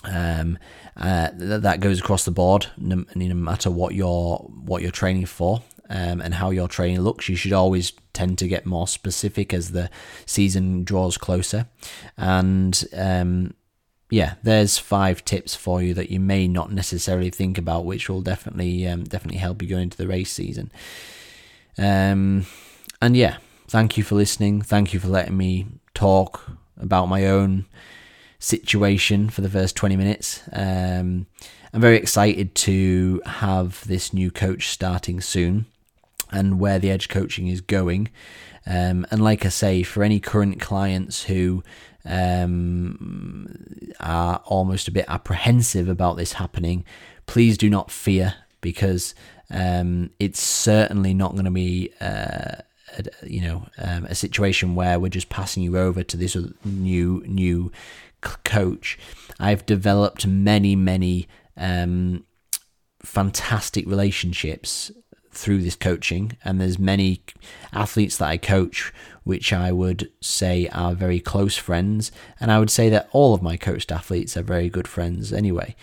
Um, 0.03 0.59
uh, 0.97 1.29
th- 1.31 1.61
that 1.61 1.79
goes 1.79 1.99
across 1.99 2.25
the 2.25 2.31
board, 2.31 2.67
no, 2.77 3.05
no 3.15 3.33
matter 3.33 3.71
what 3.71 3.95
you're 3.95 4.37
what 4.37 4.81
you're 4.81 4.91
training 4.91 5.25
for 5.25 5.63
um, 5.89 6.21
and 6.21 6.35
how 6.35 6.49
your 6.49 6.67
training 6.67 7.01
looks. 7.01 7.29
You 7.29 7.35
should 7.35 7.53
always 7.53 7.93
tend 8.13 8.37
to 8.39 8.47
get 8.47 8.65
more 8.65 8.87
specific 8.87 9.53
as 9.53 9.71
the 9.71 9.89
season 10.25 10.83
draws 10.83 11.17
closer. 11.17 11.67
And 12.17 12.83
um, 12.95 13.53
yeah, 14.09 14.35
there's 14.43 14.77
five 14.77 15.25
tips 15.25 15.55
for 15.55 15.81
you 15.81 15.93
that 15.93 16.09
you 16.09 16.19
may 16.19 16.47
not 16.47 16.71
necessarily 16.71 17.29
think 17.29 17.57
about, 17.57 17.85
which 17.85 18.09
will 18.09 18.21
definitely 18.21 18.87
um, 18.87 19.03
definitely 19.03 19.39
help 19.39 19.61
you 19.61 19.67
go 19.67 19.77
into 19.77 19.97
the 19.97 20.07
race 20.07 20.31
season. 20.31 20.71
Um, 21.77 22.45
and 23.01 23.17
yeah, 23.17 23.37
thank 23.67 23.97
you 23.97 24.03
for 24.03 24.15
listening. 24.15 24.61
Thank 24.61 24.93
you 24.93 24.99
for 24.99 25.07
letting 25.07 25.37
me 25.37 25.67
talk 25.93 26.49
about 26.77 27.07
my 27.07 27.25
own 27.25 27.65
situation 28.39 29.29
for 29.29 29.41
the 29.41 29.49
first 29.49 29.75
20 29.75 29.95
minutes. 29.95 30.41
Um, 30.51 31.25
I'm 31.73 31.81
very 31.81 31.97
excited 31.97 32.55
to 32.55 33.21
have 33.25 33.85
this 33.87 34.13
new 34.13 34.31
coach 34.31 34.69
starting 34.69 35.19
soon 35.19 35.65
and 36.35 36.59
where 36.59 36.77
the 36.77 36.91
edge 36.91 37.07
coaching 37.09 37.47
is 37.47 37.61
going. 37.61 38.09
Um, 38.67 39.07
and 39.09 39.23
like 39.23 39.45
I 39.45 39.49
say, 39.49 39.83
for 39.83 40.03
any 40.03 40.19
current 40.19 40.59
clients 40.59 41.23
who 41.23 41.63
um, 42.03 43.47
are 43.99 44.41
almost 44.45 44.87
a 44.87 44.91
bit 44.91 45.05
apprehensive 45.07 45.87
about 45.87 46.17
this 46.17 46.33
happening, 46.33 46.83
please 47.25 47.57
do 47.57 47.69
not 47.69 47.89
fear 47.89 48.35
because 48.61 49.15
um, 49.49 50.09
it's 50.19 50.41
certainly 50.41 51.13
not 51.13 51.33
going 51.33 51.45
to 51.45 51.51
be. 51.51 51.91
Uh, 52.01 52.61
a, 52.97 53.03
you 53.27 53.41
know, 53.41 53.65
um, 53.79 54.05
a 54.05 54.15
situation 54.15 54.73
where 54.73 54.99
we're 54.99 55.09
just 55.09 55.27
passing 55.27 55.63
you 55.63 55.77
over 55.77 56.01
to 56.03 56.15
this 56.15 56.37
new 56.63 57.23
new 57.25 57.71
coach. 58.21 58.97
I've 59.37 59.65
developed 59.65 60.25
many, 60.25 60.75
many 60.75 61.27
um, 61.57 62.23
fantastic 63.01 63.85
relationships 63.85 64.91
through 65.35 65.61
this 65.61 65.75
coaching 65.75 66.37
and 66.43 66.59
there's 66.59 66.79
many 66.79 67.21
athletes 67.73 68.17
that 68.17 68.27
I 68.27 68.37
coach 68.37 68.93
which 69.23 69.51
I 69.51 69.71
would 69.71 70.11
say 70.21 70.67
are 70.69 70.93
very 70.93 71.19
close 71.19 71.57
friends 71.57 72.11
and 72.39 72.51
I 72.51 72.59
would 72.59 72.69
say 72.69 72.89
that 72.89 73.09
all 73.11 73.33
of 73.33 73.41
my 73.41 73.57
coached 73.57 73.91
athletes 73.91 74.37
are 74.37 74.43
very 74.43 74.69
good 74.69 74.87
friends 74.87 75.33
anyway 75.33 75.75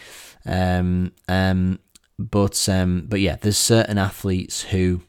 um, 0.46 1.12
um, 1.28 1.78
but 2.18 2.68
um, 2.68 3.06
but 3.08 3.20
yeah 3.20 3.36
there's 3.36 3.58
certain 3.58 3.98
athletes 3.98 4.62
who 4.62 5.02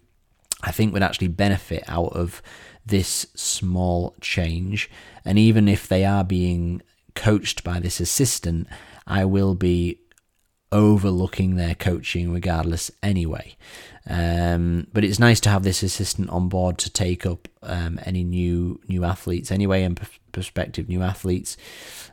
I 0.62 0.72
think 0.72 0.94
would 0.94 1.04
actually 1.04 1.30
benefit 1.30 1.84
out 1.88 2.14
of 2.14 2.42
this 2.86 3.28
small 3.36 4.16
change 4.20 4.90
and 5.24 5.40
even 5.40 5.68
if 5.68 5.88
they 5.88 6.04
are 6.06 6.24
being 6.24 6.82
coached 7.16 7.64
by 7.64 7.80
this 7.80 8.00
assistant 8.00 8.68
I 9.08 9.26
will 9.26 9.56
be 9.56 10.00
overlooking 10.74 11.56
their 11.56 11.76
coaching 11.76 12.34
regardless 12.34 12.92
anyway. 13.02 13.56
Um, 14.10 14.88
but 14.92 15.04
it's 15.04 15.20
nice 15.20 15.40
to 15.42 15.50
have 15.50 15.64
this 15.64 15.82
assistant 15.82 16.30
on 16.30 16.50
board 16.50 16.78
to 16.80 16.90
take 16.90 17.26
up 17.26 17.48
um, 17.62 18.00
any 18.04 18.24
new 18.24 18.82
new 18.88 19.06
athletes 19.06 19.52
anyway 19.52 19.84
and 19.84 20.00
prospective 20.32 20.90
new 20.90 21.02
athletes. 21.02 21.56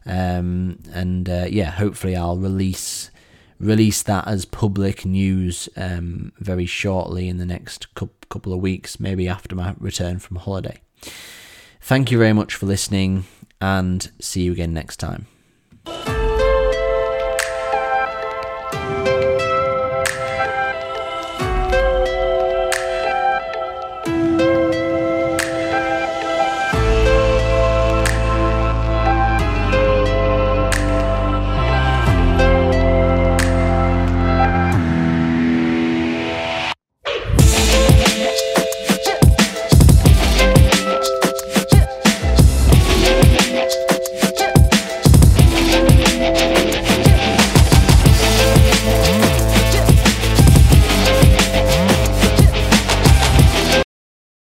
Um, 0.07 0.79
and 0.93 1.29
uh, 1.29 1.47
yeah, 1.49 1.71
hopefully 1.71 2.17
I'll 2.17 2.37
release 2.37 3.11
release 3.59 4.03
that 4.03 4.27
as 4.27 4.45
public 4.45 5.05
news 5.05 5.69
um, 5.77 6.33
very 6.39 6.67
shortly 6.67 7.29
in 7.29 7.37
the 7.39 7.47
next 7.47 7.95
couple 7.95 8.53
of 8.53 8.61
weeks, 8.61 8.99
maybe 8.99 9.29
after 9.29 9.55
my 9.55 9.75
return 9.79 10.19
from 10.19 10.37
holiday. 10.39 10.81
Thank 11.81 12.11
you 12.11 12.19
very 12.19 12.33
much 12.33 12.55
for 12.55 12.67
listening, 12.67 13.25
and 13.61 14.11
see 14.21 14.43
you 14.43 14.53
again 14.53 14.73
next 14.73 14.97
time. 14.99 15.27